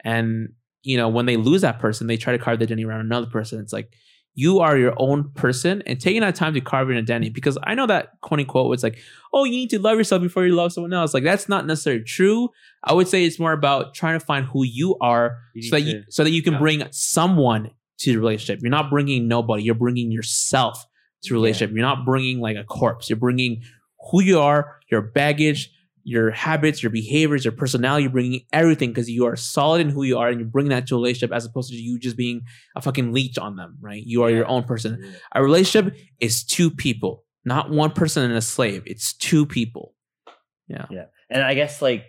and 0.04 0.54
you 0.82 0.96
know 0.96 1.10
when 1.10 1.26
they 1.26 1.36
lose 1.36 1.60
that 1.60 1.80
person, 1.80 2.06
they 2.06 2.16
try 2.16 2.32
to 2.32 2.38
carve 2.42 2.58
their 2.58 2.64
identity 2.64 2.86
around 2.86 3.00
another 3.02 3.26
person. 3.26 3.60
It's 3.60 3.74
like 3.74 3.92
you 4.38 4.60
are 4.60 4.76
your 4.76 4.94
own 4.98 5.30
person, 5.30 5.82
and 5.86 5.98
taking 5.98 6.20
that 6.20 6.34
time 6.34 6.52
to 6.54 6.60
carve 6.60 6.88
your 6.88 6.98
identity. 6.98 7.30
Because 7.30 7.56
I 7.64 7.74
know 7.74 7.86
that 7.86 8.20
quote 8.20 8.38
unquote 8.38 8.68
was 8.68 8.82
like, 8.82 8.98
oh, 9.32 9.44
you 9.44 9.50
need 9.52 9.70
to 9.70 9.78
love 9.80 9.96
yourself 9.98 10.20
before 10.22 10.44
you 10.46 10.54
love 10.54 10.72
someone 10.72 10.92
else. 10.92 11.14
Like 11.14 11.24
that's 11.24 11.48
not 11.48 11.66
necessarily 11.66 12.04
true. 12.04 12.50
I 12.84 12.92
would 12.92 13.08
say 13.08 13.24
it's 13.24 13.38
more 13.38 13.52
about 13.52 13.94
trying 13.94 14.18
to 14.20 14.24
find 14.24 14.44
who 14.46 14.62
you 14.62 14.96
are, 15.00 15.38
You 15.54 15.62
so 15.62 15.76
that 15.76 15.84
need 15.84 15.92
you 15.94 16.04
so 16.10 16.22
that 16.22 16.30
you 16.30 16.42
can 16.42 16.52
Yeah. 16.52 16.58
bring 16.60 16.82
someone 16.92 17.70
to 18.00 18.12
the 18.12 18.18
relationship. 18.18 18.60
You're 18.62 18.70
not 18.70 18.90
bringing 18.90 19.26
nobody. 19.26 19.62
You're 19.64 19.74
bringing 19.74 20.12
yourself 20.12 20.84
to 21.22 21.34
relationship. 21.34 21.74
You're 21.74 21.82
not 21.86 22.04
bringing 22.04 22.38
like 22.40 22.56
a 22.58 22.64
corpse. 22.64 23.08
You're 23.08 23.16
bringing 23.18 23.62
who 24.10 24.22
you 24.22 24.38
are, 24.38 24.76
your 24.90 25.00
baggage, 25.00 25.70
your 26.06 26.30
habits, 26.30 26.84
your 26.84 26.90
behaviors, 26.90 27.44
your 27.44 27.50
personality. 27.50 28.04
You're 28.04 28.12
bringing 28.12 28.42
everything 28.52 28.90
because 28.90 29.10
you 29.10 29.26
are 29.26 29.34
solid 29.34 29.80
in 29.80 29.88
who 29.88 30.04
you 30.04 30.18
are, 30.18 30.28
and 30.28 30.38
you're 30.38 30.48
bringing 30.48 30.70
that 30.70 30.86
to 30.86 30.94
a 30.94 30.98
relationship 30.98 31.32
as 31.32 31.44
opposed 31.44 31.68
to 31.70 31.76
you 31.76 31.98
just 31.98 32.16
being 32.16 32.42
a 32.76 32.80
fucking 32.80 33.12
leech 33.12 33.38
on 33.38 33.56
them. 33.56 33.76
Right? 33.80 34.04
You 34.06 34.22
are 34.22 34.30
your 34.30 34.46
own 34.46 34.62
person. 34.62 35.00
Yeah. 35.02 35.10
A 35.34 35.42
relationship 35.42 35.96
is 36.20 36.44
two 36.44 36.70
people, 36.70 37.24
not 37.44 37.70
one 37.70 37.90
person 37.90 38.22
and 38.22 38.34
a 38.34 38.40
slave. 38.40 38.84
It's 38.86 39.14
two 39.14 39.46
people. 39.46 39.94
Yeah. 40.68 40.86
Yeah. 40.90 41.06
and 41.28 41.42
I 41.42 41.54
guess 41.54 41.82
like 41.82 42.04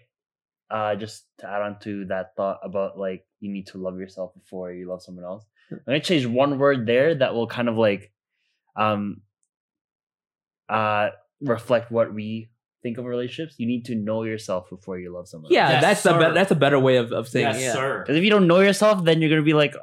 uh 0.69 0.95
just 0.95 1.25
to 1.39 1.47
add 1.49 1.61
on 1.61 1.79
to 1.79 2.05
that 2.05 2.35
thought 2.35 2.59
about 2.63 2.99
like 2.99 3.25
you 3.39 3.51
need 3.51 3.67
to 3.67 3.79
love 3.79 3.99
yourself 3.99 4.33
before 4.35 4.71
you 4.73 4.87
love 4.87 5.01
someone 5.01 5.25
else. 5.25 5.43
I'm 5.71 5.79
gonna 5.87 5.99
change 6.01 6.27
one 6.27 6.59
word 6.59 6.85
there 6.85 7.15
that 7.15 7.33
will 7.33 7.47
kind 7.47 7.67
of 7.67 7.77
like 7.77 8.11
um 8.75 9.21
uh 10.69 11.09
reflect 11.41 11.91
what 11.91 12.13
we 12.13 12.49
think 12.87 12.97
of 13.01 13.05
relationships. 13.15 13.55
You 13.61 13.67
need 13.73 13.83
to 13.91 13.95
know 14.07 14.19
yourself 14.31 14.69
before 14.75 14.97
you 15.03 15.09
love 15.17 15.27
someone. 15.27 15.51
Yeah, 15.51 15.69
Yes, 15.73 15.81
that's 15.85 16.01
the 16.03 16.11
sir. 16.13 16.29
be- 16.29 16.33
that's 16.39 16.51
a 16.57 16.59
better 16.65 16.79
way 16.87 16.95
of, 17.03 17.11
of 17.19 17.27
saying 17.33 17.47
Yes, 17.47 17.57
it. 17.61 17.65
Yeah. 17.67 17.73
sir. 17.79 17.89
Because 18.01 18.17
if 18.19 18.23
you 18.25 18.29
don't 18.35 18.47
know 18.51 18.59
yourself, 18.69 19.03
then 19.07 19.15
you're 19.21 19.29
gonna 19.35 19.49
be 19.53 19.57
like, 19.63 19.73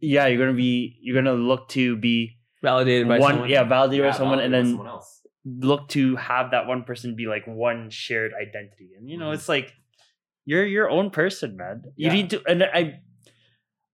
yeah, 0.00 0.26
you're 0.28 0.38
gonna 0.44 0.56
be 0.68 0.98
you're 1.04 1.16
gonna 1.20 1.34
look 1.50 1.68
to 1.70 1.96
be 1.96 2.16
Validated 2.62 3.08
by 3.08 3.18
one, 3.18 3.32
someone. 3.32 3.50
yeah, 3.50 3.64
validated 3.64 4.04
Yeah, 4.04 4.10
by 4.12 4.16
someone, 4.16 4.40
and 4.40 4.52
then 4.54 4.66
someone 4.68 4.86
else. 4.88 5.20
look 5.44 5.88
to 5.96 6.16
have 6.16 6.50
that 6.52 6.66
one 6.66 6.82
person 6.84 7.14
be 7.16 7.26
like 7.26 7.44
one 7.46 7.90
shared 7.90 8.32
identity 8.32 8.88
and 8.96 9.08
you 9.10 9.18
know 9.18 9.30
Mhm. 9.30 9.34
it's 9.34 9.48
like 9.48 9.68
you're 10.46 10.64
your 10.76 10.88
own 10.96 11.10
person 11.10 11.56
man 11.56 11.82
you 11.96 12.06
Yeah. 12.08 12.12
need 12.16 12.30
to 12.30 12.42
and 12.46 12.62
I, 12.64 13.00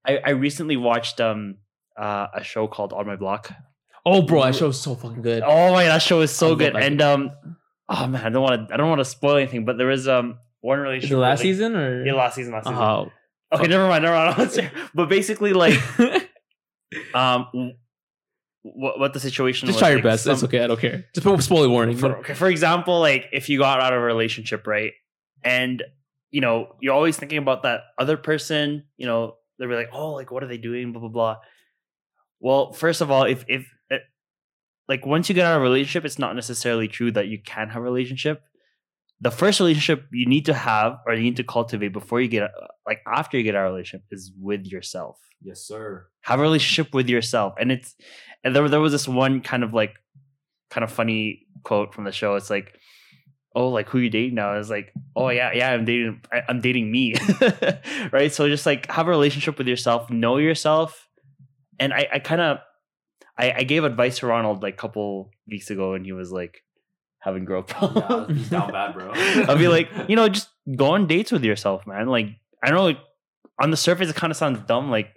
I 0.06 0.12
i 0.30 0.30
recently 0.46 0.76
watched 0.76 1.20
um 1.20 1.56
uh, 1.98 2.26
a 2.40 2.42
show 2.44 2.66
called 2.68 2.92
on 2.92 3.06
my 3.06 3.16
block 3.16 3.50
Oh, 4.06 4.22
bro, 4.22 4.44
that 4.44 4.54
show's 4.56 4.80
so 4.80 4.94
fucking 4.94 5.20
good. 5.22 5.42
oh 5.44 5.72
my 5.76 5.84
that 5.84 6.00
show 6.02 6.20
is 6.22 6.30
so 6.30 6.50
love 6.50 6.58
good 6.62 6.76
and 6.76 7.02
um 7.02 7.30
oh 7.90 8.06
man 8.06 8.24
i 8.24 8.28
don't 8.30 8.42
want 8.42 8.68
to 8.68 8.74
i 8.74 8.76
don't 8.76 8.88
want 8.88 9.00
to 9.00 9.04
spoil 9.04 9.36
anything 9.36 9.64
but 9.64 9.76
there 9.76 9.90
is 9.90 10.08
um 10.08 10.38
one 10.60 10.78
relationship 10.78 11.18
last 11.18 11.38
like- 11.38 11.42
season 11.42 11.76
or? 11.76 12.04
yeah 12.06 12.14
last 12.14 12.34
season 12.36 12.52
last 12.52 12.64
season 12.66 12.78
Oh, 12.78 13.10
okay 13.52 13.66
never 13.66 13.86
mind 13.88 14.04
never 14.04 14.34
mind 14.38 14.70
but 14.94 15.08
basically 15.08 15.52
like 15.52 15.74
um 17.14 17.74
what, 18.62 18.98
what 18.98 19.12
the 19.14 19.20
situation 19.20 19.66
just 19.66 19.76
was 19.76 19.80
try 19.80 19.88
your 19.90 19.98
like, 19.98 20.04
best. 20.04 20.26
it's 20.26 20.40
some- 20.40 20.48
okay. 20.48 20.62
I 20.62 20.66
don't 20.66 20.78
care. 20.78 21.06
Just 21.14 21.26
put 21.26 21.38
a 21.38 21.42
spoiler 21.42 21.70
warning. 21.70 21.96
for, 21.96 22.16
okay, 22.18 22.34
for 22.34 22.46
example, 22.48 23.00
like 23.00 23.26
if 23.32 23.48
you 23.48 23.58
got 23.58 23.80
out 23.80 23.94
of 23.94 24.00
a 24.00 24.04
relationship, 24.04 24.66
right? 24.66 24.92
And 25.42 25.82
you 26.30 26.40
know, 26.42 26.76
you're 26.80 26.92
always 26.94 27.16
thinking 27.16 27.38
about 27.38 27.62
that 27.62 27.80
other 27.98 28.16
person, 28.18 28.84
you 28.98 29.06
know, 29.06 29.36
they're 29.58 29.74
like, 29.74 29.88
oh, 29.94 30.12
like 30.12 30.30
what 30.30 30.42
are 30.44 30.46
they 30.46 30.58
doing? 30.58 30.92
Blah 30.92 31.00
blah 31.00 31.08
blah. 31.08 31.36
Well, 32.38 32.72
first 32.72 33.00
of 33.00 33.10
all, 33.10 33.24
if 33.24 33.44
if 33.48 33.66
like 34.90 35.06
once 35.06 35.28
you 35.28 35.36
get 35.36 35.46
out 35.46 35.54
of 35.54 35.62
a 35.62 35.62
relationship, 35.62 36.04
it's 36.04 36.18
not 36.18 36.34
necessarily 36.34 36.88
true 36.88 37.12
that 37.12 37.28
you 37.28 37.38
can 37.40 37.68
have 37.68 37.80
a 37.80 37.84
relationship. 37.84 38.42
The 39.20 39.30
first 39.30 39.60
relationship 39.60 40.06
you 40.12 40.26
need 40.26 40.46
to 40.46 40.52
have 40.52 40.98
or 41.06 41.14
you 41.14 41.22
need 41.22 41.36
to 41.36 41.44
cultivate 41.44 41.92
before 41.92 42.20
you 42.20 42.26
get 42.26 42.42
uh, 42.42 42.66
like 42.88 42.98
after 43.06 43.36
you 43.38 43.44
get 43.44 43.54
out 43.54 43.66
of 43.66 43.70
a 43.70 43.72
relationship 43.74 44.04
is 44.10 44.32
with 44.36 44.66
yourself. 44.66 45.20
Yes, 45.42 45.60
sir. 45.60 46.08
have 46.22 46.40
a 46.40 46.42
relationship 46.42 46.92
with 46.92 47.08
yourself. 47.08 47.54
And 47.60 47.70
it's 47.70 47.94
and 48.42 48.56
there, 48.56 48.68
there 48.68 48.80
was 48.80 48.90
this 48.90 49.06
one 49.06 49.42
kind 49.42 49.62
of 49.62 49.72
like 49.72 49.94
kind 50.70 50.82
of 50.82 50.90
funny 50.90 51.46
quote 51.62 51.94
from 51.94 52.02
the 52.02 52.10
show. 52.10 52.34
It's 52.34 52.50
like 52.50 52.74
oh 53.54 53.68
like 53.68 53.88
who 53.90 53.98
you 53.98 54.10
dating 54.10 54.34
now? 54.34 54.58
It's 54.58 54.70
like 54.70 54.92
oh 55.14 55.28
yeah 55.28 55.52
yeah 55.52 55.70
i'm 55.70 55.84
dating 55.84 56.20
I, 56.32 56.42
i'm 56.48 56.60
dating 56.60 56.90
me. 56.90 57.14
Right? 58.10 58.32
So 58.32 58.48
just 58.48 58.66
like 58.66 58.90
have 58.90 59.06
a 59.06 59.10
relationship 59.10 59.56
with 59.56 59.68
yourself 59.68 60.10
know 60.10 60.38
yourself. 60.38 61.06
And 61.78 61.94
i 61.94 62.08
i 62.14 62.18
kind 62.18 62.40
of 62.40 62.58
I, 63.40 63.52
I 63.58 63.62
gave 63.64 63.84
advice 63.84 64.18
to 64.18 64.26
ronald 64.26 64.62
like 64.62 64.74
a 64.74 64.76
couple 64.76 65.30
weeks 65.48 65.70
ago 65.70 65.94
and 65.94 66.04
he 66.04 66.12
was 66.12 66.30
like 66.40 66.62
having 67.20 67.44
growth 67.44 67.70
Yeah, 67.70 67.78
problems 67.78 68.38
he's 68.38 68.50
down 68.50 68.70
bad, 68.72 68.94
bro. 68.94 69.12
I'll 69.48 69.58
be 69.58 69.68
like, 69.68 69.88
you 70.08 70.16
know, 70.16 70.28
just 70.28 70.48
go 70.76 70.86
on 70.96 71.06
dates 71.06 71.30
with 71.32 71.44
yourself, 71.44 71.86
man. 71.86 72.06
Like, 72.08 72.28
I 72.62 72.70
don't 72.70 72.78
know 72.94 73.00
on 73.62 73.70
the 73.70 73.76
surface 73.76 74.08
it 74.08 74.16
kind 74.16 74.30
of 74.30 74.36
sounds 74.36 74.58
dumb, 74.66 74.90
like 74.90 75.08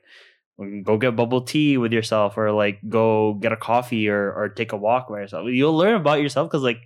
go 0.84 0.98
get 0.98 1.16
bubble 1.16 1.42
tea 1.42 1.78
with 1.78 1.94
yourself, 1.94 2.38
or 2.38 2.52
like 2.52 2.80
go 2.88 3.34
get 3.36 3.52
a 3.52 3.58
coffee, 3.58 4.10
or 4.10 4.32
or 4.34 4.50
take 4.50 4.72
a 4.74 4.78
walk 4.78 5.10
by 5.10 5.20
yourself. 5.22 5.48
You'll 5.48 5.78
learn 5.78 5.96
about 5.96 6.22
yourself 6.22 6.50
because 6.50 6.62
like 6.64 6.82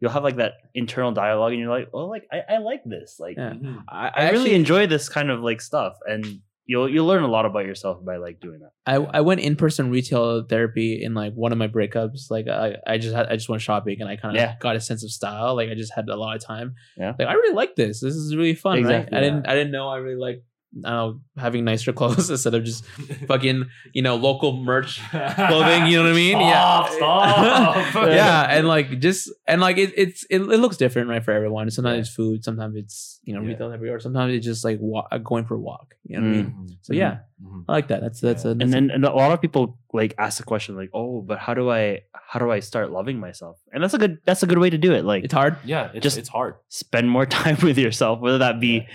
you'll 0.00 0.10
have 0.10 0.24
like 0.24 0.36
that 0.36 0.54
internal 0.74 1.12
dialogue, 1.12 1.52
and 1.52 1.60
you're 1.60 1.70
like, 1.70 1.88
oh, 1.94 2.06
like 2.06 2.26
I, 2.32 2.54
I 2.54 2.58
like 2.58 2.82
this, 2.84 3.18
like 3.20 3.36
Yeah. 3.36 3.54
Mhm. 3.54 3.84
I, 3.88 4.10
I 4.14 4.30
really 4.30 4.54
enjoy 4.54 4.86
this 4.86 5.08
kind 5.08 5.30
of 5.30 5.40
like 5.40 5.60
stuff, 5.60 5.94
and 6.06 6.40
you'll 6.66 6.88
you'll 6.88 7.06
learn 7.06 7.22
a 7.22 7.28
lot 7.28 7.46
about 7.46 7.64
yourself 7.64 8.04
by 8.04 8.16
like 8.16 8.40
doing 8.40 8.60
that. 8.60 8.70
I, 8.86 8.96
I 8.96 9.20
went 9.20 9.40
in 9.40 9.56
person 9.56 9.90
retail 9.90 10.42
therapy 10.44 11.02
in 11.02 11.14
like 11.14 11.32
one 11.34 11.52
of 11.52 11.58
my 11.58 11.68
breakups. 11.68 12.30
Like 12.30 12.48
I, 12.48 12.76
I 12.86 12.98
just 12.98 13.14
had 13.14 13.26
I 13.26 13.36
just 13.36 13.48
went 13.48 13.62
shopping 13.62 14.00
and 14.00 14.08
I 14.08 14.16
kind 14.16 14.36
of 14.36 14.40
Yeah. 14.40 14.56
got 14.60 14.76
a 14.76 14.80
sense 14.80 15.04
of 15.04 15.10
style. 15.10 15.54
Like 15.54 15.70
I 15.70 15.74
just 15.74 15.92
had 15.94 16.08
a 16.08 16.16
lot 16.16 16.36
of 16.36 16.42
time. 16.42 16.74
Yeah. 16.96 17.14
Like 17.18 17.28
I 17.28 17.32
really 17.34 17.54
like 17.54 17.76
this. 17.76 18.00
This 18.00 18.14
is 18.14 18.34
really 18.36 18.54
fun. 18.54 18.78
Exactly, 18.78 19.14
right? 19.16 19.24
I 19.24 19.28
didn't 19.28 19.48
I 19.48 19.54
didn't 19.54 19.72
know 19.72 19.88
I 19.88 19.98
really 19.98 20.20
like 20.20 20.42
know 20.82 21.20
having 21.36 21.64
nicer 21.64 21.92
clothes 21.92 22.30
instead 22.34 22.54
of 22.54 22.64
just 22.64 22.84
fucking 23.28 23.64
you 23.92 24.02
know 24.02 24.16
local 24.16 24.62
merch 24.62 25.00
clothing. 25.10 25.86
You 25.86 25.98
know 25.98 26.04
what 26.04 26.12
I 26.12 26.14
mean? 26.14 26.36
Stop, 26.36 26.90
yeah. 26.90 27.90
stop. 27.90 28.06
yeah, 28.08 28.46
and 28.56 28.68
like 28.68 28.98
just 29.00 29.30
and 29.46 29.60
like 29.60 29.78
it, 29.78 29.92
it's 29.96 30.24
it, 30.30 30.40
it 30.40 30.58
looks 30.60 30.76
different, 30.76 31.08
right, 31.08 31.24
for 31.24 31.32
everyone. 31.32 31.70
Sometimes 31.70 31.94
Yeah. 31.96 32.00
it's 32.00 32.10
food, 32.10 32.44
sometimes 32.44 32.76
it's 32.76 33.20
you 33.24 33.34
know 33.34 33.40
Yeah. 33.42 33.48
retail 33.48 33.72
everywhere, 33.72 34.00
sometimes 34.00 34.34
it's 34.34 34.44
just 34.46 34.64
like 34.64 34.78
wa- 34.80 35.08
going 35.18 35.44
for 35.46 35.54
a 35.54 35.60
walk. 35.60 35.94
You 36.04 36.20
know 36.20 36.26
what 36.26 36.32
I 36.34 36.36
mean? 36.42 36.46
Mhm. 36.46 36.76
So 36.82 36.92
yeah, 36.92 37.18
Mhm. 37.42 37.64
I 37.68 37.72
like 37.72 37.88
that. 37.88 38.00
That's 38.00 38.20
that's 38.20 38.44
Yeah. 38.44 38.50
a 38.50 38.52
and 38.52 38.60
that's 38.60 38.70
a- 38.70 38.74
then 38.74 38.90
and 38.90 39.04
a 39.04 39.10
lot 39.12 39.32
of 39.32 39.40
people 39.40 39.78
like 39.92 40.14
ask 40.18 40.38
the 40.38 40.44
question 40.44 40.76
like 40.76 40.90
oh 40.92 41.22
but 41.22 41.38
how 41.38 41.54
do 41.54 41.70
i 41.70 42.00
how 42.12 42.38
do 42.38 42.50
i 42.50 42.60
start 42.60 42.90
loving 42.92 43.18
myself 43.18 43.56
and 43.72 43.82
that's 43.82 43.94
a 43.94 43.98
good 43.98 44.18
that's 44.26 44.42
a 44.42 44.46
good 44.46 44.58
way 44.58 44.68
to 44.68 44.76
do 44.76 44.92
it 44.92 45.04
like 45.06 45.24
it's 45.24 45.32
hard. 45.32 45.56
Yeah, 45.64 45.90
it's, 45.94 46.02
Just- 46.02 46.18
it's 46.18 46.28
hard. 46.28 46.54
spend 46.68 47.08
more 47.08 47.24
time 47.26 47.56
with 47.62 47.78
yourself 47.78 48.20
whether 48.20 48.38
that 48.38 48.60
be 48.60 48.86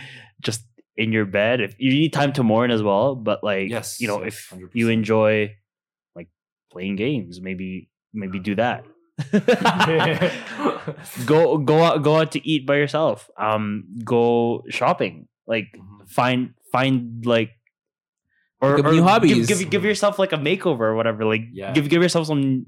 just 0.41 0.61
in 0.97 1.11
your 1.11 1.25
bed 1.25 1.61
if 1.61 1.75
you 1.79 1.91
need 1.91 2.11
time 2.13 2.33
to 2.33 2.43
mourn 2.43 2.69
as 2.71 2.83
well 2.83 3.15
but 3.15 3.43
like 3.43 3.69
Yes, 3.69 3.99
you 4.01 4.07
know 4.07 4.23
yes, 4.23 4.33
if 4.33 4.49
100%. 4.59 4.69
you 4.73 4.89
enjoy 4.89 5.55
like 6.15 6.27
playing 6.71 6.95
games 6.95 7.39
maybe 7.41 7.89
maybe 8.13 8.39
do 8.39 8.55
that 8.55 8.83
go 11.25 11.57
go 11.57 11.83
out 11.83 12.03
go 12.03 12.17
out 12.17 12.31
to 12.31 12.47
eat 12.47 12.65
by 12.65 12.75
yourself 12.75 13.29
um 13.37 13.85
go 14.03 14.63
shopping 14.69 15.27
like 15.47 15.67
Mhm. 15.77 16.07
find 16.09 16.53
find 16.71 17.25
like 17.25 17.51
or, 18.61 18.77
or 18.85 18.91
new 18.93 19.01
hobbies. 19.01 19.47
Give, 19.47 19.57
give 19.59 19.69
give 19.71 19.85
yourself 19.85 20.19
like 20.19 20.33
a 20.33 20.37
makeover 20.37 20.81
or 20.81 20.95
whatever. 20.95 21.25
Like 21.25 21.41
Yeah. 21.51 21.71
give 21.73 21.89
give 21.89 22.03
yourself 22.03 22.27
some, 22.27 22.67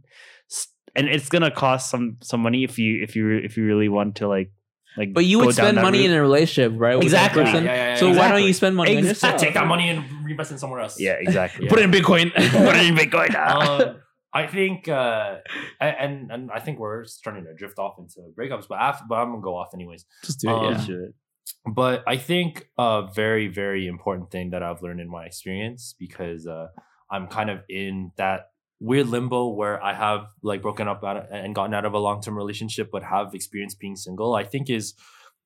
and 0.95 1.07
it's 1.07 1.29
gonna 1.29 1.51
cost 1.51 1.91
some 1.91 2.17
some 2.21 2.41
money 2.41 2.63
if 2.63 2.79
you 2.79 3.03
if 3.03 3.15
you 3.15 3.37
if 3.37 3.57
you 3.57 3.63
really 3.65 3.89
want 3.89 4.15
to 4.17 4.27
like 4.27 4.51
like. 4.97 5.13
But 5.13 5.25
you 5.25 5.39
would 5.39 5.55
spend 5.55 5.77
money 5.77 5.99
route. 5.99 6.11
in 6.11 6.17
a 6.17 6.21
relationship, 6.21 6.73
right? 6.79 7.01
Exactly. 7.01 7.43
person? 7.43 7.65
Yeah, 7.65 7.73
yeah, 7.73 7.87
yeah, 7.89 7.95
so 7.95 8.09
why 8.11 8.29
don't 8.29 8.43
you 8.43 8.53
spend 8.53 8.75
money 8.75 8.91
on 8.91 8.97
Exactly. 8.99 9.27
yourself? 9.29 9.41
Take 9.41 9.53
that 9.55 9.67
money 9.67 9.89
and 9.89 10.25
reinvest 10.25 10.51
in 10.51 10.57
somewhere 10.57 10.81
else. 10.81 10.99
yeah, 10.99 11.13
exactly. 11.19 11.67
Put 11.69 11.79
it 11.79 11.83
in 11.83 11.91
Bitcoin. 11.91 12.33
Put 12.33 12.75
it 12.75 12.85
in 12.85 12.95
Bitcoin. 12.95 13.35
um, 13.35 14.01
I 14.33 14.47
think, 14.47 14.87
uh, 14.87 15.37
and 15.79 16.31
and 16.31 16.51
I 16.51 16.59
think 16.59 16.79
we're 16.79 17.05
starting 17.05 17.43
to 17.45 17.53
drift 17.53 17.77
off 17.77 17.95
into 17.99 18.21
breakups, 18.37 18.67
but 18.67 18.79
after, 18.79 19.05
but 19.07 19.15
I'm 19.15 19.29
gonna 19.29 19.41
go 19.41 19.55
off 19.55 19.69
anyways. 19.73 20.05
Just 20.23 20.39
do 20.39 20.49
it. 20.49 20.53
Um, 20.53 20.85
yeah. 20.89 21.71
But 21.71 22.03
I 22.07 22.17
think 22.17 22.67
a 22.77 23.07
very 23.13 23.47
very 23.47 23.87
important 23.87 24.31
thing 24.31 24.49
that 24.51 24.63
I've 24.63 24.81
learned 24.81 25.01
in 25.01 25.09
my 25.09 25.25
experience 25.25 25.93
because 25.99 26.47
uh, 26.47 26.67
I'm 27.11 27.27
kind 27.27 27.49
of 27.51 27.59
in 27.69 28.11
that 28.17 28.47
weird 28.83 29.07
limbo 29.07 29.47
where 29.47 29.81
I 29.81 29.93
have 29.93 30.27
like 30.41 30.61
broken 30.61 30.89
up 30.89 31.03
and 31.03 31.55
gotten 31.55 31.73
out 31.73 31.85
of 31.85 31.93
a 31.93 31.99
long 31.99 32.21
term 32.21 32.35
relationship, 32.35 32.89
but 32.91 33.01
have 33.03 33.33
experienced 33.33 33.79
being 33.79 33.95
single. 33.95 34.35
I 34.35 34.43
think 34.43 34.69
is 34.69 34.93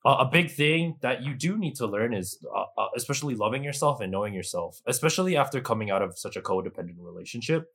a, 0.06 0.26
big 0.26 0.52
thing 0.52 0.96
that 1.02 1.24
you 1.24 1.34
do 1.36 1.58
need 1.58 1.76
to 1.76 1.86
learn 1.86 2.14
is 2.14 2.40
uh, 2.56 2.66
uh, 2.82 2.88
especially 2.96 3.36
loving 3.36 3.64
yourself 3.64 4.00
and 4.02 4.12
knowing 4.12 4.34
yourself, 4.34 4.82
especially 4.88 5.36
after 5.36 5.62
coming 5.62 5.92
out 5.92 6.02
of 6.02 6.18
such 6.18 6.36
a 6.36 6.42
codependent 6.42 6.96
relationship. 6.98 7.68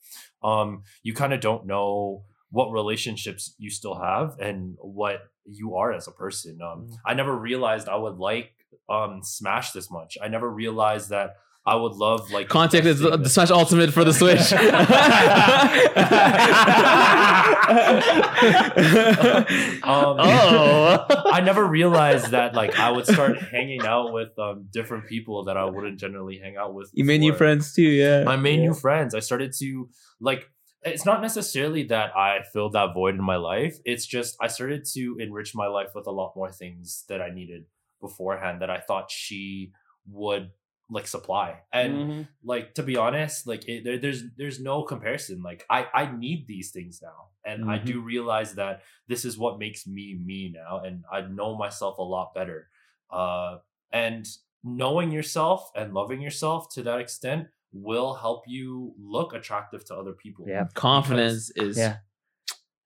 Um, 0.42 0.82
you 1.02 1.14
kind 1.14 1.32
of 1.32 1.40
don't 1.40 1.66
know 1.66 2.24
what 2.50 2.70
relationships 2.72 3.54
you 3.58 3.70
still 3.70 3.94
have 3.94 4.38
and 4.40 4.76
what 4.80 5.20
you 5.44 5.76
are 5.76 5.92
as 5.92 6.08
a 6.08 6.12
person. 6.12 6.60
Um, 6.62 6.88
Mm. 6.88 6.96
I 7.06 7.14
never 7.14 7.36
realized 7.36 7.88
I 7.88 7.96
would 7.96 8.18
like 8.18 8.52
um 8.88 9.22
Smash 9.22 9.72
this 9.72 9.90
much. 9.90 10.18
I 10.20 10.28
never 10.28 10.50
realized 10.50 11.10
that 11.10 11.36
I 11.64 11.76
would 11.76 11.92
love 11.92 12.30
like 12.32 12.48
contact 12.48 12.86
is 12.86 12.98
the 12.98 13.28
Smash 13.28 13.50
Ultimate 13.50 13.92
for 13.92 14.02
the 14.04 14.12
Switch. 14.12 14.52
Um, 19.84 20.16
Oh. 20.18 21.06
I 21.32 21.40
never 21.40 21.64
realized 21.66 22.30
that 22.30 22.54
like 22.54 22.78
I 22.78 22.90
would 22.90 23.06
start 23.06 23.38
hanging 23.38 23.84
out 23.84 24.12
with 24.12 24.36
um 24.38 24.66
different 24.72 25.06
people 25.06 25.44
that 25.44 25.56
I 25.56 25.64
wouldn't 25.64 25.98
generally 25.98 26.38
hang 26.38 26.56
out 26.56 26.74
with. 26.74 26.90
you 26.92 27.04
made 27.04 27.20
new 27.20 27.34
friends 27.34 27.72
too, 27.74 27.82
yeah. 27.82 28.24
I 28.26 28.36
made 28.36 28.60
new 28.60 28.74
friends. 28.74 29.14
I 29.14 29.20
started 29.20 29.52
to 29.60 29.88
like. 30.20 30.48
It's 30.84 31.06
not 31.06 31.22
necessarily 31.22 31.84
that 31.84 32.16
I 32.16 32.40
filled 32.52 32.72
that 32.72 32.92
void 32.92 33.14
in 33.14 33.22
my 33.22 33.36
life. 33.36 33.78
It's 33.84 34.04
just 34.04 34.36
I 34.40 34.48
started 34.48 34.84
to 34.94 35.16
enrich 35.20 35.54
my 35.54 35.68
life 35.68 35.90
with 35.94 36.08
a 36.08 36.10
lot 36.10 36.32
more 36.34 36.50
things 36.50 37.04
that 37.08 37.22
I 37.22 37.30
needed 37.30 37.66
beforehand 38.00 38.62
that 38.62 38.70
I 38.70 38.80
thought 38.80 39.08
she 39.10 39.70
would 40.10 40.50
like 40.92 41.06
supply. 41.06 41.62
And 41.72 41.92
Mhm. 41.94 42.28
like 42.44 42.74
to 42.74 42.82
be 42.82 42.96
honest, 42.96 43.46
like 43.46 43.68
it, 43.68 43.84
there, 43.84 43.98
there's 43.98 44.22
there's 44.36 44.60
no 44.60 44.82
comparison. 44.82 45.42
Like 45.42 45.64
I 45.70 45.88
I 45.94 46.04
need 46.24 46.46
these 46.46 46.70
things 46.70 47.00
now, 47.02 47.30
and 47.44 47.64
I 47.64 47.78
Mhm. 47.78 47.86
do 47.86 48.00
realize 48.00 48.54
that 48.56 48.82
this 49.08 49.24
is 49.24 49.38
what 49.38 49.58
makes 49.58 49.86
me 49.86 50.14
me 50.14 50.50
now, 50.54 50.80
and 50.84 51.04
I 51.10 51.22
know 51.22 51.56
myself 51.56 51.98
a 51.98 52.02
lot 52.02 52.34
better. 52.34 52.68
Uh, 53.10 53.58
and 53.92 54.26
knowing 54.64 55.10
yourself 55.12 55.70
and 55.74 55.92
loving 55.94 56.20
yourself 56.22 56.68
to 56.74 56.82
that 56.84 57.00
extent 57.00 57.48
will 57.72 58.14
help 58.14 58.44
you 58.46 58.94
look 58.98 59.32
attractive 59.34 59.84
to 59.86 59.96
other 59.96 60.12
people. 60.12 60.44
Yeah. 60.48 60.66
Confidence 60.74 61.50
is 61.56 61.76
Yeah. 61.78 61.98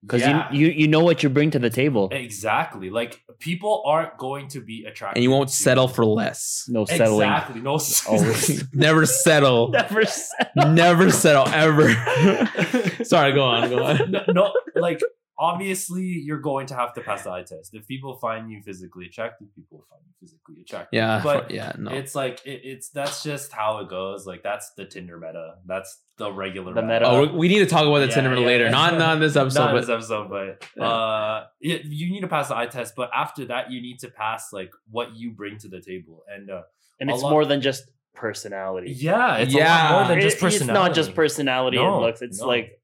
Because 0.01 0.21
Yeah. 0.21 0.51
you, 0.51 0.67
you 0.67 0.73
you 0.73 0.87
know 0.87 1.03
what 1.03 1.23
you 1.23 1.29
bring 1.29 1.51
to 1.51 1.59
the 1.59 1.69
table. 1.69 2.09
exactly 2.11 2.89
like 2.89 3.21
people 3.39 3.83
aren't 3.85 4.17
going 4.17 4.47
to 4.49 4.61
be 4.61 4.85
attracted, 4.85 5.17
and 5.17 5.23
you 5.23 5.31
won't 5.31 5.49
to- 5.49 5.55
settle 5.55 5.87
for 5.87 6.05
less. 6.05 6.65
No 6.69 6.85
settling. 6.85 7.27
Exactly. 7.29 7.61
No. 7.61 7.79
Always. 8.07 8.63
Never 8.73 9.05
settle. 9.05 9.69
Never 9.71 10.05
settle. 10.05 10.73
Never 10.73 11.11
settle 11.11 11.47
ever. 11.49 11.89
Sorry, 13.03 13.33
go 13.33 13.43
on, 13.43 13.69
go 13.69 13.83
on. 13.83 14.11
no, 14.11 14.21
no, 14.29 14.53
like 14.75 14.99
obviously 15.39 16.03
you're 16.03 16.39
going 16.39 16.65
to 16.67 16.75
have 16.75 16.93
to 16.95 17.01
pass 17.01 17.23
the 17.23 17.31
eye 17.31 17.43
test. 17.43 17.73
If 17.75 17.87
people 17.87 18.15
find 18.17 18.49
you 18.51 18.61
physically 18.61 19.05
attractive, 19.05 19.47
people 19.55 19.85
find 19.89 20.01
you 20.07 20.13
physically 20.19 20.61
attractive. 20.61 20.97
Yeah, 20.97 21.21
but 21.23 21.47
for- 21.47 21.53
yeah, 21.53 21.73
no. 21.77 21.91
it's 21.91 22.15
like 22.15 22.41
it, 22.45 22.61
it's 22.63 22.89
that's 22.89 23.23
just 23.23 23.51
how 23.51 23.79
it 23.79 23.89
goes. 23.89 24.25
Like 24.25 24.41
that's 24.43 24.71
the 24.77 24.85
Tinder 24.85 25.17
meta. 25.17 25.55
That's 25.65 26.01
the 26.17 26.31
regular 26.31 26.73
The 26.73 26.81
meta. 26.81 26.93
meta. 27.01 27.07
Oh, 27.07 27.21
we- 27.27 27.37
we 27.37 27.47
need 27.49 27.59
to 27.59 27.65
talk 27.67 27.85
about 27.85 27.99
the 27.99 28.07
Yeah, 28.07 28.15
Tinder 28.15 28.35
yeah, 28.39 28.45
later. 28.47 28.63
yeah. 28.65 28.71
Not 28.71 28.97
not 28.97 29.13
in 29.15 29.19
this 29.21 29.35
episode, 29.35 29.59
Not 29.59 29.69
in 29.69 29.75
but 29.75 29.81
this 29.81 29.89
episode, 29.89 30.29
but 30.29 30.65
Yeah. 30.75 30.83
uh, 30.87 31.45
it, 31.61 31.85
you 31.85 32.11
need 32.11 32.21
to 32.21 32.27
pass 32.27 32.47
the 32.49 32.57
eye 32.57 32.65
test. 32.67 32.95
But 32.95 33.11
after 33.13 33.45
that, 33.45 33.71
you 33.71 33.81
need 33.81 33.99
to 33.99 34.09
pass 34.09 34.51
like 34.51 34.71
what 34.89 35.15
you 35.15 35.31
bring 35.31 35.57
to 35.59 35.67
the 35.67 35.81
table, 35.81 36.23
and 36.33 36.49
uh, 36.49 36.63
and 36.99 37.09
it's 37.11 37.21
lot- 37.21 37.29
more 37.31 37.45
than 37.45 37.61
just 37.61 37.83
personality. 38.15 38.91
yeah, 38.93 39.37
it's 39.37 39.53
a 39.53 39.57
Yeah. 39.57 39.91
lot 39.91 39.99
more 39.99 40.07
than 40.07 40.17
It- 40.17 40.21
just 40.23 40.39
personality. 40.39 40.71
It's 40.79 40.87
not 40.87 40.95
just 40.95 41.13
personality 41.13 41.77
No, 41.77 41.93
and 41.97 42.05
looks. 42.05 42.23
It's 42.23 42.41
no. 42.41 42.47
like, 42.47 42.81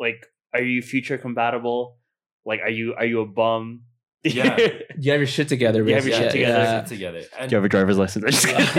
like, 0.00 0.26
are 0.54 0.62
you 0.62 0.82
future 0.82 1.18
compatible? 1.18 1.98
Like, 2.44 2.60
are 2.60 2.70
you 2.70 2.94
are 2.94 3.04
you 3.04 3.20
a 3.20 3.26
bum? 3.26 3.82
Yeah. 4.24 4.56
Do 4.56 4.62
you 4.98 5.10
have 5.12 5.20
your 5.20 5.26
shit 5.26 5.48
together. 5.48 5.82
You 5.86 5.94
have 5.94 6.06
your 6.06 6.14
shit 6.16 6.24
Yeah, 6.26 6.30
together. 6.30 6.58
yeah. 6.58 6.80
Get 6.80 6.86
together. 6.88 7.22
And, 7.38 7.48
Do 7.50 7.54
you 7.54 7.56
have 7.58 7.64
a 7.64 7.68
driver's 7.68 7.98
license? 7.98 8.24
I'm 8.46 8.52
just 8.54 8.74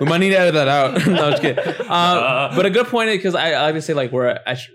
we 0.00 0.06
might 0.06 0.18
need 0.18 0.30
to 0.30 0.38
edit 0.38 0.54
that 0.54 0.68
out. 0.68 1.06
no, 1.06 1.24
I'm 1.26 1.30
just 1.32 1.42
kidding. 1.42 1.64
Um, 1.82 1.86
Uh. 1.90 2.56
but 2.56 2.66
a 2.66 2.70
good 2.70 2.86
point 2.86 3.10
is 3.10 3.16
because 3.18 3.34
I, 3.34 3.52
I 3.52 3.62
like 3.62 3.74
to 3.74 3.82
say 3.82 3.94
like 3.94 4.10
we're 4.12 4.28
act- 4.46 4.70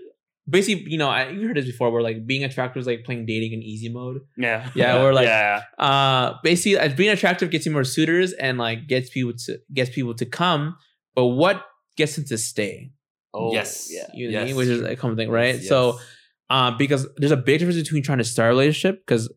basically 0.48 0.90
you 0.90 0.96
know 0.98 1.08
I, 1.08 1.28
you 1.28 1.46
heard 1.48 1.56
this 1.56 1.66
before. 1.66 1.90
Where 1.90 2.02
like 2.02 2.26
being 2.26 2.44
attractive 2.44 2.80
is 2.80 2.86
like 2.86 3.04
playing 3.04 3.26
dating 3.26 3.52
in 3.52 3.62
easy 3.62 3.88
mode. 3.88 4.20
yeah, 4.36 4.70
Yeah, 4.74 5.02
we're 5.02 5.12
like- 5.12 5.26
yeah, 5.26 5.62
Uh, 5.78 6.34
basically, 6.42 6.78
as 6.78 6.94
being 6.94 7.10
attractive 7.10 7.50
gets 7.50 7.66
you 7.66 7.72
more 7.72 7.84
suitors 7.84 8.32
and 8.32 8.58
like 8.58 8.86
gets 8.86 9.10
people 9.10 9.32
to 9.46 9.58
gets 9.72 9.90
people 9.90 10.14
to 10.14 10.24
come. 10.26 10.76
But 11.14 11.26
what 11.26 11.64
gets 11.96 12.14
them 12.16 12.24
to 12.26 12.38
stay? 12.38 12.92
Oh, 13.34 13.52
Yes. 13.52 13.88
yeah. 13.90 14.06
You 14.14 14.26
know, 14.30 14.32
Yes. 14.40 14.46
mean? 14.48 14.56
which 14.56 14.68
is 14.68 14.82
a 14.82 14.96
common 14.96 15.16
thing, 15.16 15.30
right? 15.30 15.54
Yes, 15.56 15.68
So, 15.68 15.98
uh, 16.50 16.70
because 16.76 17.06
there's 17.16 17.32
a 17.32 17.36
big 17.36 17.58
difference 17.60 17.78
between 17.80 18.02
trying 18.02 18.18
to 18.18 18.24
start 18.24 18.48
a 18.48 18.50
relationship 18.50 19.04
because, 19.06 19.32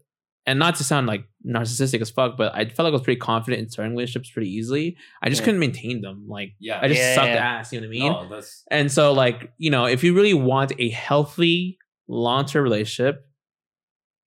and 0.45 0.57
not 0.57 0.75
to 0.75 0.83
sound 0.83 1.07
like 1.07 1.25
narcissistic 1.45 2.01
as 2.01 2.09
fuck, 2.09 2.37
but 2.37 2.53
I 2.55 2.65
felt 2.65 2.79
like 2.85 2.91
I 2.91 2.91
was 2.91 3.01
pretty 3.01 3.19
confident 3.19 3.61
in 3.61 3.69
starting 3.69 3.91
relationships 3.95 4.31
pretty 4.31 4.49
easily. 4.49 4.97
I 5.21 5.29
just 5.29 5.41
Yeah. 5.41 5.45
couldn't 5.45 5.59
maintain 5.59 6.01
them. 6.01 6.25
Like 6.27 6.53
yeah, 6.59 6.79
I 6.81 6.87
just 6.87 6.99
Yeah, 6.99 7.15
sucked 7.15 7.27
yeah. 7.27 7.35
ass. 7.59 7.73
You 7.73 7.81
know 7.81 7.87
what 7.87 7.95
I 7.95 7.99
mean? 7.99 8.11
no, 8.31 8.41
And 8.71 8.91
so, 8.91 9.13
like, 9.13 9.51
you 9.57 9.69
know, 9.69 9.85
if 9.85 10.03
you 10.03 10.13
really 10.15 10.33
want 10.33 10.71
a 10.79 10.89
healthy 10.89 11.77
long 12.07 12.45
term 12.45 12.63
relationship, 12.63 13.25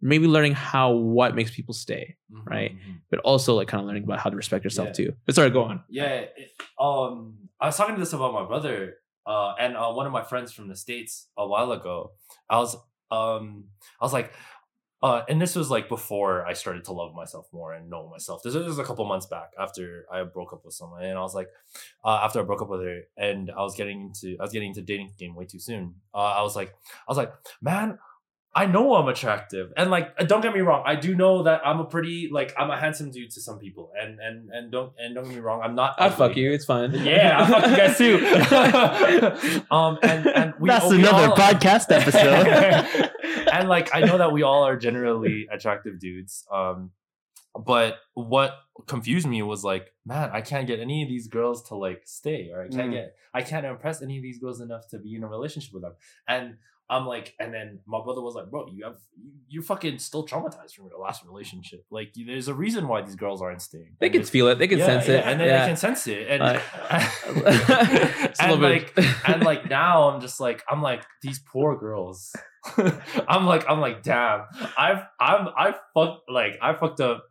maybe 0.00 0.26
learning 0.26 0.52
how 0.52 0.92
what 0.92 1.34
makes 1.34 1.50
people 1.50 1.72
stay, 1.74 2.16
mhm, 2.30 2.46
Right. 2.46 2.72
mhm. 2.72 3.00
but 3.10 3.20
also 3.20 3.54
like 3.54 3.68
kind 3.68 3.80
of 3.80 3.86
learning 3.86 4.04
about 4.04 4.18
how 4.20 4.28
to 4.30 4.36
respect 4.36 4.62
yourself 4.64 4.88
Yeah. 4.88 4.92
too. 5.06 5.12
But 5.24 5.34
sorry, 5.34 5.50
go 5.50 5.64
on. 5.64 5.82
Yeah. 5.88 6.26
it- 6.36 6.52
um, 6.78 7.38
I 7.60 7.66
was 7.66 7.76
talking 7.76 7.94
to 7.94 8.00
this 8.00 8.12
about 8.12 8.34
my 8.34 8.44
brother, 8.44 8.96
uh, 9.26 9.54
and 9.58 9.76
uh, 9.76 9.90
one 9.92 10.06
of 10.06 10.12
my 10.12 10.22
friends 10.22 10.52
from 10.52 10.68
the 10.68 10.76
states 10.76 11.28
a 11.36 11.46
while 11.46 11.72
ago. 11.72 12.12
I 12.48 12.58
was, 12.58 12.76
um, 13.10 13.64
I 14.00 14.04
was 14.04 14.12
like, 14.12 14.32
uh, 15.04 15.22
and 15.28 15.40
this 15.40 15.54
was 15.54 15.70
like 15.70 15.86
before 15.90 16.46
I 16.46 16.54
started 16.54 16.84
to 16.84 16.92
love 16.92 17.14
myself 17.14 17.46
more 17.52 17.74
and 17.74 17.90
know 17.90 18.08
myself. 18.08 18.42
This, 18.42 18.54
was 18.54 18.78
a 18.78 18.84
couple 18.84 19.04
months 19.04 19.26
back 19.26 19.50
after 19.60 20.06
I 20.10 20.22
broke 20.22 20.54
up 20.54 20.64
with 20.64 20.72
someone, 20.72 21.04
and 21.04 21.18
I 21.18 21.20
was 21.20 21.34
like, 21.34 21.48
uh, 22.02 22.20
after 22.22 22.40
I 22.40 22.42
broke 22.42 22.62
up 22.62 22.70
with 22.70 22.80
her, 22.80 23.02
and 23.18 23.50
I 23.50 23.60
was 23.60 23.76
getting 23.76 24.00
into, 24.00 24.38
I 24.40 24.44
was 24.44 24.52
getting 24.52 24.68
into 24.68 24.80
dating 24.80 25.12
game 25.18 25.34
way 25.34 25.44
too 25.44 25.58
soon. 25.58 25.96
Uh, 26.14 26.34
I 26.38 26.40
was 26.40 26.56
like, 26.56 26.70
I 26.70 27.10
was 27.10 27.18
like, 27.18 27.34
man, 27.60 27.98
I 28.56 28.66
know 28.66 28.94
I'm 28.94 29.08
attractive, 29.08 29.72
and 29.76 29.90
like 29.90 30.16
don't 30.28 30.40
get 30.40 30.54
me 30.54 30.60
wrong, 30.60 30.84
I 30.86 30.94
do 30.94 31.16
know 31.16 31.42
that 31.42 31.62
I'm 31.66 31.80
a 31.80 31.84
pretty 31.84 32.28
like 32.32 32.54
I'm 32.56 32.70
a 32.70 32.78
handsome 32.78 33.10
dude 33.10 33.30
to 33.32 33.40
some 33.40 33.58
people, 33.58 33.90
and 34.00 34.20
and 34.20 34.48
and 34.50 34.70
don't 34.70 34.92
and 34.96 35.14
don't 35.14 35.24
get 35.24 35.34
me 35.34 35.40
wrong, 35.40 35.60
I'm 35.62 35.74
not. 35.74 35.96
I'd 35.98 36.14
fuck 36.14 36.36
you. 36.36 36.52
It's 36.52 36.64
fine. 36.64 36.92
Yeah, 36.94 37.36
I 37.42 37.46
fuck 37.50 37.70
you 37.70 37.76
guys 37.76 37.98
too. 37.98 39.64
um, 39.74 39.98
and 40.02 40.26
and 40.26 40.54
we, 40.60 40.68
That's 40.68 40.88
we 40.88 40.98
another 41.00 41.28
all- 41.30 41.36
podcast 41.36 41.86
episode. 41.90 43.10
and 43.52 43.68
like 43.68 43.94
I 43.94 44.00
know 44.00 44.18
that 44.18 44.32
we 44.32 44.42
all 44.42 44.64
are 44.64 44.76
generally 44.76 45.48
attractive 45.50 45.98
dudes. 45.98 46.44
Um, 46.52 46.90
but 47.58 47.98
what 48.14 48.52
confused 48.86 49.26
me 49.28 49.42
was 49.42 49.62
like, 49.64 49.92
man, 50.04 50.30
I 50.32 50.40
can't 50.40 50.66
get 50.66 50.80
any 50.80 51.02
of 51.02 51.08
these 51.08 51.28
girls 51.28 51.68
to 51.68 51.76
like 51.76 52.02
stay, 52.04 52.50
or 52.52 52.62
I 52.62 52.68
can't 52.68 52.90
Mm. 52.90 52.92
get, 52.92 53.16
I 53.32 53.42
can't 53.42 53.64
impress 53.66 54.02
any 54.02 54.16
of 54.16 54.22
these 54.22 54.38
girls 54.38 54.60
enough 54.60 54.88
to 54.90 54.98
be 54.98 55.14
in 55.14 55.22
a 55.22 55.28
relationship 55.28 55.72
with 55.72 55.82
them. 55.82 55.94
And 56.28 56.56
I'm 56.90 57.06
like, 57.06 57.34
and 57.40 57.52
then 57.52 57.80
my 57.86 58.02
brother 58.02 58.20
was 58.20 58.34
like, 58.34 58.50
bro, 58.50 58.66
you 58.70 58.84
have, 58.84 58.96
you're 59.48 59.62
fucking 59.62 59.98
still 59.98 60.26
traumatized 60.26 60.74
from 60.74 60.86
your 60.86 61.00
last 61.00 61.24
relationship. 61.24 61.84
Like, 61.90 62.12
there's 62.14 62.48
a 62.48 62.54
reason 62.54 62.88
why 62.88 63.00
these 63.00 63.16
girls 63.16 63.40
aren't 63.40 63.62
staying. 63.62 63.96
They 64.00 64.10
can 64.10 64.22
feel 64.22 64.48
it. 64.48 64.58
They 64.58 64.68
can 64.68 64.78
Yeah, 64.78 64.86
sense 64.86 65.08
yeah, 65.08 65.14
it. 65.14 65.24
and 65.24 65.40
then 65.40 65.48
yeah. 65.48 65.60
they 65.60 65.68
can 65.68 65.76
sense 65.76 66.06
it, 66.06 66.28
and 66.28 66.42
Uh, 66.42 66.60
and 68.40 68.60
like 68.68 68.92
and 69.26 69.42
like 69.42 69.68
now 69.70 70.10
I'm 70.10 70.20
just 70.20 70.40
like 70.40 70.62
I'm 70.68 70.82
like 70.82 71.04
these 71.22 71.38
poor 71.38 71.78
girls. 71.78 72.32
I'm 73.28 73.46
like 73.46 73.64
I'm 73.68 73.80
like 73.80 74.02
damn. 74.02 74.42
I've 74.76 75.04
I'm 75.20 75.48
I 75.56 75.74
fucked 75.94 76.30
like 76.30 76.58
I 76.62 76.74
fucked 76.74 77.00
up 77.00 77.24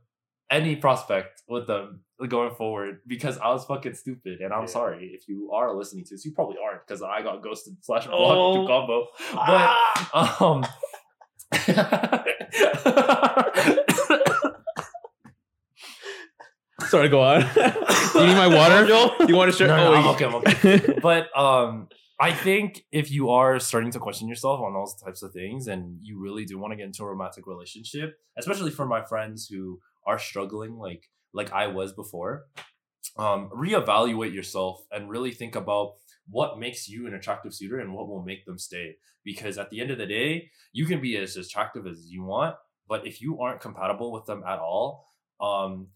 any 0.52 0.76
prospect 0.76 1.42
with 1.48 1.68
them 1.68 2.02
going 2.30 2.54
forward 2.56 3.00
because 3.08 3.38
I 3.38 3.50
was 3.50 3.66
fucking 3.66 3.96
stupid 3.96 4.40
and 4.42 4.54
I'm 4.54 4.62
Yeah. 4.62 4.66
sorry 4.68 5.12
if 5.14 5.28
you 5.28 5.52
are 5.52 5.74
listening 5.76 6.06
to 6.06 6.14
this. 6.16 6.24
You 6.26 6.32
probably 6.34 6.58
aren't 6.64 6.86
because 6.88 7.02
I 7.02 7.22
got 7.22 7.42
ghosted 7.44 7.76
slash 7.82 8.06
blocked 8.08 8.58
Oh. 8.58 8.68
combo. 8.68 9.08
Ah! 9.34 10.10
But 10.14 10.42
um 10.42 10.66
Sorry, 16.88 17.10
go 17.10 17.22
on. 17.22 17.42
You 18.16 18.28
need 18.28 18.36
my 18.36 18.48
water? 18.48 18.86
You 19.28 19.36
want 19.36 19.52
to 19.52 19.58
share? 19.58 19.68
No, 19.68 19.76
no, 19.78 19.92
oh, 19.92 19.96
I'm 19.96 20.08
okay, 20.10 20.26
I'm 20.26 20.36
okay. 20.36 21.00
but 21.02 21.36
um 21.38 21.88
I 22.20 22.32
think 22.32 22.86
if 22.92 23.10
you 23.12 23.32
are 23.32 23.60
starting 23.60 23.90
to 23.92 24.00
question 24.00 24.28
yourself 24.28 24.62
on 24.62 24.72
those 24.74 24.94
types 25.04 25.24
of 25.24 25.34
things 25.34 25.66
and 25.68 25.98
you 26.04 26.20
really 26.22 26.46
do 26.46 26.60
want 26.60 26.72
to 26.72 26.76
get 26.78 26.86
into 26.86 27.02
a 27.04 27.08
romantic 27.08 27.48
relationship, 27.48 28.18
especially 28.38 28.70
for 28.70 28.86
my 28.86 29.04
friends 29.04 29.48
who 29.48 29.80
are 30.06 30.20
struggling 30.20 30.78
like 30.78 31.10
like 31.34 31.52
I 31.52 31.68
was 31.68 31.94
before, 31.94 32.46
um, 33.18 33.50
reevaluate 33.50 34.34
yourself 34.34 34.86
and 34.92 35.10
really 35.10 35.32
think 35.32 35.56
about 35.56 35.94
what 36.30 36.60
makes 36.60 36.88
you 36.88 37.08
an 37.08 37.14
attractive 37.14 37.54
suitor 37.54 37.80
and 37.80 37.94
what 37.94 38.08
will 38.08 38.24
make 38.24 38.46
them 38.46 38.58
stay. 38.58 38.96
Because 39.24 39.58
at 39.58 39.70
the 39.70 39.82
end 39.82 39.90
of 39.92 39.98
the 39.98 40.06
day, 40.06 40.50
you 40.74 40.86
can 40.86 41.02
be 41.02 41.18
as 41.18 41.36
attractive 41.36 41.88
as 41.88 42.06
you 42.08 42.24
want, 42.24 42.56
but 42.88 43.08
if 43.08 43.22
you 43.22 43.40
aren't 43.42 43.62
compatible 43.62 44.12
with 44.12 44.26
them 44.26 44.44
at 44.48 44.60
all, 44.60 45.08
um, 45.42 45.88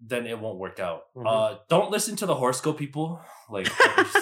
then 0.00 0.26
it 0.26 0.38
won't 0.38 0.58
work 0.58 0.80
out. 0.80 1.02
Mhm. 1.14 1.24
Uh, 1.26 1.58
don't 1.68 1.90
listen 1.90 2.16
to 2.16 2.26
the 2.26 2.34
horoscope 2.34 2.78
people. 2.78 3.20
Like, 3.50 3.68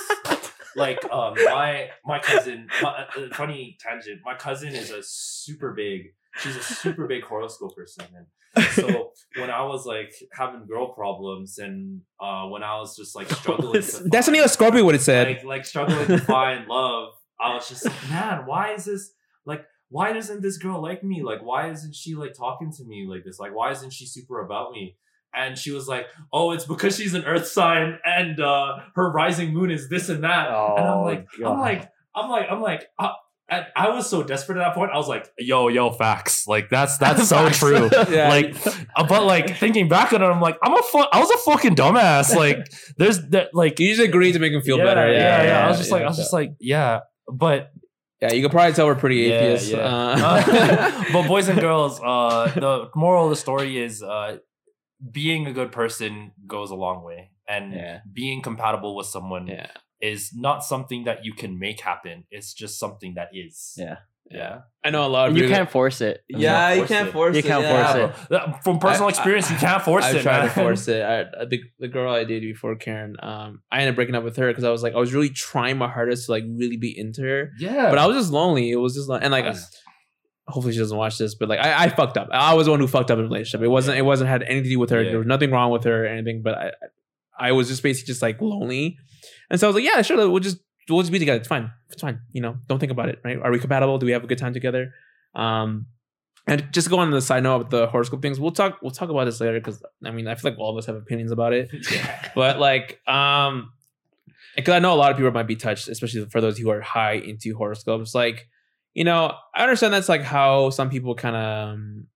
like 0.77 1.05
um, 1.13 1.35
my 1.45 1.91
my 2.05 2.19
cousin. 2.19 2.69
My, 2.83 3.07
uh, 3.17 3.29
funny 3.35 3.79
tangent. 3.81 4.21
My 4.25 4.35
cousin 4.35 4.75
is 4.75 4.91
a 4.91 5.03
super 5.03 5.73
big. 5.73 6.15
She's 6.41 6.57
a 6.57 6.63
super 6.63 7.07
big 7.07 7.25
horoscope 7.25 7.75
person, 7.77 8.07
and 8.17 8.65
so 8.73 9.13
when 9.37 9.51
I 9.51 9.63
was 9.65 9.87
like 9.87 10.13
having 10.33 10.67
girl 10.67 10.93
problems, 10.95 11.59
and 11.59 12.01
uh, 12.21 12.47
when 12.47 12.63
I 12.63 12.77
was 12.79 12.97
just 12.97 13.15
like 13.17 13.29
struggling, 13.41 13.73
to 13.75 13.79
That's 13.81 14.27
find- 14.27 14.29
only 14.29 14.39
a 14.41 14.49
Scorpio 14.49 14.85
would 14.85 14.95
have 14.95 15.03
said. 15.03 15.27
like 15.29 15.45
like 15.45 15.65
struggling 15.67 16.07
to 16.07 16.19
find 16.19 16.67
love. 16.69 17.11
I 17.41 17.55
was 17.55 17.69
just 17.69 17.85
like, 17.85 18.11
man, 18.11 18.47
why 18.47 18.73
is 18.75 18.85
this 18.85 19.13
like? 19.47 19.65
Why 19.91 20.13
doesn't 20.13 20.43
this 20.43 20.59
girl 20.59 20.83
like 20.83 21.03
me? 21.03 21.23
Like, 21.23 21.41
why 21.43 21.71
isn't 21.71 21.95
she 21.95 22.15
like 22.15 22.35
talking 22.35 22.71
to 22.77 22.85
me 22.85 23.07
like 23.09 23.25
this? 23.25 23.39
Like, 23.39 23.55
why 23.55 23.71
isn't 23.71 23.93
she 23.93 24.07
super 24.07 24.41
about 24.45 24.73
me? 24.73 24.97
And 25.35 25.57
she 25.59 25.71
was 25.73 25.87
like, 25.89 26.07
"Oh, 26.33 26.51
it's 26.53 26.65
because 26.65 26.97
she's 26.97 27.15
an 27.15 27.25
Earth 27.25 27.47
sign, 27.47 27.99
and 28.05 28.41
uh, 28.41 28.79
her 28.97 29.11
rising 29.13 29.53
moon 29.55 29.71
is 29.71 29.89
this 29.89 30.09
and 30.09 30.25
that." 30.25 30.49
and 30.49 30.57
I'm 30.57 30.99
Oh, 30.99 31.03
like, 31.05 31.27
I'm 31.45 31.59
like, 31.59 31.91
I'm 32.15 32.29
like, 32.31 32.47
I'm 32.51 32.61
like, 32.61 32.87
and 33.51 33.67
I 33.75 33.91
was 33.91 34.09
so 34.11 34.23
desperate 34.23 34.59
at 34.59 34.65
that 34.65 34.75
point. 34.75 34.91
I 34.93 34.97
was 34.97 35.09
like, 35.09 35.29
"Yo, 35.39 35.69
yo, 35.69 35.91
facts. 35.91 36.47
Like, 36.47 36.69
that's 36.71 36.99
that's 37.03 37.29
so 37.29 37.37
Facts. 37.37 37.59
true." 37.59 37.89
Yeah. 38.11 38.29
Like, 38.29 38.55
uh, 38.97 39.07
but 39.09 39.25
like 39.25 39.57
thinking 39.57 39.89
back 39.89 40.13
on 40.13 40.23
it, 40.23 40.27
I'm 40.27 40.41
like, 40.41 40.57
I'm 40.63 40.75
a 40.75 40.83
fu- 40.83 40.99
I 41.13 41.19
was 41.21 41.31
a 41.31 41.39
fucking 41.39 41.75
dumbass. 41.77 42.35
Like, 42.35 42.67
there's 42.97 43.21
that 43.31 43.49
like 43.55 43.79
you 43.81 43.89
just 43.95 44.07
agreed 44.07 44.33
to 44.33 44.39
make 44.39 44.53
him 44.53 44.63
feel 44.63 44.79
yeah, 44.79 44.85
better. 44.85 45.13
Yeah, 45.13 45.19
Yeah, 45.19 45.43
yeah, 45.45 45.65
I 45.67 45.69
was 45.69 45.79
just 45.79 45.91
like, 45.91 46.01
yeah. 46.01 46.07
I 46.07 46.09
was 46.09 46.17
just 46.19 46.33
like, 46.33 46.53
yeah, 46.61 47.01
but 47.33 47.73
yeah. 48.21 48.33
You 48.33 48.43
could 48.43 48.51
probably 48.51 48.73
tell 48.75 48.87
we're 48.87 48.97
pretty 48.97 49.31
atheists. 49.33 49.71
yeah. 49.71 49.79
Uh, 49.79 50.17
uh, 50.19 51.05
but 51.13 51.29
boys 51.29 51.49
and 51.49 51.61
girls, 51.61 52.01
uh, 52.01 52.51
the 52.55 52.91
moral 52.97 53.25
of 53.25 53.31
the 53.31 53.37
story 53.37 53.79
is, 53.79 54.03
uh, 54.03 54.39
being 55.13 55.47
a 55.47 55.53
good 55.53 55.71
person 55.71 56.33
goes 56.47 56.71
a 56.73 56.75
long 56.75 57.05
way, 57.05 57.31
and 57.49 57.73
Yeah. 57.73 58.01
being 58.13 58.43
compatible 58.43 58.97
with 58.97 59.07
someone 59.07 59.47
yeah, 59.47 59.69
is 60.01 60.31
not 60.35 60.65
something 60.65 61.05
that 61.05 61.25
you 61.25 61.33
can 61.33 61.59
make 61.59 61.81
happen. 61.81 62.25
It's 62.31 62.53
just 62.55 62.79
something 62.79 63.15
that 63.15 63.29
is. 63.33 63.75
Yeah. 63.77 63.97
yeah. 64.31 64.61
I 64.85 64.91
know 64.91 65.05
a 65.07 65.09
lot 65.09 65.29
of 65.29 65.37
you 65.37 65.49
can't 65.49 65.71
force 65.71 66.01
it. 66.01 66.23
Yeah, 66.29 66.73
you 66.75 66.85
can't 66.85 67.11
force 67.11 67.11
it. 67.11 67.13
force 67.13 67.35
You 67.35 67.39
it. 67.41 67.45
can't 67.45 67.63
yeah. 67.63 67.93
force 67.93 68.17
it. 68.31 68.33
Uh, 68.33 68.53
From 68.59 68.79
personal 68.79 69.07
I- 69.09 69.11
experience, 69.11 69.51
you 69.51 69.57
can't 69.57 69.83
force 69.83 70.05
I've 70.05 70.17
it. 70.17 70.23
tried 70.23 70.39
man. 70.39 70.49
to 70.49 70.55
force 70.55 70.89
it. 70.89 71.03
I, 71.03 71.45
the 71.47 71.61
the 71.79 71.89
girl 71.89 72.13
I 72.15 72.25
dated 72.25 72.43
before 72.43 72.77
Karen, 72.77 73.17
um, 73.23 73.63
I 73.73 73.79
ended 73.81 73.91
up 73.91 73.97
breaking 73.97 74.15
up 74.15 74.25
with 74.25 74.37
her 74.37 74.49
because 74.49 74.65
I 74.65 74.71
was 74.71 74.83
like, 74.83 74.95
I 74.95 74.99
was 74.99 75.13
really 75.13 75.31
trying 75.31 75.79
my 75.79 75.89
hardest 75.89 76.27
to 76.27 76.33
like 76.33 76.45
really 76.47 76.77
be 76.77 76.97
into 76.97 77.23
her, 77.23 77.51
Yeah, 77.59 77.89
but 77.91 77.99
I 77.99 78.07
was 78.07 78.17
just 78.17 78.31
lonely. 78.33 78.71
It 78.71 78.77
was 78.77 78.95
just 78.95 79.09
like, 79.09 79.23
and 79.25 79.33
like, 79.33 79.47
hopefully 80.47 80.73
she 80.73 80.79
doesn't 80.79 80.97
watch 80.97 81.19
this, 81.19 81.35
but 81.35 81.49
like, 81.49 81.59
I, 81.61 81.85
I 81.85 81.89
fucked 81.89 82.17
up. 82.17 82.29
I 82.33 82.55
was 82.55 82.67
the 82.67 82.71
one 82.71 82.81
who 82.81 82.87
fucked 82.87 83.11
up 83.11 83.19
in 83.19 83.25
the 83.25 83.31
relationship. 83.31 83.63
It 83.65 83.69
wasn't. 83.69 83.99
It 83.99 84.03
wasn't 84.03 84.31
had 84.31 84.43
anything 84.45 84.65
to 84.65 84.69
do 84.71 84.79
with 84.79 84.91
her. 84.91 85.03
Yeah. 85.03 85.11
There 85.11 85.19
was 85.19 85.27
nothing 85.27 85.51
wrong 85.51 85.71
with 85.71 85.85
her 85.85 86.05
or 86.05 86.07
anything. 86.07 86.43
But 86.43 86.55
I, 86.55 86.71
I 87.41 87.53
was 87.53 87.69
just 87.69 87.83
basically 87.83 88.07
just 88.13 88.23
like 88.23 88.41
lonely, 88.41 88.97
and 89.51 89.59
so 89.59 89.67
I 89.67 89.69
was 89.69 89.75
like, 89.75 89.85
yeah, 89.85 90.03
sure, 90.03 90.17
we'll 90.29 90.41
just 90.41 90.59
we'll 90.89 91.03
just 91.03 91.13
be 91.13 91.19
together. 91.19 91.39
It's 91.39 91.49
fine. 91.49 91.71
It's 91.91 92.03
fine. 92.03 92.21
You 92.33 92.43
know, 92.43 92.57
don't 92.67 92.79
think 92.79 92.93
about 92.93 93.09
it. 93.09 93.21
Right? 93.25 93.39
Are 93.41 93.51
we 93.51 93.59
compatible? 93.59 93.99
Do 93.99 94.07
we 94.07 94.13
have 94.13 94.25
a 94.25 94.27
good 94.27 94.39
time 94.39 94.53
together? 94.53 94.93
Um, 95.35 95.87
and 96.47 96.67
just 96.73 96.89
go 96.89 96.99
on 96.99 97.11
the 97.11 97.21
side 97.21 97.43
note 97.43 97.59
with 97.59 97.71
the 97.71 97.87
horoscope 97.89 98.23
things. 98.23 98.41
We'll 98.41 98.53
talk. 98.53 98.79
We'll 98.81 98.91
talk 98.91 99.11
about 99.11 99.27
this 99.27 99.41
later 99.41 99.61
because 99.61 99.83
I 100.05 100.11
mean 100.11 100.27
I 100.27 100.35
feel 100.35 100.51
like 100.51 100.59
all 100.59 100.71
of 100.71 100.79
us 100.79 100.87
have 100.87 100.97
opinions 100.97 101.31
about 101.31 101.53
it. 101.53 101.71
yeah. 101.93 102.31
But 102.35 102.59
like, 102.59 103.01
um, 103.07 103.73
because 104.57 104.73
I 104.73 104.79
know 104.79 104.93
a 104.93 104.97
lot 104.97 105.11
of 105.11 105.17
people 105.17 105.31
might 105.31 105.47
be 105.47 105.57
touched, 105.57 105.89
especially 105.89 106.25
for 106.27 106.41
those 106.41 106.59
who 106.59 106.71
are 106.71 106.81
high 106.81 107.15
into 107.15 107.55
horoscopes. 107.55 108.15
Like, 108.15 108.49
you 108.95 109.05
know, 109.05 109.35
I 109.55 109.63
understand 109.63 109.93
that's 109.93 110.09
like 110.09 110.23
how 110.23 110.71
some 110.71 110.89
people 110.89 111.15
kind 111.15 111.37
of 111.37 111.69
um, 111.75 112.07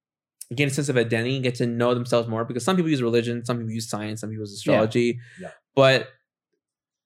gain 0.54 0.68
a 0.68 0.70
sense 0.70 0.88
of 0.88 0.96
identity, 0.96 1.36
and 1.36 1.44
get 1.44 1.56
to 1.56 1.66
know 1.66 1.94
themselves 1.94 2.26
more. 2.26 2.44
Because 2.44 2.64
some 2.64 2.76
people 2.76 2.90
use 2.90 3.02
religion, 3.02 3.44
some 3.44 3.58
people 3.58 3.72
use 3.72 3.88
science, 3.88 4.22
some 4.22 4.30
people 4.30 4.42
use 4.42 4.54
astrology. 4.54 5.20
Yeah. 5.40 5.50
But 5.74 6.08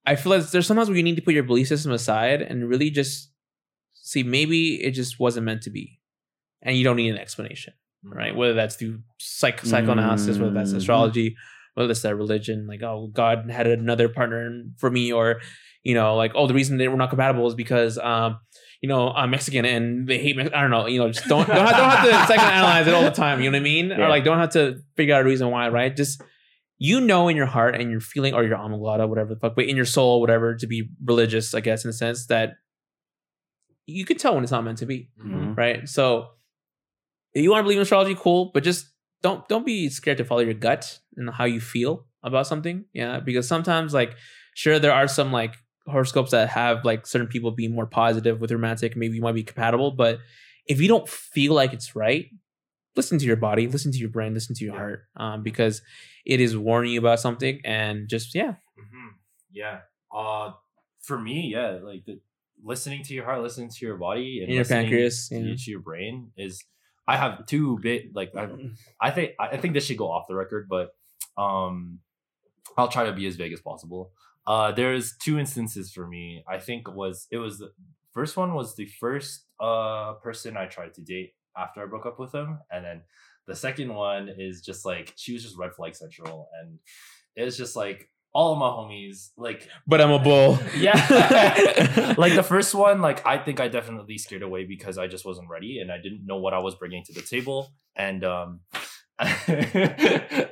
I 0.07 0.17
feel 0.17 0.31
like 0.33 0.51
there's 0.51 0.67
sometimes 0.67 0.89
where 0.89 0.97
you 0.97 1.03
need 1.03 1.17
to 1.17 1.23
put 1.23 1.35
your 1.35 1.43
belief 1.43 1.69
system 1.69 1.93
aside 1.93 2.41
and 2.43 2.69
really 2.69 2.91
just 2.91 3.31
see 3.95 4.23
maybe 4.23 4.83
it 4.83 4.93
just 4.93 5.19
wasn't 5.19 5.47
meant 5.47 5.63
to 5.63 5.71
be, 5.71 5.99
and 6.63 6.77
you 6.77 6.85
don't 6.85 6.97
need 6.97 7.11
an 7.11 7.19
explanation 7.19 7.75
right? 8.09 8.37
Whether 8.37 8.55
that's 8.55 8.77
through 8.77 9.01
psych 9.19 9.63
psychoanalysis, 9.65 10.39
whether 10.39 10.53
that's 10.53 10.73
Mhm. 10.73 10.77
astrology, 10.77 11.35
whether 11.75 11.89
that's 11.89 12.03
that 12.03 12.15
religion, 12.15 12.69
like 12.69 12.81
oh 12.85 13.09
God 13.13 13.51
had 13.51 13.67
another 13.67 14.09
partner 14.09 14.63
for 14.79 14.89
me, 14.93 15.13
or 15.13 15.41
you 15.83 15.95
know, 15.95 16.15
like 16.15 16.31
oh 16.37 16.47
the 16.47 16.55
reason 16.55 16.79
they 16.79 16.87
we're 16.87 16.95
not 16.97 17.11
compatible 17.11 17.49
is 17.49 17.57
because 17.57 17.99
um 17.99 18.39
you 18.81 18.89
know 18.89 19.11
I'm 19.11 19.31
Mexican 19.31 19.65
and 19.65 20.07
they 20.07 20.19
hate 20.19 20.37
me. 20.37 20.45
I 20.45 20.61
don't 20.61 20.71
know, 20.71 20.87
you 20.87 21.01
know, 21.01 21.11
just 21.11 21.27
don't 21.27 21.49
don't 21.49 21.57
have, 21.67 21.77
don't 21.77 21.91
have 21.91 22.29
to 22.29 22.33
psychoanalyze 22.35 22.87
it 22.87 22.95
all 22.95 23.03
the 23.03 23.11
time. 23.11 23.41
You 23.43 23.51
know 23.51 23.57
what 23.59 23.63
I 23.63 23.65
mean? 23.65 23.89
Yeah. 23.89 24.05
Or 24.05 24.09
like 24.09 24.23
don't 24.23 24.39
have 24.39 24.51
to 24.51 24.83
figure 24.97 25.15
out 25.17 25.23
a 25.23 25.25
reason 25.25 25.51
why, 25.51 25.69
right? 25.69 25.97
Just 25.97 26.23
you 26.79 27.01
know 27.01 27.29
in 27.29 27.37
your 27.37 27.47
heart 27.47 27.74
and 27.81 27.91
your 27.91 28.01
feeling 28.01 28.35
or 28.35 28.45
your 28.45 28.59
amygdala, 28.59 29.09
whatever 29.09 29.35
the 29.35 29.41
fuck, 29.41 29.57
but 29.57 29.64
in 29.66 29.77
your 29.77 29.85
soul, 29.87 30.20
whatever, 30.20 30.55
to 30.55 30.66
be 30.66 30.91
religious, 31.05 31.55
I 31.55 31.61
guess, 31.61 31.85
in 31.85 31.91
a 31.91 31.93
sense 31.93 32.27
that 32.27 32.55
you 33.87 34.05
can 34.05 34.16
tell 34.18 34.35
when 34.35 34.43
it's 34.43 34.53
not 34.53 34.64
meant 34.64 34.79
to 34.79 34.87
be 34.87 35.09
Mhm. 35.18 35.57
right? 35.57 35.89
So 35.89 36.31
if 37.35 37.43
you 37.43 37.51
want 37.51 37.61
to 37.61 37.64
believe 37.64 37.79
in 37.79 37.83
astrology, 37.83 38.14
cool, 38.18 38.51
but 38.53 38.62
just 38.62 38.87
don't 39.22 39.47
don't 39.49 39.64
be 39.66 39.89
scared 39.89 40.18
to 40.18 40.24
follow 40.24 40.41
your 40.41 40.55
gut 40.55 40.99
and 41.16 41.31
how 41.31 41.45
you 41.45 41.61
feel 41.61 42.07
about 42.22 42.47
something. 42.47 42.85
Yeah, 42.93 43.20
because 43.20 43.47
sometimes 43.49 43.95
like 43.95 44.14
sure 44.55 44.79
there 44.79 44.93
are 44.93 45.09
some 45.09 45.33
like 45.33 45.55
horoscopes 45.87 46.33
that 46.33 46.49
have 46.49 46.85
like 46.85 47.07
certain 47.07 47.29
people 47.29 47.51
being 47.53 47.72
more 47.74 47.87
positive 47.87 48.41
with 48.41 48.51
romantic, 48.51 48.97
maybe 48.97 49.14
you 49.16 49.22
might 49.22 49.35
be 49.35 49.45
compatible, 49.45 49.93
but 49.93 50.18
if 50.66 50.81
you 50.81 50.89
don't 50.89 51.09
feel 51.09 51.55
like 51.55 51.72
it's 51.72 51.95
right, 51.95 52.27
listen 52.97 53.18
to 53.18 53.24
your 53.27 53.37
body, 53.37 53.68
listen 53.68 53.93
to 53.93 53.99
your 53.99 54.09
brain, 54.09 54.35
listen 54.35 54.55
to 54.57 54.64
your 54.64 54.74
Yeah. 54.74 54.81
heart, 54.81 55.05
um, 55.16 55.43
because 55.45 55.81
it 56.27 56.41
is 56.41 56.57
warning 56.57 56.93
you 56.93 56.99
about 56.99 57.20
something, 57.20 57.61
and 57.64 58.09
just 58.09 58.35
yeah, 58.35 58.55
hmm 58.77 59.09
Yeah. 59.53 59.81
Uh, 60.14 60.53
for 61.03 61.18
me, 61.18 61.53
yeah, 61.53 61.79
like 61.83 62.05
the, 62.05 62.20
listening 62.62 63.03
to 63.05 63.14
your 63.14 63.24
heart, 63.24 63.43
listening 63.43 63.70
to 63.70 63.87
your 63.87 63.97
body, 63.97 64.41
and 64.41 64.49
And 64.49 64.55
your 64.57 64.64
pancreas, 64.64 65.29
to, 65.29 65.39
yeah. 65.39 65.55
to 65.57 65.70
your 65.70 65.81
brain 65.81 66.33
is. 66.37 66.64
I 67.09 67.16
have 67.16 67.47
two 67.47 67.79
bit 67.79 68.16
like 68.16 68.35
I, 68.35 68.49
I 69.01 69.12
think 69.12 69.33
I 69.39 69.57
think 69.57 69.74
this 69.74 69.85
should 69.87 69.97
go 69.97 70.11
off 70.11 70.27
the 70.27 70.35
record, 70.35 70.68
but 70.68 70.97
um, 71.39 72.01
I'll 72.77 72.89
try 72.89 73.05
to 73.05 73.12
be 73.12 73.27
as 73.27 73.37
vague 73.37 73.53
as 73.53 73.61
possible. 73.61 74.11
Uh, 74.45 74.72
there's 74.72 75.16
two 75.16 75.39
instances 75.39 75.93
for 75.93 76.07
me. 76.07 76.43
I 76.49 76.59
think 76.59 76.93
was 76.93 77.29
it 77.31 77.39
was 77.39 77.59
the 77.59 77.70
first 78.12 78.37
one 78.37 78.55
was 78.55 78.74
the 78.74 78.87
first 78.87 79.45
uh 79.61 80.14
person 80.14 80.57
I 80.57 80.66
tried 80.66 80.95
to 80.95 81.01
date 81.01 81.35
after 81.57 81.81
I 81.83 81.87
broke 81.87 82.07
up 82.07 82.18
with 82.18 82.35
him, 82.35 82.59
and 82.72 82.85
then 82.85 83.03
the 83.47 83.55
second 83.55 83.94
one 83.94 84.28
is 84.28 84.61
just 84.61 84.84
like 84.84 85.12
she 85.16 85.32
was 85.32 85.42
just 85.42 85.57
red 85.57 85.74
flag 85.74 85.94
central, 85.94 86.49
and 86.61 86.78
it's 87.34 87.57
just 87.57 87.76
like 87.76 88.09
all 88.36 88.53
of 88.53 88.59
my 88.59 88.66
homies 88.66 89.30
like 89.38 89.66
But 89.86 90.03
I'm 90.03 90.11
a 90.11 90.18
bull. 90.18 90.59
yeah 90.76 92.14
like 92.18 92.34
the 92.34 92.42
first 92.42 92.74
one 92.74 93.01
like 93.01 93.24
i 93.26 93.38
think 93.38 93.61
i 93.61 93.68
definitely 93.68 94.18
scared 94.18 94.42
away 94.42 94.66
because 94.66 94.99
i 94.99 95.07
just 95.07 95.24
wasn't 95.24 95.49
ready 95.49 95.78
and 95.80 95.90
i 95.90 95.97
didn't 95.97 96.26
know 96.26 96.36
what 96.36 96.53
i 96.53 96.59
was 96.59 96.74
bringing 96.74 97.03
to 97.05 97.14
the 97.14 97.22
table 97.22 97.72
and 97.97 98.24
um 98.24 98.61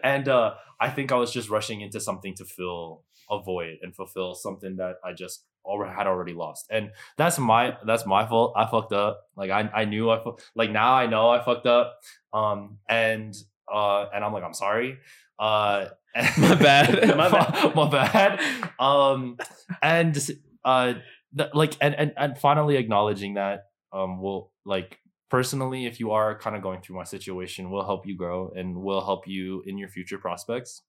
and 0.03 0.29
uh 0.29 0.55
i 0.81 0.89
think 0.89 1.13
i 1.13 1.17
was 1.17 1.31
just 1.31 1.51
rushing 1.51 1.83
into 1.83 2.01
something 2.01 2.35
to 2.35 2.47
fill 2.47 3.05
a 3.31 3.39
void 3.43 3.77
and 3.83 3.95
fulfill 3.95 4.35
something 4.35 4.77
that 4.77 4.95
i 5.05 5.13
just 5.13 5.45
already 5.65 5.95
had 5.95 6.07
already 6.07 6.33
lost. 6.33 6.67
And 6.71 6.91
that's 7.17 7.39
my 7.39 7.77
that's 7.87 8.07
my 8.07 8.27
fault. 8.27 8.55
I 8.57 8.67
fucked 8.67 8.93
up. 8.93 9.23
Like 9.37 9.51
i, 9.51 9.61
I 9.75 9.85
knew 9.85 10.11
i 10.11 10.23
fu- 10.23 10.37
like 10.55 10.71
now 10.71 10.95
i 10.95 11.07
know 11.07 11.31
i 11.31 11.43
fucked 11.43 11.67
up. 11.67 12.01
Um 12.33 12.79
and 12.89 13.35
uh 13.73 14.07
and 14.15 14.25
i'm 14.25 14.33
like 14.33 14.45
i'm 14.45 14.55
sorry. 14.55 14.99
Uh 15.39 15.87
My 16.39 16.55
bad. 16.55 17.09
my 17.17 17.29
bad. 17.29 17.75
My 17.75 17.91
bad. 17.91 18.41
Um 18.79 19.37
and 19.83 20.17
uh 20.65 20.95
th- 21.37 21.51
like 21.55 21.77
and, 21.81 21.95
and 21.95 22.13
and 22.17 22.39
finally 22.39 22.77
acknowledging 22.77 23.35
that 23.35 23.67
um 23.93 24.21
will 24.21 24.53
like 24.65 24.99
personally 25.31 25.87
if 25.87 25.99
you 25.99 26.13
are 26.13 26.39
kind 26.39 26.55
of 26.55 26.63
going 26.63 26.81
through 26.81 26.95
my 26.97 27.03
situation 27.05 27.71
will 27.71 27.85
help 27.85 28.07
you 28.07 28.17
grow 28.17 28.53
and 28.55 28.77
will 28.77 29.05
help 29.05 29.27
you 29.27 29.63
in 29.67 29.77
your 29.77 29.89
future 29.89 30.19
prospects 30.19 30.83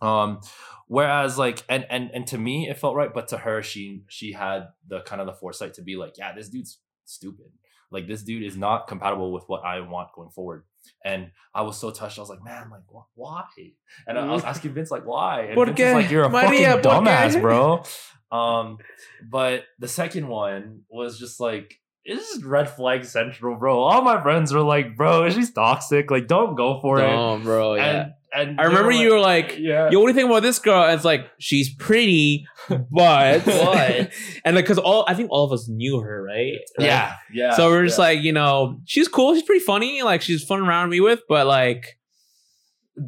um 0.00 0.40
whereas 0.88 1.38
like 1.38 1.62
and 1.68 1.86
and 1.88 2.10
and 2.12 2.26
to 2.26 2.36
me 2.38 2.68
it 2.68 2.76
felt 2.78 2.94
right 2.96 3.14
but 3.14 3.28
to 3.28 3.38
her 3.38 3.62
she 3.62 4.02
she 4.08 4.32
had 4.32 4.68
the 4.88 5.00
kind 5.02 5.20
of 5.20 5.26
the 5.26 5.32
foresight 5.32 5.74
to 5.74 5.82
be 5.82 5.96
like 5.96 6.14
yeah 6.18 6.34
this 6.34 6.48
dude's 6.48 6.78
stupid. 7.04 7.46
Like 7.90 8.08
this 8.08 8.22
dude 8.22 8.42
is 8.42 8.56
not 8.56 8.88
compatible 8.88 9.30
with 9.32 9.44
what 9.46 9.64
i 9.64 9.78
want 9.80 10.08
going 10.16 10.30
forward. 10.30 10.64
And 11.04 11.30
i 11.54 11.62
was 11.62 11.78
so 11.78 11.90
touched. 11.90 12.18
I 12.18 12.22
was 12.22 12.30
like 12.30 12.42
man 12.44 12.68
like 12.70 12.82
wh- 12.88 13.06
why? 13.16 13.44
And 14.06 14.18
I, 14.18 14.26
I 14.26 14.32
was 14.32 14.42
asking 14.44 14.74
vince 14.74 14.90
like 14.90 15.04
why? 15.06 15.42
And 15.42 15.54
¿Por 15.54 15.66
Vince 15.66 15.80
is 15.80 15.94
like 15.94 16.10
you're 16.10 16.24
a 16.24 16.28
Maria, 16.28 16.72
fucking 16.72 16.90
dumbass 16.90 17.40
bro. 17.40 17.84
Um 18.32 18.78
but 19.30 19.64
the 19.78 19.86
second 19.86 20.26
one 20.26 20.80
was 20.88 21.18
just 21.20 21.38
like 21.38 21.78
it's 22.04 22.32
just 22.32 22.44
red 22.44 22.68
flag 22.68 23.04
central 23.04 23.56
bro. 23.56 23.78
All 23.78 24.02
my 24.02 24.20
friends 24.20 24.52
were 24.52 24.62
like 24.62 24.96
bro 24.96 25.30
she's 25.30 25.52
toxic. 25.52 26.10
Like 26.10 26.26
don't 26.26 26.56
go 26.56 26.80
for 26.80 26.98
it. 26.98 27.44
Bro. 27.44 27.74
Yeah. 27.76 27.84
and 27.84 28.12
and 28.34 28.60
I 28.60 28.64
remember 28.64 28.86
were 28.86 28.92
you 28.92 29.12
were 29.12 29.20
like, 29.20 29.56
yeah 29.58 29.90
Yo, 29.90 30.00
what 30.00 30.06
do 30.06 30.12
you 30.12 30.14
think 30.14 30.28
about 30.30 30.42
this 30.42 30.58
girl? 30.58 30.82
And 30.84 30.92
it's 30.94 31.04
like, 31.04 31.30
she's 31.38 31.72
pretty, 31.74 32.46
but 32.68 32.84
But- 33.44 34.10
and 34.44 34.56
like, 34.56 34.66
cause 34.66 34.78
all 34.78 35.04
I 35.08 35.14
think 35.14 35.30
all 35.30 35.44
of 35.44 35.52
us 35.52 35.68
knew 35.68 36.00
her, 36.00 36.22
right? 36.22 36.58
Right? 36.78 36.86
yeah 36.86 37.14
yeah 37.32 37.54
So 37.54 37.68
we're 37.70 37.84
just 37.84 37.98
yeah. 37.98 38.04
like, 38.04 38.22
you 38.22 38.32
know, 38.32 38.80
she's 38.84 39.08
cool, 39.08 39.34
she's 39.34 39.42
pretty 39.44 39.64
funny, 39.64 40.02
like 40.02 40.22
she's 40.22 40.42
fun 40.44 40.60
around 40.60 40.90
me 40.90 41.00
with, 41.00 41.20
but 41.28 41.46
like, 41.46 41.98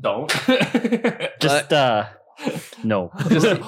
don't 0.00 0.28
Just 1.40 1.72
uh, 1.72 2.06
no. 2.84 3.11
Just- 3.28 3.61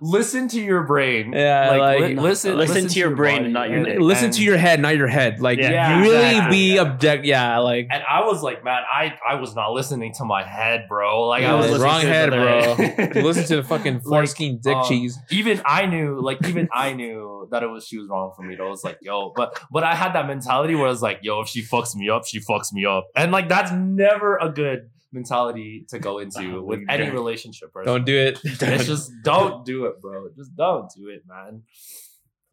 listen 0.00 0.48
to 0.48 0.60
your 0.60 0.82
brain 0.84 1.32
Yeah, 1.32 1.70
like, 1.70 1.80
like- 1.80 2.00
li- 2.00 2.14
listen 2.16 2.56
Listen 2.56 2.88
to 2.88 2.98
your 2.98 3.14
brain 3.14 3.44
and 3.44 3.52
not 3.52 3.70
your 3.70 3.80
neck. 3.80 3.98
listen 4.00 4.30
to 4.32 4.42
your 4.42 4.56
head, 4.56 4.80
not 4.80 4.96
your 4.96 5.06
head. 5.06 5.40
Like, 5.40 5.58
Yeah, 5.58 6.00
really 6.00 6.16
exactly, 6.16 6.56
be 6.56 6.74
yeah. 6.74 6.80
object. 6.82 7.24
Yeah, 7.24 7.58
like 7.58 7.86
and 7.90 8.02
I 8.08 8.24
was 8.26 8.42
like, 8.42 8.64
man, 8.64 8.82
I 8.92 9.14
I 9.28 9.34
was 9.36 9.54
not 9.54 9.72
listening 9.72 10.12
to 10.14 10.24
my 10.24 10.42
head, 10.42 10.86
bro. 10.88 11.26
Like 11.28 11.42
Yeah, 11.42 11.52
I 11.52 11.56
was 11.56 11.66
listening 11.66 11.82
wrong 11.82 12.00
to 12.00 12.06
head, 12.08 12.32
the 12.32 13.12
bro. 13.14 13.22
listen 13.22 13.44
to 13.46 13.56
the 13.56 13.62
fucking 13.64 14.00
Like, 14.04 14.34
dick 14.36 14.66
um, 14.74 14.88
cheese. 14.88 15.18
even 15.30 15.62
I 15.64 15.86
knew, 15.86 16.20
like, 16.20 16.44
even 16.46 16.68
I 16.72 16.92
knew 16.92 17.48
that 17.50 17.62
it 17.62 17.66
was 17.68 17.86
she 17.86 17.98
was 17.98 18.08
wrong 18.08 18.32
for 18.36 18.42
me. 18.42 18.56
I 18.58 18.62
was 18.68 18.82
like, 18.84 18.98
yo, 19.02 19.32
but 19.36 19.58
but 19.70 19.84
I 19.84 19.94
had 19.94 20.12
that 20.14 20.26
mentality 20.26 20.74
where 20.74 20.86
I 20.86 20.90
was 20.90 21.02
like, 21.02 21.20
yo, 21.22 21.40
if 21.42 21.48
she 21.48 21.62
fucks 21.62 21.94
me 21.94 22.08
up, 22.10 22.26
she 22.26 22.40
fucks 22.40 22.72
me 22.72 22.84
up, 22.84 23.06
and 23.14 23.30
like 23.32 23.48
that's 23.48 23.70
never 23.72 24.36
a 24.38 24.48
good 24.50 24.90
mentality 25.12 25.86
to 25.88 25.98
go 25.98 26.18
into 26.18 26.62
with 26.62 26.80
any 26.88 27.10
relationship. 27.10 27.72
Person. 27.72 27.86
Don't 27.92 28.04
do 28.04 28.16
it. 28.16 28.40
It's 28.44 28.86
just 28.86 29.12
don't 29.22 29.64
do 29.64 29.86
it, 29.86 30.00
bro. 30.00 30.28
Just 30.36 30.54
don't 30.56 30.90
do 30.96 31.08
it, 31.08 31.22
man. 31.26 31.62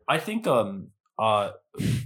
I 0.08 0.18
think 0.18 0.47
um 0.47 0.89
uh 1.20 1.51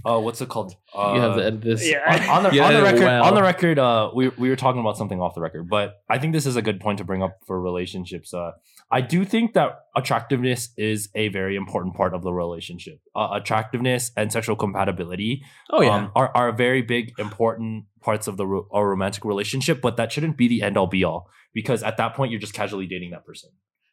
uh 0.04 0.18
what's 0.20 0.40
it 0.40 0.48
called? 0.48 0.74
Uh, 0.94 1.12
you 1.14 1.20
have 1.20 1.36
to 1.36 1.44
edit 1.44 1.60
this. 1.62 1.88
Yeah. 1.88 2.00
on, 2.28 2.36
on 2.36 2.42
the, 2.44 2.50
You 2.56 2.62
on 2.62 2.74
the 2.74 2.82
record 2.82 3.00
well. 3.00 3.24
on 3.24 3.34
the 3.34 3.42
record 3.42 3.78
uh 3.78 4.10
we, 4.14 4.28
we 4.30 4.48
were 4.50 4.56
talking 4.56 4.80
about 4.80 4.96
something 4.98 5.20
off 5.20 5.34
the 5.34 5.40
record 5.40 5.68
but 5.68 5.96
i 6.10 6.18
think 6.18 6.32
this 6.34 6.44
is 6.46 6.56
a 6.56 6.62
good 6.62 6.78
point 6.80 6.98
to 6.98 7.04
bring 7.04 7.22
up 7.22 7.38
for 7.46 7.58
relationships 7.60 8.34
uh 8.34 8.52
i 8.90 9.00
do 9.00 9.24
think 9.24 9.54
that 9.54 9.80
attractiveness 9.96 10.70
is 10.76 11.08
a 11.14 11.28
very 11.28 11.56
important 11.56 11.94
part 11.94 12.12
of 12.14 12.22
the 12.22 12.32
relationship 12.32 13.00
uh, 13.16 13.28
attractiveness 13.32 14.10
and 14.16 14.30
sexual 14.32 14.56
compatibility 14.56 15.42
Oh 15.70 15.80
yeah. 15.82 15.94
um, 15.94 16.12
are, 16.14 16.30
are 16.34 16.52
very 16.52 16.82
big 16.82 17.12
important 17.18 17.84
parts 18.00 18.26
of 18.28 18.36
the 18.36 18.46
ro- 18.46 18.68
a 18.72 18.84
romantic 18.84 19.24
relationship 19.24 19.80
but 19.80 19.96
that 19.96 20.12
shouldn't 20.12 20.36
be 20.36 20.48
the 20.48 20.62
end 20.62 20.76
all 20.76 20.86
be 20.86 21.02
all 21.04 21.28
because 21.54 21.82
at 21.82 21.96
that 21.96 22.14
point 22.14 22.30
you're 22.30 22.40
just 22.40 22.54
casually 22.54 22.86
dating 22.86 23.10
that 23.12 23.24
person 23.24 23.50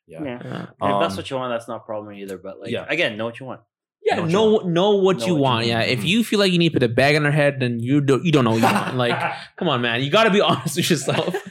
yeah 0.08 0.24
Yeah. 0.24 0.40
yeah. 0.44 0.66
And 0.82 0.94
if 0.94 1.00
that's 1.02 1.14
Um, 1.14 1.18
what 1.18 1.30
you 1.32 1.36
want, 1.38 1.54
that's 1.54 1.68
not 1.68 1.78
a 1.78 1.86
problem 1.86 2.14
either. 2.16 2.38
But 2.38 2.60
like, 2.62 2.70
yeah. 2.70 2.86
again, 2.88 3.18
know 3.18 3.26
what 3.26 3.40
you 3.40 3.48
want. 3.48 3.62
Yeah, 4.06 4.18
Know 4.18 4.22
what 4.22 4.66
you 4.66 4.72
know 4.72 4.92
know 4.92 4.96
what 4.98 5.20
Know 5.20 5.26
you 5.26 5.34
what 5.34 5.42
want. 5.42 5.56
want. 5.56 5.68
Yeah, 5.68 5.82
if 5.82 6.02
Mhm. 6.02 6.06
you 6.08 6.24
feel 6.24 6.40
like 6.40 6.52
you 6.52 6.60
need 6.60 6.70
to 6.70 6.74
put 6.80 6.84
a 6.84 6.88
bag 6.88 7.16
on 7.16 7.26
her 7.26 7.32
head, 7.32 7.60
then 7.60 7.80
you 7.80 8.02
do 8.02 8.22
you 8.24 8.32
don't 8.32 8.44
know 8.46 8.52
what 8.52 8.60
you 8.62 8.66
want. 8.66 8.96
Like, 8.98 9.20
come 9.58 9.68
on, 9.68 9.82
man, 9.82 10.04
you 10.04 10.12
got 10.12 10.26
to 10.26 10.30
be 10.32 10.42
honest 10.50 10.78
with 10.78 10.90
yourself. 10.90 11.36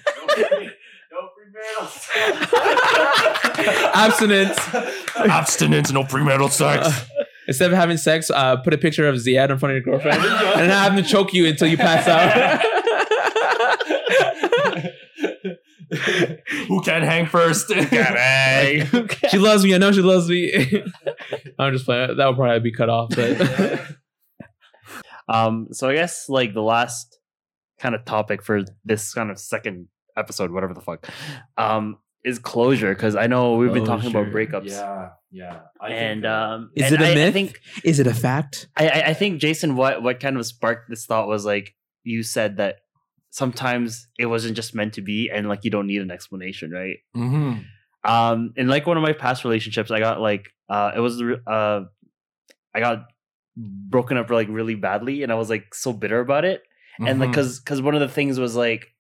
Abstinence. 3.95 4.59
abstinence 5.17 5.91
no 5.93 6.03
premarital 6.05 6.51
sex 6.51 6.89
Instead 7.47 7.71
of 7.71 7.77
having 7.77 7.99
sex, 7.99 8.31
uh, 8.31 8.57
put 8.57 8.73
a 8.73 8.79
picture 8.79 9.07
of 9.07 9.17
Ziad 9.17 9.51
in 9.51 9.59
front 9.59 9.77
of 9.77 9.85
your 9.85 9.99
girlfriend 9.99 10.23
and 10.25 10.71
have 10.73 10.97
them 10.97 11.05
choke 11.05 11.35
you 11.35 11.47
until 11.47 11.69
you 11.69 11.77
pass 11.77 12.09
out. 12.09 12.61
who 16.69 16.83
can 16.83 17.03
hang 17.03 17.27
first 17.27 17.69
she 19.31 19.39
loves 19.39 19.65
me. 19.65 19.75
I 19.75 19.79
know 19.79 19.93
she 19.93 20.01
loves 20.03 20.29
me. 20.29 20.53
I'm 21.59 21.73
just 21.73 21.85
playing. 21.85 22.17
That 22.17 22.27
would 22.27 22.37
probably 22.37 22.61
be 22.61 22.73
cut 22.73 22.89
off, 22.89 23.11
but 23.15 23.81
Um, 25.29 25.69
so 25.73 25.89
I 25.89 25.95
guess 25.95 26.29
like 26.29 26.53
the 26.55 26.63
last 26.63 27.19
kind 27.79 27.95
of 27.95 28.05
topic 28.05 28.43
for 28.43 28.63
this 28.85 29.13
kind 29.15 29.31
of 29.31 29.39
second 29.39 29.89
episode, 30.17 30.51
whatever 30.51 30.75
the 30.75 30.81
fuck, 30.83 31.09
um, 31.57 31.97
is 32.25 32.39
closure 32.39 32.95
because 32.95 33.17
I 33.17 33.27
know 33.27 33.55
we've 33.57 33.73
been 33.73 33.85
talking 33.85 34.11
about 34.11 34.27
breakups. 34.29 34.69
yeah 34.71 35.11
yeah 35.31 35.61
I 35.81 35.89
think, 35.89 35.99
And 36.01 36.27
um, 36.27 36.71
Is 36.75 36.93
and 36.93 36.95
it 36.95 37.01
a 37.03 37.07
I, 37.07 37.11
I 37.11 37.15
myth? 37.15 37.33
think 37.35 37.61
is 37.85 38.01
it 38.01 38.07
a 38.07 38.15
fact? 38.15 38.69
I, 38.77 38.89
I 38.89 39.01
I 39.09 39.15
think 39.15 39.41
Jason, 39.41 39.77
what 39.77 40.03
what 40.03 40.21
kind 40.21 40.37
of 40.37 40.47
sparked 40.47 40.89
this 40.91 41.07
thought 41.07 41.27
was 41.27 41.45
like 41.45 41.75
you 42.03 42.23
said 42.23 42.59
that 42.59 42.77
sometimes 43.35 44.07
it 44.19 44.27
wasn't 44.27 44.55
just 44.55 44.75
meant 44.75 44.95
to 44.95 45.03
be, 45.03 45.29
and 45.29 45.49
like 45.49 45.65
you 45.65 45.71
don't 45.71 45.89
need 45.89 46.03
an 46.03 46.11
explanation, 46.11 46.71
right? 46.71 46.99
mhm. 47.17 47.65
Um, 48.05 48.53
in 48.57 48.69
like 48.69 48.87
one 48.87 48.97
of 48.97 49.03
my 49.03 49.13
past 49.13 49.45
relationships, 49.45 49.91
I 49.91 49.99
got 49.99 50.21
like 50.21 50.51
uh, 50.69 50.93
it 50.97 51.01
was 51.01 51.21
uh, 51.21 51.81
I 52.75 52.81
got 52.81 53.07
broken 53.57 54.17
up 54.17 54.31
like 54.31 54.49
really 54.49 54.75
badly, 54.77 55.23
and 55.23 55.33
I 55.33 55.35
was 55.37 55.51
like 55.51 55.75
so 55.75 55.93
bitter 55.93 56.21
about 56.21 56.45
it, 56.45 56.63
and 57.01 57.19
like 57.19 57.31
because 57.31 57.59
because 57.61 57.83
one 57.83 57.95
of 57.95 58.01
the 58.01 58.09
things 58.09 58.39
was 58.39 58.55
like, 58.55 58.95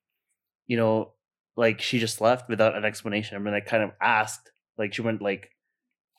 you 0.66 0.76
know, 0.76 1.12
like 1.56 1.80
she 1.80 1.98
just 1.98 2.20
left 2.20 2.48
without 2.48 2.74
an 2.76 2.84
explanation. 2.84 3.36
I 3.36 3.40
mean, 3.40 3.54
I 3.54 3.60
kind 3.60 3.82
of 3.84 3.90
asked, 4.00 4.50
like 4.78 4.94
she 4.94 5.02
went 5.02 5.22
like 5.22 5.50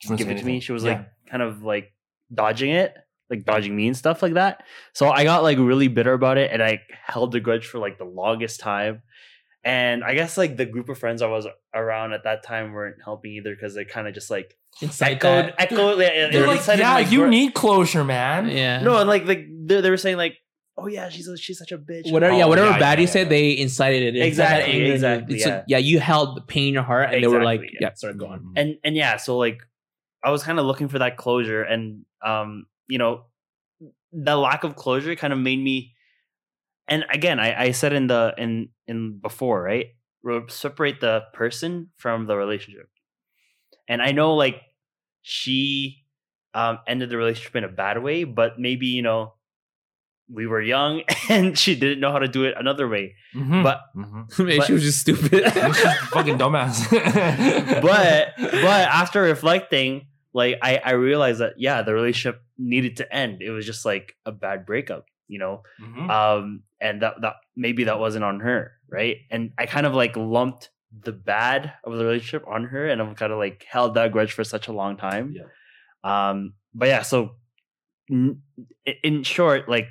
She 0.00 0.14
give 0.16 0.30
it 0.30 0.38
to 0.38 0.46
me. 0.46 0.60
She 0.60 0.72
was 0.72 0.84
Yeah. 0.84 0.90
like 0.92 1.08
kind 1.30 1.42
of 1.42 1.62
like 1.62 1.92
dodging 2.32 2.70
it, 2.70 2.94
like 3.30 3.44
dodging 3.44 3.74
me 3.74 3.86
and 3.88 3.96
stuff 3.96 4.22
like 4.22 4.34
that. 4.34 4.62
So 4.92 5.10
I 5.10 5.24
got 5.24 5.42
like 5.42 5.58
really 5.58 5.88
bitter 5.88 6.12
about 6.12 6.38
it 6.38 6.50
and 6.52 6.62
I 6.62 6.80
held 7.04 7.32
the 7.32 7.40
grudge 7.40 7.66
for 7.66 7.78
like 7.78 7.98
the 7.98 8.04
longest 8.04 8.60
time. 8.60 9.02
And 9.64 10.04
I 10.04 10.14
guess 10.14 10.36
like 10.38 10.56
the 10.56 10.64
group 10.66 10.88
of 10.88 10.96
friends 10.98 11.22
I 11.22 11.26
was 11.26 11.46
around 11.74 12.12
at 12.12 12.22
that 12.24 12.44
time 12.44 12.72
weren't 12.72 12.96
helping 13.04 13.32
either 13.32 13.52
because 13.54 13.74
they 13.74 13.84
kind 13.84 14.06
of 14.06 14.14
just 14.14 14.30
like 14.30 14.54
Incite 14.80 15.16
echoed, 15.16 15.46
that. 15.46 15.54
echoed. 15.58 15.98
yeah, 15.98 16.28
They're 16.30 16.46
like, 16.46 16.64
yeah, 16.68 16.76
my 16.94 17.00
you 17.00 17.20
gr- 17.22 17.26
need 17.28 17.54
closure, 17.54 18.04
man. 18.04 18.48
Yeah. 18.48 18.80
no, 18.82 18.98
and 18.98 19.08
like 19.08 19.26
they, 19.26 19.46
they 19.64 19.80
they 19.80 19.90
were 19.90 19.96
saying 19.96 20.18
like, 20.18 20.36
oh 20.78 20.86
yeah, 20.86 21.08
she's 21.08 21.26
a, 21.26 21.36
she's 21.36 21.58
such 21.58 21.72
a 21.72 21.78
bitch. 21.78 22.12
Whatever, 22.12 22.36
yeah, 22.36 22.44
Oh, 22.44 22.48
whatever 22.48 22.68
yeah, 22.70 22.78
bad 22.78 22.98
yeah, 22.98 23.02
you 23.02 23.06
yeah, 23.08 23.12
said, 23.12 23.22
yeah. 23.22 23.28
they 23.30 23.50
incited 23.58 24.02
it. 24.14 24.16
It's 24.18 24.26
Exactly, 24.28 24.72
anger 24.74 24.92
exactly, 24.92 25.34
It's 25.36 25.44
like- 25.46 25.54
yeah. 25.66 25.78
yeah, 25.78 25.78
you 25.78 25.98
held 25.98 26.36
the 26.36 26.42
pain 26.42 26.68
in 26.68 26.74
your 26.74 26.82
heart, 26.84 27.12
and 27.12 27.24
they 27.24 27.26
were 27.26 27.42
like, 27.42 27.62
yeah. 27.62 27.78
"Yeah, 27.80 27.90
sorry, 27.94 28.14
go 28.14 28.26
on." 28.26 28.52
and 28.56 28.76
and 28.84 28.94
yeah 28.94 29.16
so 29.16 29.36
like 29.36 29.58
i 30.22 30.30
was 30.30 30.42
kind 30.44 30.58
of 30.60 30.66
looking 30.66 30.88
for 30.88 30.98
that 31.00 31.16
closure 31.16 31.62
and 31.62 32.04
um 32.24 32.66
you 32.88 32.98
know 32.98 33.24
the 34.12 34.36
lack 34.36 34.64
of 34.64 34.76
closure 34.76 35.14
kind 35.16 35.32
of 35.32 35.38
made 35.38 35.58
me 35.58 35.92
and 36.88 37.04
again 37.10 37.38
i 37.40 37.64
i 37.64 37.70
said 37.72 37.92
in 37.92 38.06
the 38.06 38.34
in 38.38 38.68
in 38.86 39.18
before 39.18 39.62
right 39.62 39.86
separate 40.48 41.00
the 41.00 41.22
person 41.32 41.88
from 41.96 42.26
the 42.26 42.36
relationship 42.36 42.88
and 43.88 44.00
i 44.02 44.12
know 44.12 44.34
like 44.34 44.60
she 45.22 46.04
um 46.54 46.78
ended 46.86 47.10
the 47.10 47.16
relationship 47.16 47.54
in 47.56 47.64
a 47.64 47.68
bad 47.68 48.02
way 48.02 48.24
but 48.24 48.58
maybe 48.58 48.86
you 48.86 49.02
know 49.02 49.34
we 50.28 50.46
were 50.46 50.60
young 50.60 51.02
and 51.28 51.56
she 51.58 51.74
didn't 51.76 52.00
know 52.00 52.10
how 52.10 52.18
to 52.18 52.26
do 52.28 52.44
it 52.44 52.54
another 52.58 52.88
way 52.88 53.14
Mhm. 53.34 53.62
but 53.62 53.80
Mhm. 53.94 54.38
Maybe 54.38 54.58
But- 54.58 54.66
she 54.66 54.72
was 54.72 54.82
just 54.82 54.98
stupid. 55.00 55.44
She's 55.52 55.96
fucking 56.10 56.38
dumbass. 56.38 56.88
but 57.82 58.32
but 58.38 58.82
after 58.88 59.22
reflecting, 59.22 60.06
like 60.32 60.56
I 60.62 60.80
I 60.82 60.92
realized 60.92 61.40
that 61.40 61.54
yeah, 61.58 61.82
the 61.82 61.94
relationship 61.94 62.42
needed 62.58 62.96
to 62.98 63.14
end. 63.14 63.42
It 63.42 63.50
was 63.50 63.66
just 63.66 63.84
like 63.84 64.16
a 64.24 64.32
bad 64.32 64.64
breakup, 64.66 65.06
you 65.28 65.38
know. 65.38 65.62
Mhm. 65.80 66.10
Um, 66.10 66.62
and 66.80 67.02
that 67.02 67.20
that 67.22 67.36
maybe 67.56 67.84
that 67.84 67.98
wasn't 67.98 68.24
on 68.24 68.40
her, 68.40 68.72
right? 68.90 69.18
And 69.30 69.52
I 69.58 69.66
kind 69.66 69.86
of 69.86 69.94
like 69.94 70.16
lumped 70.16 70.70
the 71.02 71.12
bad 71.12 71.72
of 71.84 71.96
the 71.96 72.04
relationship 72.04 72.46
on 72.48 72.64
her, 72.64 72.88
and 72.88 73.02
I've 73.02 73.16
kind 73.16 73.32
of 73.32 73.38
like 73.38 73.64
held 73.68 73.94
that 73.94 74.12
grudge 74.12 74.32
for 74.32 74.44
such 74.44 74.68
a 74.68 74.72
long 74.72 74.96
time. 74.96 75.34
Yeah. 75.36 75.48
Um, 76.04 76.54
but 76.74 76.88
yeah, 76.88 77.02
so 77.02 77.36
n- 78.10 78.42
i- 78.86 78.96
in 79.02 79.22
short, 79.22 79.68
like 79.68 79.88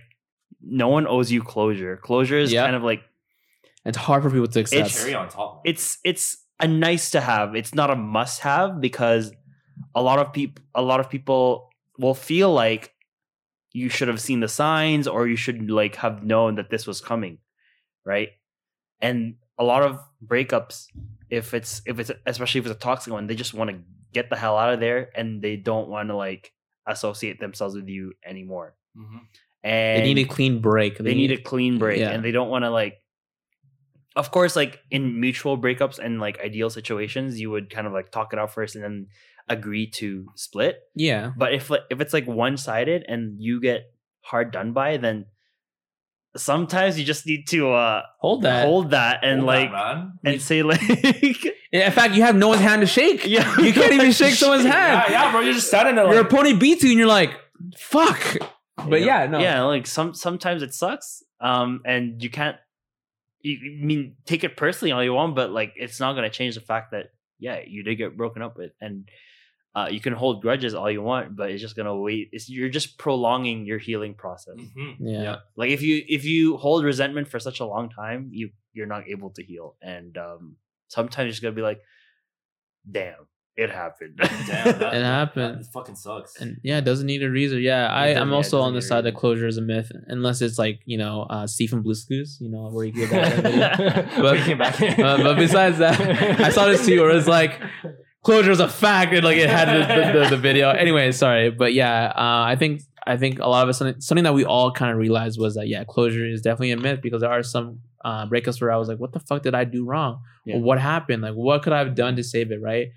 no 0.61 0.87
one 0.87 1.05
owes 1.07 1.31
you 1.31 1.41
closure. 1.43 1.97
Closure 1.97 2.37
is 2.37 2.51
Yeah. 2.51 2.63
kind 2.63 2.75
of 2.75 2.83
like 2.83 3.03
It's 3.85 3.97
hard 3.97 4.23
for 4.23 4.31
people 4.31 4.47
to 4.47 4.59
accept. 4.61 4.79
It's- 4.79 4.99
cherry 4.99 5.13
on 5.13 5.29
top. 5.29 5.61
it's 5.65 5.99
it's 6.03 6.37
a 6.59 6.67
nice 6.67 7.11
to 7.11 7.21
have. 7.21 7.55
It's 7.55 7.75
not 7.75 7.91
a 7.91 7.95
must 7.95 8.39
have 8.41 8.79
because 8.81 9.31
a 9.93 10.01
lot 10.01 10.17
of 10.19 10.31
people 10.33 10.63
a 10.73 10.81
lot 10.81 10.99
of 10.99 11.09
people 11.09 11.69
will 11.97 12.13
feel 12.13 12.51
like 12.53 12.93
you 13.73 13.89
should 13.89 14.07
have 14.07 14.21
seen 14.21 14.39
the 14.39 14.47
signs 14.47 15.07
or 15.07 15.27
you 15.27 15.35
should 15.35 15.69
like 15.69 15.95
have 15.97 16.23
known 16.23 16.55
that 16.55 16.69
this 16.69 16.87
was 16.87 17.01
coming, 17.01 17.39
right? 18.05 18.29
And 19.01 19.35
a 19.57 19.63
lot 19.63 19.83
of 19.83 19.99
breakups, 20.25 20.87
if 21.29 21.53
it's 21.53 21.81
if 21.85 21.99
it's 21.99 22.11
especially 22.25 22.59
if 22.59 22.65
it's 22.67 22.75
a 22.75 22.79
toxic 22.79 23.11
one, 23.13 23.27
they 23.27 23.35
just 23.35 23.53
want 23.53 23.69
to 23.71 23.77
get 24.13 24.29
the 24.29 24.35
hell 24.37 24.57
out 24.57 24.73
of 24.73 24.79
there 24.79 25.09
and 25.15 25.41
they 25.41 25.57
don't 25.57 25.89
want 25.89 26.07
to 26.09 26.15
like 26.15 26.53
associate 26.87 27.39
themselves 27.39 27.75
with 27.75 27.87
you 27.89 28.13
anymore. 28.25 28.75
Mhm. 28.97 29.19
And 29.63 30.03
they 30.03 30.13
need 30.13 30.25
a 30.25 30.29
clean 30.29 30.59
break. 30.61 30.97
they 30.99 31.15
need 31.15 31.31
a 31.31 31.37
clean 31.37 31.77
break 31.79 31.99
Yeah. 31.99 32.11
and 32.11 32.23
they 32.23 32.31
don't 32.31 32.49
want 32.49 32.63
to 32.63 32.69
like 32.69 33.01
of 34.15 34.31
course 34.31 34.55
like 34.55 34.79
in 34.91 35.19
mutual 35.19 35.57
breakups 35.57 35.99
and 35.99 36.19
like 36.21 36.39
ideal 36.39 36.69
situations 36.69 37.39
you 37.41 37.49
would 37.51 37.69
kind 37.69 37.87
of 37.87 37.91
like 37.93 38.11
talk 38.11 38.31
it 38.31 38.39
out 38.39 38.53
first 38.53 38.75
and 38.75 38.83
then 38.83 39.07
agree 39.47 39.87
to 39.89 40.25
split 40.35 40.77
yeah. 40.95 41.31
but 41.37 41.53
if 41.53 41.69
if 41.89 42.01
it's 42.01 42.13
like 42.13 42.25
one-sided 42.27 43.05
and 43.07 43.35
you 43.39 43.61
get 43.61 43.83
hard 44.21 44.51
done 44.51 44.73
by 44.73 44.97
then 44.97 45.25
sometimes 46.35 46.99
you 46.99 47.05
just 47.05 47.25
need 47.25 47.47
to 47.47 47.71
uh 47.71 48.01
Hold 48.19 48.41
that. 48.43 48.65
hold 48.65 48.91
that 48.91 49.19
and 49.23 49.39
Hold 49.41 49.47
like 49.47 49.71
man. 49.71 50.13
and 50.23 50.41
say 50.41 50.63
like 50.63 50.81
In 51.71 51.91
fact, 51.91 52.13
you 52.15 52.21
have 52.21 52.37
no 52.37 52.47
one's 52.49 52.61
hand 52.61 52.81
to 52.81 52.87
shake. 52.87 53.25
yeah 53.27 53.59
You 53.59 53.73
can't 53.73 53.91
even 53.91 54.11
shake 54.21 54.33
someone's 54.35 54.63
hand. 54.63 55.03
Yeah, 55.09 55.11
yeah, 55.25 55.31
bro. 55.31 55.41
You're 55.41 55.53
just 55.53 55.67
standing 55.67 55.95
there. 55.95 56.05
Your 56.05 56.15
Like, 56.23 56.31
opponent 56.31 56.57
beats 56.57 56.83
you, 56.83 56.91
and 56.91 56.97
you're 56.99 57.07
like, 57.07 57.31
"Fuck." 57.77 58.37
But 58.87 59.01
yeah, 59.01 59.25
no. 59.27 59.39
yeah 59.39 59.61
like 59.63 59.85
some 59.85 60.13
sometimes 60.13 60.61
it 60.63 60.73
sucks 60.73 61.21
um 61.41 61.81
and 61.85 62.21
you 62.23 62.29
can't 62.29 62.55
you, 63.41 63.57
you 63.61 63.85
mean 63.85 64.15
take 64.25 64.43
it 64.45 64.55
personally 64.55 64.91
all 64.93 65.03
you 65.03 65.11
want 65.13 65.35
but 65.35 65.51
like 65.51 65.73
it's 65.75 65.99
not 65.99 66.13
going 66.13 66.23
to 66.23 66.29
change 66.29 66.55
the 66.55 66.61
fact 66.61 66.91
that 66.91 67.07
yeah 67.39 67.59
you 67.67 67.83
did 67.83 67.95
get 67.95 68.15
broken 68.15 68.41
up 68.41 68.55
with 68.57 68.71
and 68.79 69.09
uh, 69.75 69.87
you 69.91 69.99
can 69.99 70.13
hold 70.13 70.41
grudges 70.41 70.73
all 70.73 70.89
you 70.89 71.01
want 71.01 71.35
but 71.35 71.51
it's 71.51 71.61
just 71.61 71.75
going 71.75 71.85
to 71.85 71.95
wait 71.95 72.29
it's, 72.31 72.49
you're 72.49 72.69
just 72.69 72.97
prolonging 72.97 73.65
your 73.65 73.77
healing 73.77 74.13
process 74.13 74.55
mhm. 74.57 74.95
Yeah. 74.99 75.37
like 75.57 75.69
if 75.69 75.81
you 75.81 76.03
if 76.07 76.23
you 76.25 76.57
hold 76.57 76.83
resentment 76.85 77.27
for 77.27 77.39
such 77.39 77.59
a 77.59 77.65
long 77.65 77.89
time 77.89 78.29
you 78.31 78.51
you're 78.73 78.87
not 78.87 79.03
able 79.09 79.31
to 79.31 79.43
heal 79.43 79.75
and 79.81 80.17
um 80.17 80.55
sometimes 80.87 81.25
you're 81.25 81.31
just 81.31 81.41
going 81.41 81.53
to 81.53 81.59
be 81.59 81.61
like 81.63 81.81
damn 82.89 83.27
it 83.57 83.69
happened 83.69 84.17
Damn, 84.17 84.45
that, 84.79 84.93
It 84.93 85.01
happened. 85.03 85.59
That 85.63 85.71
fucking 85.71 85.95
sucks. 85.95 86.41
And 86.41 86.57
yeah, 86.61 86.79
it 86.79 86.83
doesn't 86.83 87.07
need 87.07 87.23
a 87.23 87.29
reason. 87.29 87.61
Yeah, 87.61 87.87
i 87.87 88.07
i'm 88.09 88.29
yeah, 88.29 88.35
also 88.35 88.59
on 88.59 88.73
the 88.73 88.81
side 88.81 89.05
that 89.05 89.15
closure 89.15 89.47
is 89.47 89.57
a 89.57 89.61
myth, 89.61 89.89
unless 90.07 90.41
it's 90.41 90.59
like 90.59 90.81
you 90.83 90.97
know 90.97 91.21
uh, 91.29 91.47
Stephen 91.47 91.81
Blue's 91.81 92.03
Clues, 92.03 92.37
you 92.41 92.49
know, 92.49 92.67
where 92.69 92.83
you 92.85 92.91
give 92.91 93.09
that. 93.15 93.43
video. 93.43 94.21
But- 94.21 94.49
it 94.49 94.57
back. 94.57 94.81
uh, 94.99 95.17
but 95.23 95.35
besides 95.37 95.77
that, 95.77 95.97
I 96.41 96.49
saw 96.49 96.65
this 96.65 96.85
too, 96.85 96.99
where 96.99 97.11
it's 97.15 97.29
like 97.29 97.61
closure 98.25 98.51
is 98.51 98.59
a 98.59 98.67
fact, 98.67 99.13
and 99.13 99.23
like 99.23 99.37
it 99.37 99.49
had 99.49 99.67
the, 99.69 100.19
the, 100.19 100.29
the 100.35 100.37
video. 100.37 100.69
Anyway, 100.85 101.11
sorry, 101.11 101.49
but 101.51 101.73
yeah, 101.73 102.07
uh, 102.15 102.43
I 102.51 102.55
think 102.57 102.81
I 103.07 103.17
think 103.17 103.39
a 103.39 103.47
lot 103.47 103.63
of 103.63 103.69
us 103.69 103.77
something, 103.77 104.23
that 104.23 104.33
we 104.33 104.43
all 104.45 104.71
kind 104.71 104.91
of 104.91 104.97
realized 104.97 105.39
was 105.39 105.53
that 105.55 105.67
yeah, 105.67 105.83
closure 105.83 106.25
is 106.25 106.41
definitely 106.41 106.71
a 106.71 106.77
myth 106.77 106.99
because 107.03 107.21
there 107.21 107.31
are 107.31 107.43
some 107.43 107.79
uh, 108.03 108.25
breakups 108.27 108.59
where 108.59 108.71
I 108.71 108.77
was 108.77 108.87
like, 108.87 108.97
what 108.97 109.13
the 109.13 109.19
fuck 109.19 109.43
did 109.43 109.53
I 109.55 109.63
do 109.63 109.85
wrong? 109.85 110.19
Yeah. 110.45 110.57
What 110.57 110.79
happened? 110.79 111.21
Like, 111.21 111.33
what 111.35 111.61
could 111.63 111.73
I 111.73 111.79
have 111.79 111.93
done 111.95 112.15
to 112.17 112.23
save 112.23 112.51
it? 112.51 112.59
Right? 112.61 112.87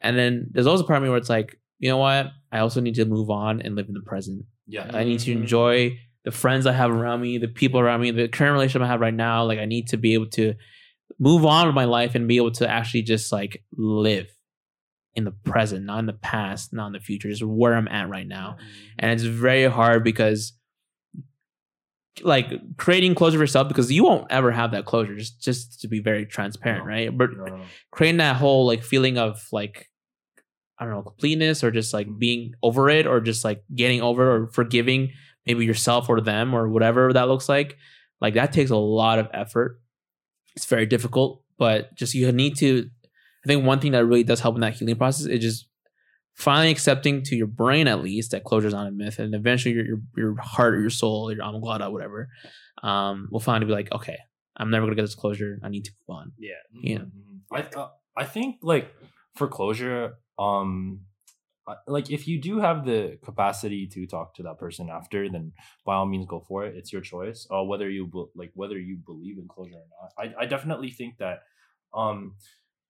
And 0.00 0.16
then 0.18 0.48
there's 0.50 0.66
also 0.66 0.84
a 0.84 0.86
part 0.86 0.96
of 0.98 1.02
me 1.02 1.08
where 1.10 1.18
it's 1.18 1.30
like, 1.30 1.58
you 1.78 1.88
know 1.90 1.98
what? 1.98 2.28
I 2.52 2.58
also 2.60 2.80
need 2.80 2.94
to 2.96 3.04
move 3.04 3.30
on 3.30 3.60
and 3.62 3.74
live 3.76 3.88
in 3.88 3.94
the 3.94 4.00
present. 4.00 4.44
yeah. 4.66 4.90
I 4.94 5.04
need 5.04 5.20
to 5.20 5.30
Mhm. 5.34 5.40
enjoy 5.42 5.98
the 6.24 6.30
friends 6.30 6.66
I 6.66 6.72
have 6.72 6.90
around 6.90 7.20
me, 7.20 7.36
the 7.38 7.48
people 7.48 7.78
around 7.80 8.00
me, 8.00 8.10
the 8.10 8.28
current 8.28 8.52
relationship 8.54 8.82
I 8.82 8.88
have 8.88 9.00
right 9.00 9.12
now. 9.14 9.44
Like 9.44 9.58
I 9.58 9.66
need 9.66 9.88
to 9.88 9.98
be 9.98 10.14
able 10.14 10.30
to 10.40 10.54
move 11.18 11.44
on 11.44 11.66
with 11.66 11.74
my 11.74 11.84
life 11.84 12.14
and 12.14 12.26
be 12.26 12.36
able 12.38 12.50
to 12.52 12.68
actually 12.68 13.02
just 13.02 13.30
like 13.30 13.62
live 13.76 14.28
in 15.16 15.24
the 15.24 15.30
present, 15.30 15.84
not 15.84 15.98
in 16.00 16.06
the 16.06 16.12
past, 16.12 16.72
not 16.72 16.88
in 16.88 16.92
the 16.92 17.00
future, 17.00 17.28
just 17.28 17.42
where 17.42 17.74
I'm 17.74 17.88
at 17.88 18.08
right 18.08 18.26
now. 18.26 18.56
Mm-hmm. 18.58 18.88
And 18.98 19.12
it's 19.12 19.22
very 19.22 19.64
hard 19.66 20.02
because 20.04 20.52
like 22.22 22.52
creating 22.76 23.14
closure 23.14 23.38
for 23.38 23.42
yourself 23.42 23.68
because 23.68 23.90
you 23.90 24.04
won't 24.04 24.30
ever 24.30 24.52
have 24.52 24.70
that 24.70 24.84
closure 24.84 25.16
just 25.16 25.40
just 25.40 25.80
to 25.80 25.88
be 25.88 25.98
very 25.98 26.24
transparent 26.24 26.84
No. 26.84 26.88
right 26.88 27.18
but 27.18 27.30
No, 27.32 27.44
no, 27.44 27.56
no. 27.56 27.64
creating 27.90 28.18
that 28.18 28.36
whole 28.36 28.66
like 28.66 28.84
feeling 28.84 29.18
of 29.18 29.44
like 29.50 29.90
I 30.78 30.84
don't 30.84 30.94
know 30.94 31.02
completeness 31.02 31.64
or 31.64 31.72
just 31.72 31.92
like 31.92 32.06
mm-hmm. 32.06 32.18
being 32.18 32.54
over 32.62 32.88
it 32.88 33.06
or 33.08 33.20
just 33.20 33.44
like 33.44 33.64
getting 33.74 34.00
over 34.00 34.32
or 34.32 34.46
forgiving 34.52 35.10
maybe 35.44 35.64
yourself 35.64 36.08
or 36.08 36.20
them 36.20 36.54
or 36.54 36.68
whatever 36.68 37.12
that 37.12 37.26
looks 37.26 37.48
like 37.48 37.76
like 38.20 38.34
that 38.34 38.52
takes 38.52 38.70
a 38.70 38.76
lot 38.76 39.18
of 39.18 39.28
effort 39.34 39.80
it's 40.54 40.66
very 40.66 40.86
difficult 40.86 41.42
but 41.58 41.92
just 41.96 42.14
you 42.14 42.30
need 42.30 42.56
to 42.58 42.88
I 43.44 43.46
think 43.46 43.64
one 43.64 43.80
thing 43.80 43.92
that 43.92 44.04
really 44.06 44.24
does 44.24 44.40
help 44.40 44.54
in 44.54 44.60
that 44.62 44.74
healing 44.74 44.96
process 44.96 45.26
is 45.26 45.40
just 45.40 45.68
finally 46.34 46.70
accepting 46.70 47.22
to 47.22 47.36
your 47.36 47.46
brain 47.46 47.86
at 47.86 48.02
least 48.02 48.32
that 48.32 48.42
closure 48.44 48.66
is 48.66 48.74
not 48.74 48.88
a 48.88 48.90
myth 48.90 49.18
and 49.20 49.34
eventually 49.34 49.74
your 49.74 49.84
your, 49.86 49.98
your 50.16 50.34
heart 50.40 50.74
or 50.74 50.80
your 50.80 50.90
soul 50.90 51.28
or 51.28 51.32
your 51.32 51.44
amygdala 51.44 51.92
whatever 51.92 52.28
um 52.82 53.28
will 53.30 53.38
finally 53.38 53.66
be 53.66 53.72
like 53.72 53.92
okay 53.92 54.18
I'm 54.56 54.70
never 54.70 54.86
gonna 54.86 54.96
get 54.96 55.02
this 55.02 55.14
closure 55.14 55.58
I 55.62 55.68
need 55.68 55.84
to 55.84 55.92
move 56.08 56.16
on 56.18 56.32
yeah 56.38 56.50
Yeah. 56.82 56.98
Mhm. 56.98 57.40
I 57.52 57.60
uh, 57.80 57.88
I 58.16 58.24
think 58.24 58.56
like 58.62 58.92
for 59.36 59.46
closure, 59.48 60.14
um, 60.38 61.00
like 61.88 62.10
if 62.10 62.28
you 62.28 62.40
do 62.40 62.60
have 62.60 62.84
the 62.84 63.18
capacity 63.24 63.86
to 63.94 64.06
talk 64.06 64.34
to 64.36 64.42
that 64.44 64.58
person 64.58 64.88
after, 64.90 65.28
then 65.30 65.52
by 65.86 65.94
all 65.94 66.06
means 66.06 66.26
go 66.26 66.40
for 66.46 66.64
it. 66.66 66.76
It's 66.76 66.92
your 66.92 67.00
choice. 67.02 67.46
Uh, 67.50 67.62
whether 67.64 67.88
you 67.88 68.06
be- 68.06 68.26
like 68.36 68.52
whether 68.54 68.78
you 68.78 68.96
believe 69.04 69.38
in 69.38 69.48
closure 69.48 69.74
or 69.84 69.88
not. 69.96 70.10
I 70.22 70.44
I 70.44 70.46
definitely 70.46 70.90
think 70.90 71.18
that 71.18 71.38
um, 71.94 72.34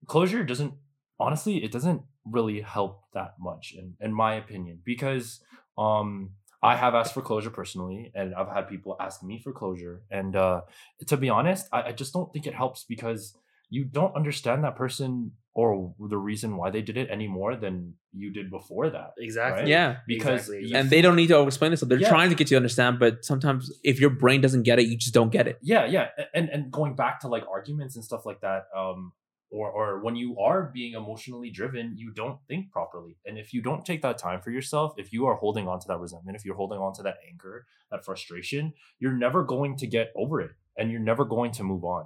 closure 0.07 0.45
doesn't 0.45 0.75
honestly 1.19 1.63
it 1.65 1.73
doesn't 1.73 2.03
really 2.25 2.61
help 2.61 3.03
that 3.13 3.35
much 3.39 3.75
in 3.77 3.95
in 4.01 4.13
my 4.13 4.35
opinion 4.35 4.81
because 4.85 5.41
um. 5.79 6.31
I 6.63 6.77
have 6.77 6.95
asked 6.95 7.13
for 7.13 7.21
closure 7.21 7.51
personally, 7.51 8.11
and 8.15 8.35
I've 8.35 8.49
had 8.49 8.71
people 8.71 8.97
ask 8.99 9.23
me 9.23 9.39
for 9.39 9.53
closure. 9.53 10.01
And 10.11 10.35
uh, 10.35 10.63
to 11.09 11.19
be 11.19 11.29
honest, 11.29 11.69
I, 11.71 11.83
I 11.89 11.93
just 11.93 12.15
don't 12.15 12.33
think 12.33 12.47
it 12.47 12.55
helps 12.55 12.85
because 12.89 13.37
you 13.69 13.85
don't 13.85 14.17
understand 14.17 14.65
that 14.65 14.75
person 14.75 15.33
or 15.53 15.95
the 16.09 16.17
reason 16.17 16.57
why 16.57 16.71
they 16.71 16.81
did 16.81 16.97
it 16.97 17.09
any 17.11 17.29
more 17.29 17.55
than 17.55 17.93
you 18.15 18.33
did 18.33 18.51
before 18.51 18.89
that. 18.89 19.13
exactly 19.19 19.65
Right? 19.65 19.69
yeah 19.69 19.97
Because 20.07 20.49
Exactly, 20.49 20.73
and 20.75 20.89
they 20.89 21.03
don't 21.03 21.17
need 21.17 21.29
to 21.29 21.43
explain 21.43 21.75
it. 21.75 21.79
So 21.81 21.85
they're 21.85 21.99
Yeah. 21.99 22.09
trying 22.09 22.31
to 22.31 22.35
get 22.35 22.51
you 22.51 22.55
to 22.55 22.61
understand, 22.65 22.99
but 22.99 23.27
sometimes 23.27 23.71
if 23.85 24.01
your 24.01 24.09
brain 24.23 24.41
doesn't 24.41 24.63
get 24.63 24.79
it, 24.79 24.87
you 24.89 24.97
just 24.97 25.13
don't 25.13 25.31
get 25.31 25.47
it. 25.47 25.59
yeah, 25.61 25.85
yeah, 25.85 26.09
and 26.33 26.49
and 26.49 26.73
going 26.73 26.95
back 26.97 27.21
to 27.21 27.29
like 27.29 27.45
arguments 27.47 27.95
and 27.97 28.03
stuff 28.03 28.25
like 28.25 28.41
that, 28.41 28.63
um, 28.75 29.13
or 29.57 29.67
or 29.79 29.87
when 30.05 30.17
you 30.23 30.31
are 30.49 30.61
being 30.79 30.93
emotionally 31.03 31.51
driven, 31.59 31.85
you 32.03 32.09
don't 32.21 32.39
think 32.49 32.71
properly, 32.77 33.15
and 33.27 33.35
if 33.39 33.49
you 33.55 33.61
don't 33.69 33.85
take 33.91 34.03
that 34.03 34.19
time 34.27 34.41
for 34.45 34.51
yourself, 34.51 34.89
if 35.03 35.13
you 35.15 35.27
are 35.29 35.37
holding 35.45 35.67
on 35.69 35.79
to 35.81 35.87
that 35.89 36.01
resentment, 36.05 36.37
if 36.39 36.45
you're 36.45 36.61
holding 36.63 36.79
on 36.87 36.93
to 36.99 37.03
that 37.03 37.17
anger, 37.31 37.55
that 37.91 38.05
frustration, 38.05 38.73
you're 39.01 39.19
never 39.27 39.41
going 39.55 39.77
to 39.83 39.87
get 39.97 40.07
over 40.23 40.41
it, 40.47 40.53
and 40.77 40.91
you're 40.91 41.07
never 41.13 41.25
going 41.37 41.53
to 41.59 41.63
move 41.73 41.85
on. 41.97 42.05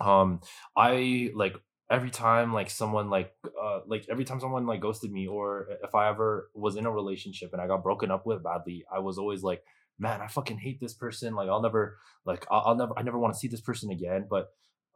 um 0.00 0.40
i 0.76 1.30
like 1.42 1.54
every 1.96 2.10
time 2.10 2.48
like 2.58 2.70
someone 2.70 3.06
like 3.16 3.30
uh 3.64 3.80
like 3.92 4.04
every 4.14 4.24
time 4.28 4.40
someone 4.40 4.64
like 4.70 4.80
ghosted 4.80 5.12
me 5.18 5.24
or 5.36 5.44
if 5.86 5.92
i 5.94 6.08
ever 6.08 6.28
was 6.64 6.74
in 6.80 6.86
a 6.86 6.90
relationship 7.00 7.52
and 7.52 7.60
i 7.62 7.66
got 7.72 7.82
broken 7.88 8.10
up 8.10 8.24
with 8.26 8.42
badly 8.42 8.78
i 8.96 8.98
was 8.98 9.18
always 9.18 9.42
like 9.50 9.62
man 9.98 10.20
i 10.26 10.26
fucking 10.26 10.58
hate 10.58 10.78
this 10.80 10.94
person. 11.04 11.34
Like 11.38 11.48
i'll 11.52 11.62
never 11.68 11.82
like 12.24 12.42
i'll, 12.50 12.62
I'll 12.66 12.78
never 12.82 12.94
i 12.98 13.02
never 13.02 13.18
want 13.18 13.34
to 13.34 13.38
see 13.42 13.48
this 13.48 13.60
person 13.70 13.90
again. 13.90 14.26
But 14.34 14.44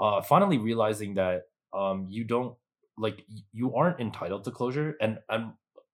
uh 0.00 0.20
finally 0.22 0.58
realizing 0.58 1.14
that 1.14 1.42
um 1.72 2.06
you 2.10 2.24
don't 2.24 2.54
like 2.98 3.24
you 3.52 3.74
aren't 3.74 4.00
entitled 4.00 4.44
to 4.44 4.50
closure 4.50 4.96
and 5.00 5.18
and 5.28 5.52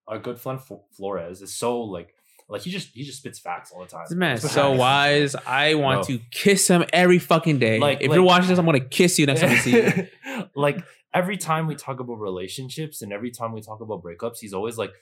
our 0.08 0.18
good 0.18 0.38
friend 0.40 0.58
F- 0.58 0.78
flores 0.96 1.42
is 1.42 1.52
so 1.52 1.80
like 1.82 2.14
like 2.48 2.62
he 2.62 2.70
just 2.70 2.88
he 2.94 3.02
just 3.04 3.18
spits 3.18 3.38
facts 3.40 3.72
all 3.72 3.80
the 3.82 3.88
time 3.88 4.04
This 4.08 4.16
man 4.16 4.36
is 4.36 4.50
so 4.60 4.72
wise. 4.72 5.34
I 5.34 5.74
want 5.74 6.08
No. 6.08 6.16
to 6.16 6.22
kiss 6.30 6.68
him 6.68 6.84
every 6.92 7.18
fucking 7.18 7.58
day. 7.58 7.78
Like- 7.80 8.00
if 8.02 8.08
like- 8.08 8.14
you're 8.16 8.24
watching 8.24 8.48
this, 8.48 8.58
I'm 8.58 8.64
gonna 8.66 8.80
kiss 8.80 9.18
you 9.18 9.26
next 9.26 9.40
time 9.40 9.50
I 9.50 9.56
see 9.58 9.72
you. 9.72 10.06
like 10.54 10.78
every 11.12 11.36
time 11.36 11.66
we 11.66 11.74
talk 11.74 11.98
about 11.98 12.14
relationships 12.20 13.02
and 13.02 13.12
every 13.12 13.30
time 13.32 13.52
we 13.52 13.60
talk 13.62 13.80
about 13.80 14.02
breakups, 14.02 14.38
he's 14.40 14.52
always 14.52 14.76
like, 14.78 14.92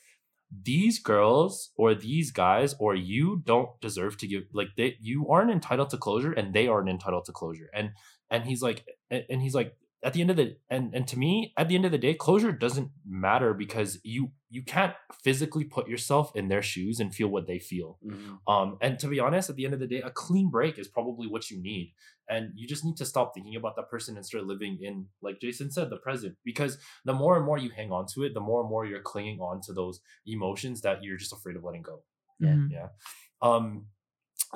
these 0.62 0.98
girls 1.00 1.70
or 1.76 1.94
these 1.94 2.30
guys 2.30 2.74
or 2.78 2.94
you 2.94 3.42
don't 3.44 3.68
deserve 3.80 4.16
to 4.18 4.26
give 4.26 4.44
like 4.52 4.68
they 4.76 4.96
you 5.00 5.28
aren't 5.28 5.50
entitled 5.50 5.90
to 5.90 5.96
closure 5.96 6.32
and 6.32 6.54
they 6.54 6.66
aren't 6.68 6.88
entitled 6.88 7.24
to 7.24 7.32
closure. 7.32 7.68
And 7.74 7.90
and 8.30 8.44
he's 8.44 8.62
like 8.62 8.84
and 9.10 9.24
and 9.30 9.42
he's 9.42 9.54
like 9.54 9.76
at 10.02 10.12
the 10.12 10.20
end 10.20 10.30
of 10.30 10.36
the 10.36 10.54
and 10.68 10.94
and 10.94 11.08
to 11.08 11.18
me 11.18 11.52
at 11.56 11.68
the 11.68 11.74
end 11.74 11.86
of 11.86 11.90
the 11.92 11.96
day 11.98 12.12
closure 12.12 12.52
doesn't 12.52 12.90
matter 13.06 13.54
because 13.54 13.98
you 14.04 14.32
you 14.50 14.62
can't 14.62 14.92
physically 15.22 15.64
put 15.64 15.88
yourself 15.88 16.30
in 16.36 16.48
their 16.48 16.60
shoes 16.62 17.00
and 17.00 17.14
feel 17.14 17.28
what 17.28 17.46
they 17.46 17.58
feel. 17.58 17.98
Mhm. 18.04 18.38
um 18.46 18.76
and 18.82 18.98
to 18.98 19.08
be 19.08 19.18
honest 19.18 19.48
at 19.50 19.56
the 19.56 19.64
end 19.64 19.72
of 19.74 19.80
the 19.80 19.86
day 19.86 20.02
a 20.02 20.10
clean 20.10 20.50
break 20.50 20.78
is 20.78 20.88
probably 20.88 21.26
what 21.26 21.50
you 21.50 21.60
need. 21.62 21.94
And 22.28 22.52
you 22.54 22.66
just 22.68 22.84
need 22.84 22.96
to 22.98 23.04
stop 23.06 23.32
thinking 23.34 23.56
about 23.56 23.76
that 23.76 23.88
person 23.90 24.16
and 24.16 24.24
start 24.26 24.44
living 24.46 24.78
in 24.82 25.06
like 25.22 25.40
jason 25.40 25.70
said 25.70 25.88
the 25.90 25.96
present. 25.96 26.36
Because 26.44 26.76
the 27.06 27.14
more 27.14 27.36
and 27.36 27.46
more 27.46 27.56
you 27.58 27.70
hang 27.70 27.90
on 27.90 28.04
to 28.14 28.24
it 28.24 28.34
the 28.34 28.40
more 28.40 28.60
and 28.60 28.68
more 28.70 28.84
you're 28.84 29.00
clinging 29.02 29.40
on 29.40 29.60
to 29.62 29.72
those 29.72 30.00
emotions 30.26 30.82
that 30.82 31.02
you're 31.02 31.16
just 31.16 31.32
afraid 31.32 31.56
of 31.56 31.64
letting 31.64 31.82
go. 31.82 32.02
Mhm. 32.42 32.70
yeah. 32.70 32.88
Um 33.40 33.86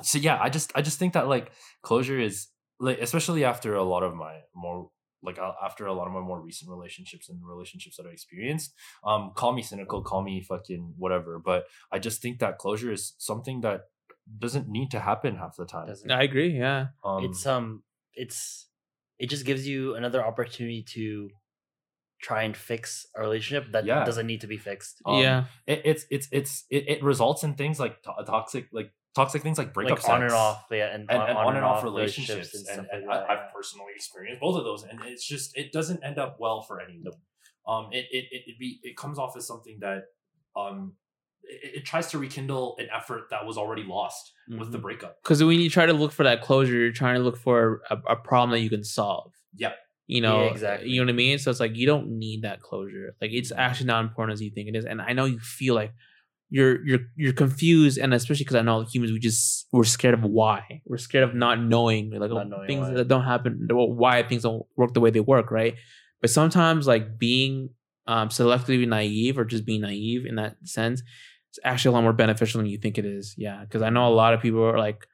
so 0.03 0.17
yeah 0.19 0.37
i 0.41 0.49
just 0.49 0.71
i 0.75 0.81
just 0.81 0.97
think 0.99 1.13
that 1.13 1.27
like 1.27 1.51
closure 1.81 2.19
is 2.19 2.47
like 2.79 2.99
especially 2.99 3.43
after 3.43 3.75
a 3.75 3.83
lot 3.83 4.03
of 4.03 4.15
my 4.15 4.39
more 4.55 4.89
like 5.21 5.37
after 5.63 5.85
a 5.85 5.93
lot 5.93 6.07
of 6.07 6.13
my 6.13 6.21
more 6.21 6.39
recent 6.41 6.69
relationships 6.71 7.27
and 7.29 7.39
relationships 7.45 7.97
that 7.97 8.05
i 8.05 8.09
experienced 8.09 8.73
um 9.03 9.31
call 9.35 9.51
me 9.53 9.61
cynical 9.61 10.01
call 10.01 10.21
me 10.23 10.41
fucking 10.41 10.93
whatever 10.97 11.39
but 11.39 11.65
i 11.91 11.99
just 11.99 12.21
think 12.21 12.39
that 12.39 12.57
closure 12.57 12.91
is 12.91 13.13
something 13.17 13.59
that 13.61 13.81
doesn't 14.37 14.67
need 14.69 14.89
to 14.91 14.99
happen 14.99 15.35
half 15.35 15.55
the 15.57 15.65
time 15.65 15.87
Doesn't- 15.87 16.11
I 16.11 16.23
agree. 16.23 16.51
Yeah. 16.57 16.87
um 17.03 17.23
it's 17.25 17.45
um 17.45 17.83
it's 18.13 18.67
it 19.17 19.29
just 19.29 19.45
gives 19.45 19.67
you 19.67 19.95
another 19.95 20.23
opportunity 20.25 20.83
to 20.93 21.29
try 22.21 22.43
and 22.43 22.55
fix 22.55 23.05
a 23.15 23.21
relationship 23.21 23.71
that 23.71 23.85
Yeah. 23.85 24.03
doesn't 24.05 24.27
need 24.27 24.41
to 24.41 24.47
be 24.47 24.57
fixed. 24.57 25.01
um, 25.05 25.21
yeah. 25.21 25.45
it, 25.67 25.81
it's 25.85 26.05
it's 26.09 26.27
it's 26.31 26.65
it, 26.69 26.83
it 26.87 27.03
results 27.03 27.43
in 27.43 27.55
things 27.55 27.79
like 27.79 28.03
to- 28.03 28.23
toxic 28.25 28.67
like 28.71 28.91
toxic 29.15 29.41
things 29.41 29.57
like 29.57 29.73
breakup 29.73 30.03
like 30.03 30.09
on 30.09 30.23
and 30.23 30.31
off, 30.33 30.65
yeah, 30.71 30.93
and, 30.93 31.09
and, 31.09 31.21
and 31.21 31.37
on, 31.37 31.55
and 31.55 31.65
off 31.65 31.83
relationships 31.83 32.53
relationships, 32.53 32.69
and 32.69 32.79
and, 32.79 32.89
and 32.91 33.07
like. 33.07 33.19
I, 33.29 33.33
I've 33.33 33.53
personally 33.53 33.91
experienced 33.95 34.41
both 34.41 34.57
of 34.57 34.63
those, 34.63 34.83
and 34.83 34.99
it's 35.05 35.25
just 35.25 35.57
it 35.57 35.71
doesn't 35.71 36.03
end 36.03 36.19
up 36.19 36.37
well 36.39 36.61
for 36.61 36.79
anyone. 36.81 37.13
Um, 37.67 37.89
it 37.91 38.05
it 38.11 38.25
it, 38.31 38.41
it 38.47 38.59
be 38.59 38.79
it 38.83 38.97
comes 38.97 39.19
off 39.19 39.35
as 39.37 39.45
something 39.47 39.77
that 39.81 40.03
um 40.55 40.93
it, 41.43 41.77
it 41.77 41.85
tries 41.85 42.07
to 42.11 42.19
rekindle 42.19 42.75
an 42.79 42.87
effort 42.95 43.23
that 43.31 43.45
was 43.45 43.57
already 43.57 43.83
lost 43.83 44.31
with 44.47 44.71
the 44.71 44.77
Mhm. 44.77 44.81
breakup. 44.81 45.21
Because 45.23 45.43
when 45.43 45.59
you 45.59 45.69
try 45.69 45.85
to 45.85 45.93
look 45.93 46.11
for 46.11 46.23
that 46.23 46.41
closure, 46.41 46.73
you're 46.75 46.91
trying 46.91 47.15
to 47.15 47.21
look 47.21 47.37
for 47.37 47.81
a, 47.89 47.97
a 48.09 48.15
problem 48.15 48.51
that 48.51 48.61
you 48.61 48.69
can 48.69 48.83
solve. 48.83 49.33
Yep. 49.55 49.75
You 50.07 50.21
know, 50.21 50.45
Yeah, 50.45 50.51
exactly. 50.51 50.89
You 50.89 51.01
know 51.01 51.05
what 51.05 51.13
I 51.13 51.15
mean? 51.17 51.37
So 51.37 51.51
it's 51.51 51.59
like 51.59 51.75
you 51.75 51.85
don't 51.85 52.17
need 52.17 52.41
that 52.41 52.61
closure. 52.61 53.15
Like 53.21 53.31
it's 53.31 53.51
actually 53.51 53.85
not 53.87 54.03
important 54.03 54.33
as 54.33 54.41
you 54.41 54.49
think 54.49 54.67
it 54.67 54.75
is. 54.75 54.85
And 54.85 55.01
I 55.01 55.13
know 55.13 55.25
you 55.25 55.39
feel 55.39 55.75
like 55.75 55.93
you're 56.49 56.85
you're 56.85 56.99
you're 57.15 57.33
confused, 57.33 57.97
and 57.97 58.13
especially 58.13 58.43
because 58.43 58.55
I 58.55 58.61
know 58.61 58.81
humans, 58.81 59.11
we 59.11 59.19
just 59.19 59.67
we're 59.71 59.83
scared 59.83 60.15
of 60.15 60.23
why. 60.23 60.81
We're 60.85 60.97
scared 60.97 61.23
of 61.23 61.35
not 61.35 61.61
knowing, 61.61 62.11
like 62.11 62.31
Not 62.31 62.49
knowing 62.49 62.67
things 62.67 62.87
why. 62.87 62.95
that 62.95 63.07
don't 63.07 63.23
happen, 63.23 63.67
why 63.69 64.23
things 64.23 64.43
don't 64.43 64.65
work 64.75 64.93
the 64.93 64.99
way 64.99 65.11
they 65.11 65.19
work, 65.19 65.51
right? 65.51 65.75
But 66.21 66.29
sometimes, 66.29 66.87
like 66.87 67.17
being 67.19 67.69
um, 68.07 68.29
selectively 68.29 68.87
naive 68.87 69.37
or 69.37 69.45
just 69.45 69.65
being 69.65 69.81
naive 69.81 70.25
in 70.25 70.35
that 70.35 70.55
sense, 70.63 71.01
it's 71.49 71.59
actually 71.63 71.89
a 71.89 71.93
lot 71.93 72.03
more 72.03 72.13
beneficial 72.13 72.59
than 72.59 72.69
you 72.69 72.77
think 72.77 72.97
it 72.97 73.05
is. 73.05 73.35
Yeah, 73.37 73.61
because 73.61 73.81
I 73.81 73.89
know 73.89 74.07
a 74.07 74.13
lot 74.13 74.33
of 74.33 74.41
people 74.41 74.63
are 74.63 74.77
like 74.77 75.05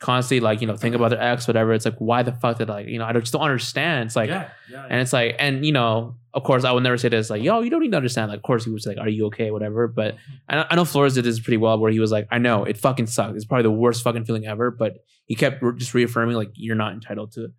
constantly 0.00 0.40
like 0.40 0.60
you 0.60 0.66
know 0.66 0.76
think 0.76 0.94
about 0.94 1.10
their 1.10 1.20
ex, 1.22 1.46
whatever. 1.48 1.72
It's 1.72 1.84
like 1.84 1.96
why 1.98 2.22
the 2.22 2.32
fuck 2.32 2.58
did 2.58 2.68
like 2.68 2.86
you 2.88 2.98
know 2.98 3.04
I 3.06 3.12
just 3.14 3.32
don't 3.32 3.42
understand. 3.42 4.06
It's 4.06 4.16
like 4.16 4.28
yeah, 4.28 4.50
yeah, 4.70 4.86
and 4.90 5.00
it's 5.00 5.12
like 5.12 5.36
and 5.38 5.64
you 5.64 5.72
know 5.72 6.16
of 6.34 6.42
course 6.44 6.64
I 6.64 6.72
would 6.72 6.82
never 6.82 6.98
say 6.98 7.08
this 7.08 7.30
like 7.30 7.42
yo 7.42 7.60
you 7.60 7.70
don't 7.70 7.80
need 7.80 7.92
to 7.92 7.96
understand. 7.96 8.30
Like 8.30 8.38
of 8.38 8.42
course 8.42 8.64
he 8.64 8.70
was 8.70 8.86
like 8.86 8.98
are 8.98 9.08
you 9.08 9.26
okay 9.26 9.50
whatever. 9.50 9.88
But 9.88 10.16
I 10.48 10.56
know, 10.56 10.66
I 10.70 10.74
know 10.76 10.84
Flores 10.84 11.14
did 11.14 11.24
this 11.24 11.40
pretty 11.40 11.56
well 11.56 11.78
where 11.78 11.90
he 11.90 12.00
was 12.00 12.10
like 12.12 12.28
I 12.30 12.38
know 12.38 12.64
it 12.64 12.76
fucking 12.76 13.06
sucked. 13.06 13.36
It's 13.36 13.44
probably 13.44 13.62
the 13.64 13.70
worst 13.70 14.02
fucking 14.04 14.24
feeling 14.26 14.46
ever. 14.46 14.70
But 14.70 14.98
he 15.24 15.34
kept 15.34 15.62
re- 15.62 15.76
just 15.78 15.94
reaffirming 15.94 16.36
like 16.36 16.50
you're 16.54 16.76
not 16.76 16.92
entitled 16.92 17.32
to 17.32 17.52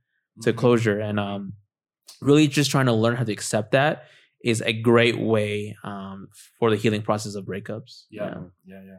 to 0.44 0.54
Mhm. 0.54 0.58
closure 0.58 1.00
and 1.00 1.20
um 1.20 1.54
really 2.22 2.48
just 2.48 2.70
trying 2.72 2.86
to 2.86 2.94
learn 2.94 3.16
how 3.16 3.24
to 3.24 3.32
accept 3.32 3.72
that 3.72 4.06
is 4.44 4.62
a 4.62 4.72
great 4.74 5.18
way 5.20 5.76
um 5.84 6.28
for 6.60 6.70
the 6.70 6.76
healing 6.76 7.02
process 7.02 7.34
of 7.36 7.44
breakups 7.46 8.04
yeah, 8.12 8.36
yeah, 8.66 8.82
yeah, 8.86 8.98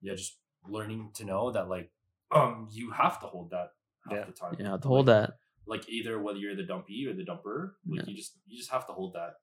yeah. 0.00 0.14
Just 0.14 0.38
learning 0.66 1.10
to 1.16 1.24
know 1.26 1.52
that 1.52 1.68
like 1.68 1.90
um 2.34 2.68
you 2.70 2.90
have 2.90 3.20
to 3.20 3.26
hold 3.26 3.50
that 3.50 3.68
half 4.08 4.12
Yeah. 4.18 4.24
the 4.26 4.32
time. 4.32 4.56
yeah 4.58 4.76
to 4.76 4.88
hold 4.88 5.06
Like, 5.06 5.26
that 5.28 5.30
like 5.66 5.88
either 5.88 6.20
whether 6.20 6.38
you're 6.38 6.56
the 6.56 6.64
dumpy 6.64 7.06
or 7.08 7.14
the 7.14 7.24
dumper, 7.24 7.72
like 7.88 8.00
Yeah. 8.00 8.10
you 8.10 8.16
just 8.16 8.32
you 8.46 8.58
just 8.58 8.70
have 8.70 8.86
to 8.88 8.92
hold 8.92 9.14
that. 9.14 9.34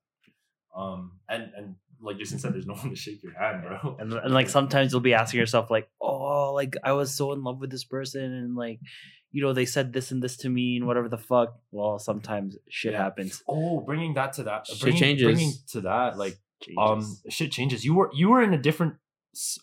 Um 0.76 1.18
and 1.28 1.50
and 1.56 1.74
like 2.00 2.18
Jason 2.18 2.38
said, 2.40 2.52
there's 2.52 2.66
no 2.66 2.74
one 2.74 2.90
to 2.90 2.96
shake 2.96 3.22
your 3.22 3.32
hand, 3.38 3.62
bro. 3.62 3.96
and, 4.00 4.12
and 4.12 4.34
like 4.34 4.48
sometimes 4.48 4.90
you'll 4.92 5.00
be 5.00 5.14
asking 5.14 5.38
yourself 5.40 5.70
like 5.70 5.88
oh 6.00 6.52
like 6.54 6.74
i 6.82 6.92
was 6.92 7.12
so 7.14 7.32
in 7.32 7.42
love 7.44 7.60
with 7.60 7.70
this 7.70 7.84
person 7.84 8.24
and 8.24 8.56
like 8.56 8.80
you 9.30 9.40
know 9.42 9.52
they 9.52 9.64
said 9.66 9.92
this 9.92 10.10
and 10.10 10.22
this 10.22 10.36
to 10.38 10.48
me 10.48 10.76
and 10.76 10.86
whatever 10.86 11.08
the 11.08 11.18
fuck 11.18 11.54
well 11.70 11.98
sometimes 11.98 12.56
shit 12.68 12.92
Yeah. 12.92 13.02
happens 13.04 13.42
Oh, 13.48 13.80
bringing 13.80 14.14
that 14.14 14.32
to 14.34 14.42
that, 14.44 14.66
Shit 14.66 14.80
bringing, 14.80 15.00
changes. 15.00 15.24
bringing 15.24 15.52
to 15.72 15.80
that, 15.82 16.18
like 16.18 16.36
um, 16.78 17.04
shit 17.28 17.50
changes. 17.50 17.84
You 17.84 17.94
were 17.94 18.10
you 18.14 18.28
were 18.30 18.42
in 18.42 18.52
a 18.54 18.58
different, 18.58 18.94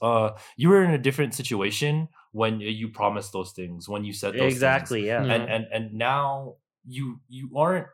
uh, 0.01 0.31
you 0.57 0.67
were 0.69 0.83
in 0.83 0.91
a 0.91 0.97
different 0.97 1.33
situation 1.33 2.09
when 2.31 2.59
you 2.61 2.89
promised 2.89 3.33
those 3.33 3.51
things, 3.51 3.89
when 3.89 4.03
you 4.03 4.13
said 4.13 4.33
those 4.33 4.39
things. 4.41 4.53
exactly 4.53 5.05
yeah 5.07 5.23
Yeah. 5.23 5.33
and 5.33 5.43
and 5.51 5.65
and 5.73 5.93
now 5.93 6.55
you 6.87 7.19
you 7.27 7.49
aren't 7.57 7.87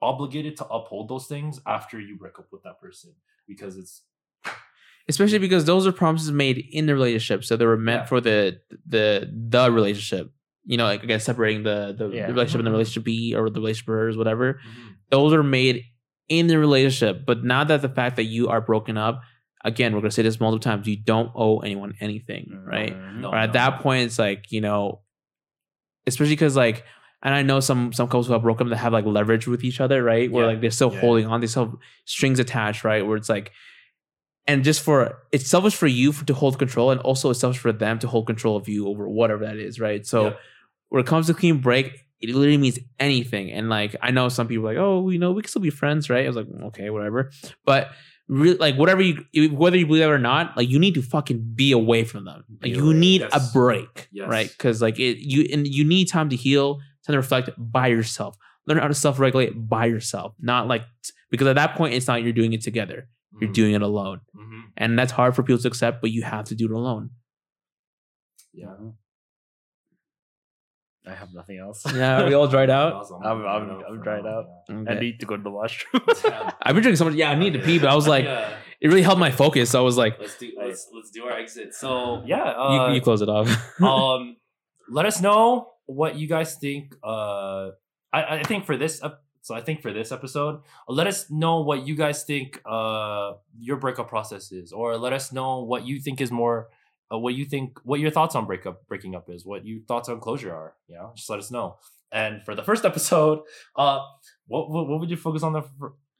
obligated 0.00 0.56
to 0.56 0.66
uphold 0.66 1.08
those 1.08 1.26
things 1.26 1.60
after 1.66 2.00
you 2.00 2.16
break 2.16 2.38
up 2.38 2.46
with 2.50 2.62
that 2.64 2.80
person 2.80 3.12
because 3.46 3.76
it's 3.76 4.02
especially 5.08 5.38
because 5.38 5.64
those 5.64 5.86
are 5.86 5.92
promises 5.92 6.32
made 6.32 6.58
in 6.72 6.86
the 6.86 6.94
relationship 6.94 7.44
so 7.44 7.56
they 7.56 7.66
were 7.66 7.76
meant 7.76 8.02
Yeah. 8.02 8.06
for 8.06 8.20
the 8.20 8.60
the 8.86 9.30
the 9.48 9.70
relationship 9.70 10.32
you 10.64 10.76
know 10.76 10.84
like 10.84 11.02
again 11.02 11.20
separating 11.20 11.62
the 11.62 11.94
the, 11.96 12.08
Yeah. 12.08 12.26
the 12.26 12.32
relationship 12.32 12.58
and 12.60 12.66
the 12.66 12.72
relationship 12.72 13.04
b 13.04 13.34
or 13.34 13.48
the 13.50 13.60
relationship 13.60 13.86
hers 13.88 14.16
whatever 14.16 14.54
mm-hmm. 14.54 14.88
those 15.10 15.32
are 15.32 15.42
made 15.42 15.84
in 16.28 16.46
the 16.46 16.58
relationship 16.58 17.24
but 17.26 17.44
now 17.44 17.62
that 17.64 17.82
the 17.82 17.88
fact 17.88 18.16
that 18.16 18.24
you 18.24 18.48
are 18.48 18.60
broken 18.60 18.96
up 18.96 19.20
again 19.64 19.92
we're 19.94 20.00
going 20.00 20.10
to 20.10 20.14
say 20.14 20.22
this 20.22 20.40
multiple 20.40 20.60
times 20.62 20.86
you 20.86 20.96
don't 20.96 21.30
owe 21.34 21.58
anyone 21.60 21.94
anything 22.00 22.62
right 22.66 22.94
Mhm. 22.96 23.20
No, 23.20 23.28
or 23.30 23.36
at 23.36 23.46
no, 23.48 23.52
that 23.54 23.80
point 23.80 24.02
it's 24.06 24.18
like 24.18 24.50
you 24.52 24.60
know 24.60 25.00
especially 26.06 26.32
because 26.34 26.56
like 26.56 26.84
and 27.22 27.34
i 27.34 27.42
know 27.42 27.60
some 27.60 27.92
some 27.92 28.08
couples 28.08 28.26
who 28.26 28.32
have 28.32 28.42
broken 28.42 28.66
up 28.66 28.70
that 28.70 28.76
have 28.78 28.92
like 28.92 29.04
leverage 29.06 29.46
with 29.46 29.62
each 29.64 29.80
other 29.80 30.02
right 30.02 30.30
where 30.30 30.44
Yeah. 30.44 30.50
like 30.52 30.60
they're 30.60 30.70
still 30.70 30.92
Yeah. 30.92 31.00
holding 31.00 31.26
on 31.26 31.40
they 31.40 31.46
still 31.46 31.66
have 31.66 31.74
strings 32.04 32.38
attached 32.38 32.84
right 32.84 33.06
where 33.06 33.16
it's 33.16 33.28
like 33.28 33.52
and 34.48 34.64
just 34.64 34.80
for 34.82 35.18
it's 35.30 35.46
selfish 35.46 35.74
for 35.76 35.86
you 35.86 36.10
for, 36.10 36.24
to 36.26 36.34
hold 36.34 36.58
control 36.58 36.90
and 36.90 37.00
also 37.02 37.30
it's 37.30 37.38
selfish 37.40 37.60
for 37.60 37.72
them 37.72 37.98
to 38.00 38.08
hold 38.08 38.26
control 38.26 38.56
of 38.56 38.68
you 38.68 38.88
over 38.88 39.08
whatever 39.08 39.44
that 39.46 39.56
is 39.56 39.78
right 39.78 40.04
so 40.06 40.24
Yeah. 40.24 40.32
when 40.88 41.00
it 41.00 41.06
comes 41.06 41.28
to 41.28 41.34
clean 41.34 41.58
break 41.58 42.00
it 42.20 42.28
literally 42.30 42.56
means 42.58 42.78
anything 42.98 43.50
and 43.52 43.68
like 43.68 43.94
i 44.02 44.10
know 44.10 44.28
some 44.28 44.48
people 44.48 44.64
are 44.68 44.74
like 44.74 44.78
oh 44.78 45.08
you 45.10 45.18
know 45.18 45.30
we 45.32 45.42
can 45.42 45.48
still 45.48 45.62
be 45.62 45.70
friends 45.70 46.10
right 46.10 46.24
i 46.24 46.28
was 46.28 46.36
like 46.36 46.46
okay 46.64 46.90
whatever 46.90 47.30
but 47.64 47.90
really 48.40 48.56
like 48.58 48.76
whatever 48.76 49.02
you 49.02 49.24
whether 49.52 49.76
you 49.76 49.86
believe 49.86 50.02
it 50.02 50.06
or 50.06 50.18
not 50.18 50.56
like 50.56 50.68
you 50.68 50.78
need 50.78 50.94
to 50.94 51.02
fucking 51.02 51.52
be 51.54 51.72
away 51.72 52.02
from 52.04 52.24
them 52.24 52.44
like 52.62 52.62
Be 52.62 52.70
you 52.78 52.86
away, 52.90 52.94
need 52.98 53.20
yes. 53.22 53.30
a 53.34 53.52
break 53.52 54.08
Yes. 54.12 54.28
right 54.28 54.48
because 54.48 54.80
like 54.80 54.98
it 54.98 55.18
you 55.18 55.46
and 55.52 55.66
you 55.66 55.84
need 55.84 56.06
time 56.06 56.28
to 56.30 56.36
heal 56.36 56.76
time 57.06 57.12
to 57.14 57.18
reflect 57.18 57.50
by 57.58 57.88
yourself 57.88 58.36
learn 58.66 58.78
how 58.78 58.88
to 58.88 58.94
self-regulate 58.94 59.50
by 59.68 59.86
yourself 59.86 60.34
not 60.40 60.66
like 60.68 60.82
because 61.30 61.46
at 61.46 61.56
that 61.56 61.76
point 61.76 61.94
it's 61.94 62.06
not 62.06 62.22
you're 62.22 62.32
doing 62.32 62.52
it 62.52 62.62
together 62.62 63.08
you're 63.40 63.50
Mhm. 63.50 63.54
doing 63.54 63.74
it 63.74 63.82
alone 63.82 64.20
Mhm. 64.36 64.62
and 64.76 64.98
that's 64.98 65.12
hard 65.12 65.34
for 65.34 65.42
people 65.42 65.58
to 65.60 65.68
accept 65.68 66.00
but 66.00 66.10
you 66.10 66.22
have 66.22 66.44
to 66.46 66.54
do 66.54 66.64
it 66.66 66.70
alone 66.72 67.10
yeah. 68.54 68.74
I 71.06 71.14
have 71.14 71.32
nothing 71.34 71.58
else. 71.58 71.82
yeah 71.94 72.24
we 72.26 72.34
all 72.34 72.46
dried 72.46 72.70
out 72.80 72.92
Awesome. 72.94 73.22
I'm- 73.24 73.44
I'm- 73.46 73.66
Dried 73.66 73.84
I'm 73.88 74.02
dried 74.02 74.26
out. 74.26 74.44
yeah. 74.68 74.84
I 74.88 74.94
need 75.00 75.18
to 75.20 75.26
go 75.26 75.36
to 75.36 75.42
the 75.42 75.50
washroom. 75.50 76.02
I've 76.62 76.74
been 76.74 76.82
drinking 76.82 76.96
so 76.96 77.04
much 77.06 77.14
yeah 77.14 77.30
i 77.30 77.34
need 77.34 77.54
to 77.54 77.58
pee 77.58 77.78
but 77.80 77.88
i 77.88 77.94
was 77.94 78.06
like 78.06 78.24
Yeah. 78.24 78.54
it 78.80 78.86
really 78.88 79.02
helped 79.02 79.18
my 79.18 79.30
focus 79.32 79.70
so 79.70 79.80
i 79.80 79.82
was 79.82 79.96
like 79.96 80.18
let's 80.20 80.38
do 80.38 80.52
let's 80.56 80.88
let's 80.94 81.10
do 81.10 81.24
our 81.24 81.32
exit. 81.36 81.74
So 81.74 82.22
yeah, 82.26 82.42
uh, 82.42 82.88
you, 82.88 82.94
you 82.94 83.00
close 83.00 83.20
it 83.20 83.28
off 83.28 83.48
um, 83.82 84.36
let 84.88 85.06
us 85.06 85.20
know 85.20 85.68
what 85.86 86.14
you 86.16 86.26
guys 86.28 86.54
think. 86.56 86.94
Uh, 87.02 87.70
I, 88.12 88.38
I 88.38 88.42
think 88.44 88.64
for 88.66 88.76
this, 88.76 89.02
ep- 89.02 89.22
so 89.42 89.54
I 89.54 89.60
think 89.60 89.82
for 89.82 89.92
this 89.92 90.12
episode, 90.12 90.60
let 90.88 91.06
us 91.06 91.30
know 91.30 91.60
what 91.62 91.84
you 91.86 91.96
guys 91.96 92.22
think. 92.24 92.60
Uh, 92.64 93.32
your 93.58 93.76
breakup 93.76 94.08
process 94.08 94.52
is, 94.52 94.72
or 94.72 94.96
let 94.96 95.12
us 95.12 95.32
know 95.32 95.62
what 95.64 95.84
you 95.86 95.98
think 96.00 96.20
is 96.20 96.30
more. 96.30 96.68
Uh, 97.12 97.18
what 97.18 97.34
you 97.34 97.44
think? 97.44 97.78
What 97.84 98.00
your 98.00 98.10
thoughts 98.10 98.34
on 98.34 98.46
breakup 98.46 98.86
breaking 98.88 99.14
up 99.14 99.28
is? 99.28 99.44
What 99.44 99.66
your 99.66 99.80
thoughts 99.86 100.08
on 100.08 100.20
closure 100.20 100.54
are? 100.54 100.74
You 100.88 100.96
know, 100.96 101.12
just 101.16 101.28
let 101.28 101.38
us 101.38 101.50
know. 101.50 101.76
And 102.10 102.42
for 102.44 102.54
the 102.54 102.62
first 102.62 102.84
episode, 102.90 103.40
uh, 103.76 104.00
what 104.46 104.70
what, 104.70 104.88
what 104.88 105.00
would 105.00 105.10
you 105.10 105.16
focus 105.16 105.42
on 105.42 105.52
the? 105.52 105.62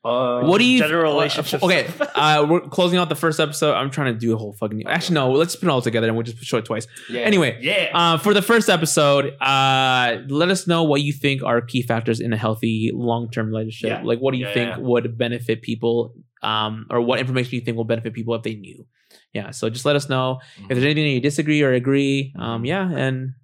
Uh, 0.05 0.43
what 0.43 0.59
do 0.59 0.65
you 0.65 0.81
General 0.81 1.13
uh, 1.13 1.15
relationships. 1.15 1.63
okay 1.63 1.87
uh 2.17 2.45
we're 2.51 2.61
closing 2.63 2.99
out 2.99 3.09
the 3.09 3.15
first 3.15 3.39
episode 3.39 3.75
i'm 3.75 3.89
trying 3.89 4.13
to 4.13 4.19
do 4.19 4.35
a 4.35 4.37
whole 4.37 4.53
fucking 4.55 4.85
actually 4.89 5.15
no 5.15 5.31
let's 5.31 5.55
put 5.55 5.69
it 5.69 5.71
all 5.71 5.81
together 5.81 6.09
and 6.09 6.17
we'll 6.17 6.25
just 6.25 6.43
show 6.43 6.59
it 6.59 6.65
twice 6.65 6.89
Yeah. 7.09 7.21
Anyway, 7.21 7.57
yeah. 7.61 7.91
uh, 7.95 8.19
for 8.19 8.35
the 8.35 8.43
first 8.43 8.69
episode, 8.69 9.27
uh, 9.41 10.17
let 10.27 10.49
us 10.51 10.67
know 10.67 10.83
what 10.83 11.03
you 11.03 11.13
think 11.13 11.45
are 11.45 11.61
key 11.61 11.83
factors 11.83 12.19
in 12.19 12.33
a 12.33 12.37
healthy 12.37 12.91
long-term 12.93 13.47
relationship. 13.47 14.01
Yeah. 14.01 14.03
Like, 14.05 14.19
what 14.19 14.33
do 14.33 14.39
you 14.39 14.47
Yeah, 14.49 14.55
think 14.55 14.71
yeah. 14.71 14.79
would 14.79 15.17
benefit 15.17 15.63
people, 15.63 16.15
um, 16.43 16.87
or 16.91 17.01
what 17.01 17.21
information 17.21 17.55
you 17.55 17.61
think 17.61 17.77
will 17.77 17.85
benefit 17.85 18.13
people 18.13 18.35
if 18.35 18.43
they 18.43 18.55
knew? 18.57 18.85
Yeah. 19.33 19.51
So 19.51 19.71
just 19.71 19.85
let 19.85 19.97
us 19.97 20.09
know 20.09 20.41
if 20.59 20.69
there's 20.69 20.85
anything 20.85 21.05
that 21.05 21.11
you 21.11 21.21
disagree 21.21 21.63
or 21.63 21.73
agree. 21.73 22.35
Um, 22.39 22.65
yeah, 22.65 22.89
and 22.91 23.35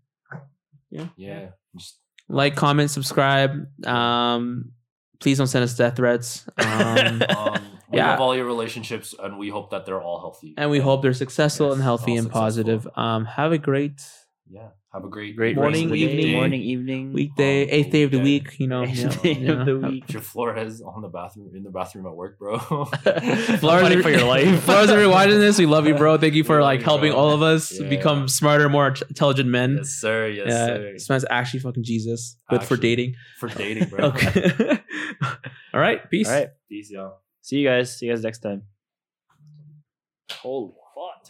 yeah. 0.91 1.49
Just 1.77 1.99
like, 2.29 2.57
comment, 2.57 2.91
subscribe. 2.91 3.67
Um, 3.87 4.73
please 5.21 5.39
don't 5.39 5.47
send 5.47 5.65
us 5.65 5.75
death 5.77 5.97
threats. 5.97 6.47
Um, 6.59 7.23
Um, 7.29 7.79
we 7.91 7.99
Yeah. 7.99 8.11
love 8.11 8.21
all 8.21 8.37
your 8.37 8.45
relationships, 8.45 9.15
and 9.19 9.39
we 9.39 9.49
hope 9.49 9.71
that 9.71 9.87
they're 9.87 10.01
all 10.03 10.21
healthy. 10.21 10.55
and 10.59 10.71
we 10.71 10.79
hope 10.79 11.01
they're 11.03 11.15
successful 11.15 11.69
Yes, 11.69 11.75
and 11.75 11.83
healthy 11.83 12.17
and 12.17 12.31
positive. 12.31 12.83
successful. 12.83 13.03
Um, 13.03 13.25
have 13.25 13.53
a 13.53 13.59
great 13.59 14.01
yeah, 14.51 14.69
have 14.93 15.05
a 15.05 15.09
great 15.09 15.37
Great 15.37 15.55
Morning, 15.55 15.73
rest 15.83 15.85
of 15.85 15.91
the 15.93 16.07
day, 16.07 16.13
evening. 16.13 16.33
morning, 16.35 16.61
evening. 16.63 17.13
weekday, 17.13 17.65
Um, 17.65 17.69
eighth 17.73 17.91
day 17.93 18.03
of 18.05 18.11
the 18.11 18.21
week. 18.21 18.59
You 18.59 18.69
know, 18.69 18.85
Eighth 18.89 18.97
yeah, 18.99 19.09
day 19.23 19.33
you 19.35 19.53
of 19.53 19.67
the 19.67 19.77
week. 19.79 20.11
Your 20.13 20.23
Flores 20.23 20.81
on 20.81 21.03
the 21.03 21.09
bathroom 21.09 21.51
in 21.55 21.63
the 21.63 21.71
bathroom 21.71 22.07
at 22.07 22.15
work, 22.17 22.39
bro. 22.39 22.59
Flores, 22.59 23.83
fighting 23.83 24.03
for 24.03 24.09
your 24.09 24.25
life. 24.27 24.63
Flores, 24.65 24.89
if 24.89 24.99
you're 24.99 25.11
watching 25.11 25.41
this, 25.41 25.59
we 25.59 25.67
love 25.67 25.87
you, 25.87 25.95
bro. 25.95 26.17
Thank 26.17 26.33
you 26.35 26.43
for 26.43 26.63
like 26.63 26.81
you, 26.81 26.85
helping 26.87 27.13
bro. 27.13 27.21
all 27.21 27.31
of 27.33 27.43
us 27.43 27.79
Yeah. 27.79 27.87
become 27.89 28.29
smarter, 28.29 28.69
more 28.71 28.95
intelligent 29.11 29.49
men. 29.51 29.77
yes, 29.77 29.91
sir. 29.91 30.29
Yes, 30.29 30.47
yeah, 30.49 30.67
sir. 30.67 30.93
this 30.95 31.09
man's 31.11 31.25
actually 31.29 31.61
fucking 31.61 31.85
Jesus. 31.85 32.37
Good 32.49 32.65
for 32.65 32.77
dating. 32.79 33.15
For 33.41 33.49
dating, 33.51 33.89
bro. 33.91 34.07
Okay. 34.07 34.79
all 35.75 35.81
right. 35.81 36.09
Peace. 36.11 36.29
All 36.29 36.35
right. 36.35 36.49
Peace, 36.69 36.91
y'all. 36.91 37.19
See 37.43 37.57
you 37.57 37.69
guys. 37.69 37.95
See 37.99 38.07
you 38.07 38.13
guys 38.13 38.23
next 38.25 38.39
time. 38.39 38.63
Holy 40.33 40.73
fuck. 40.95 41.28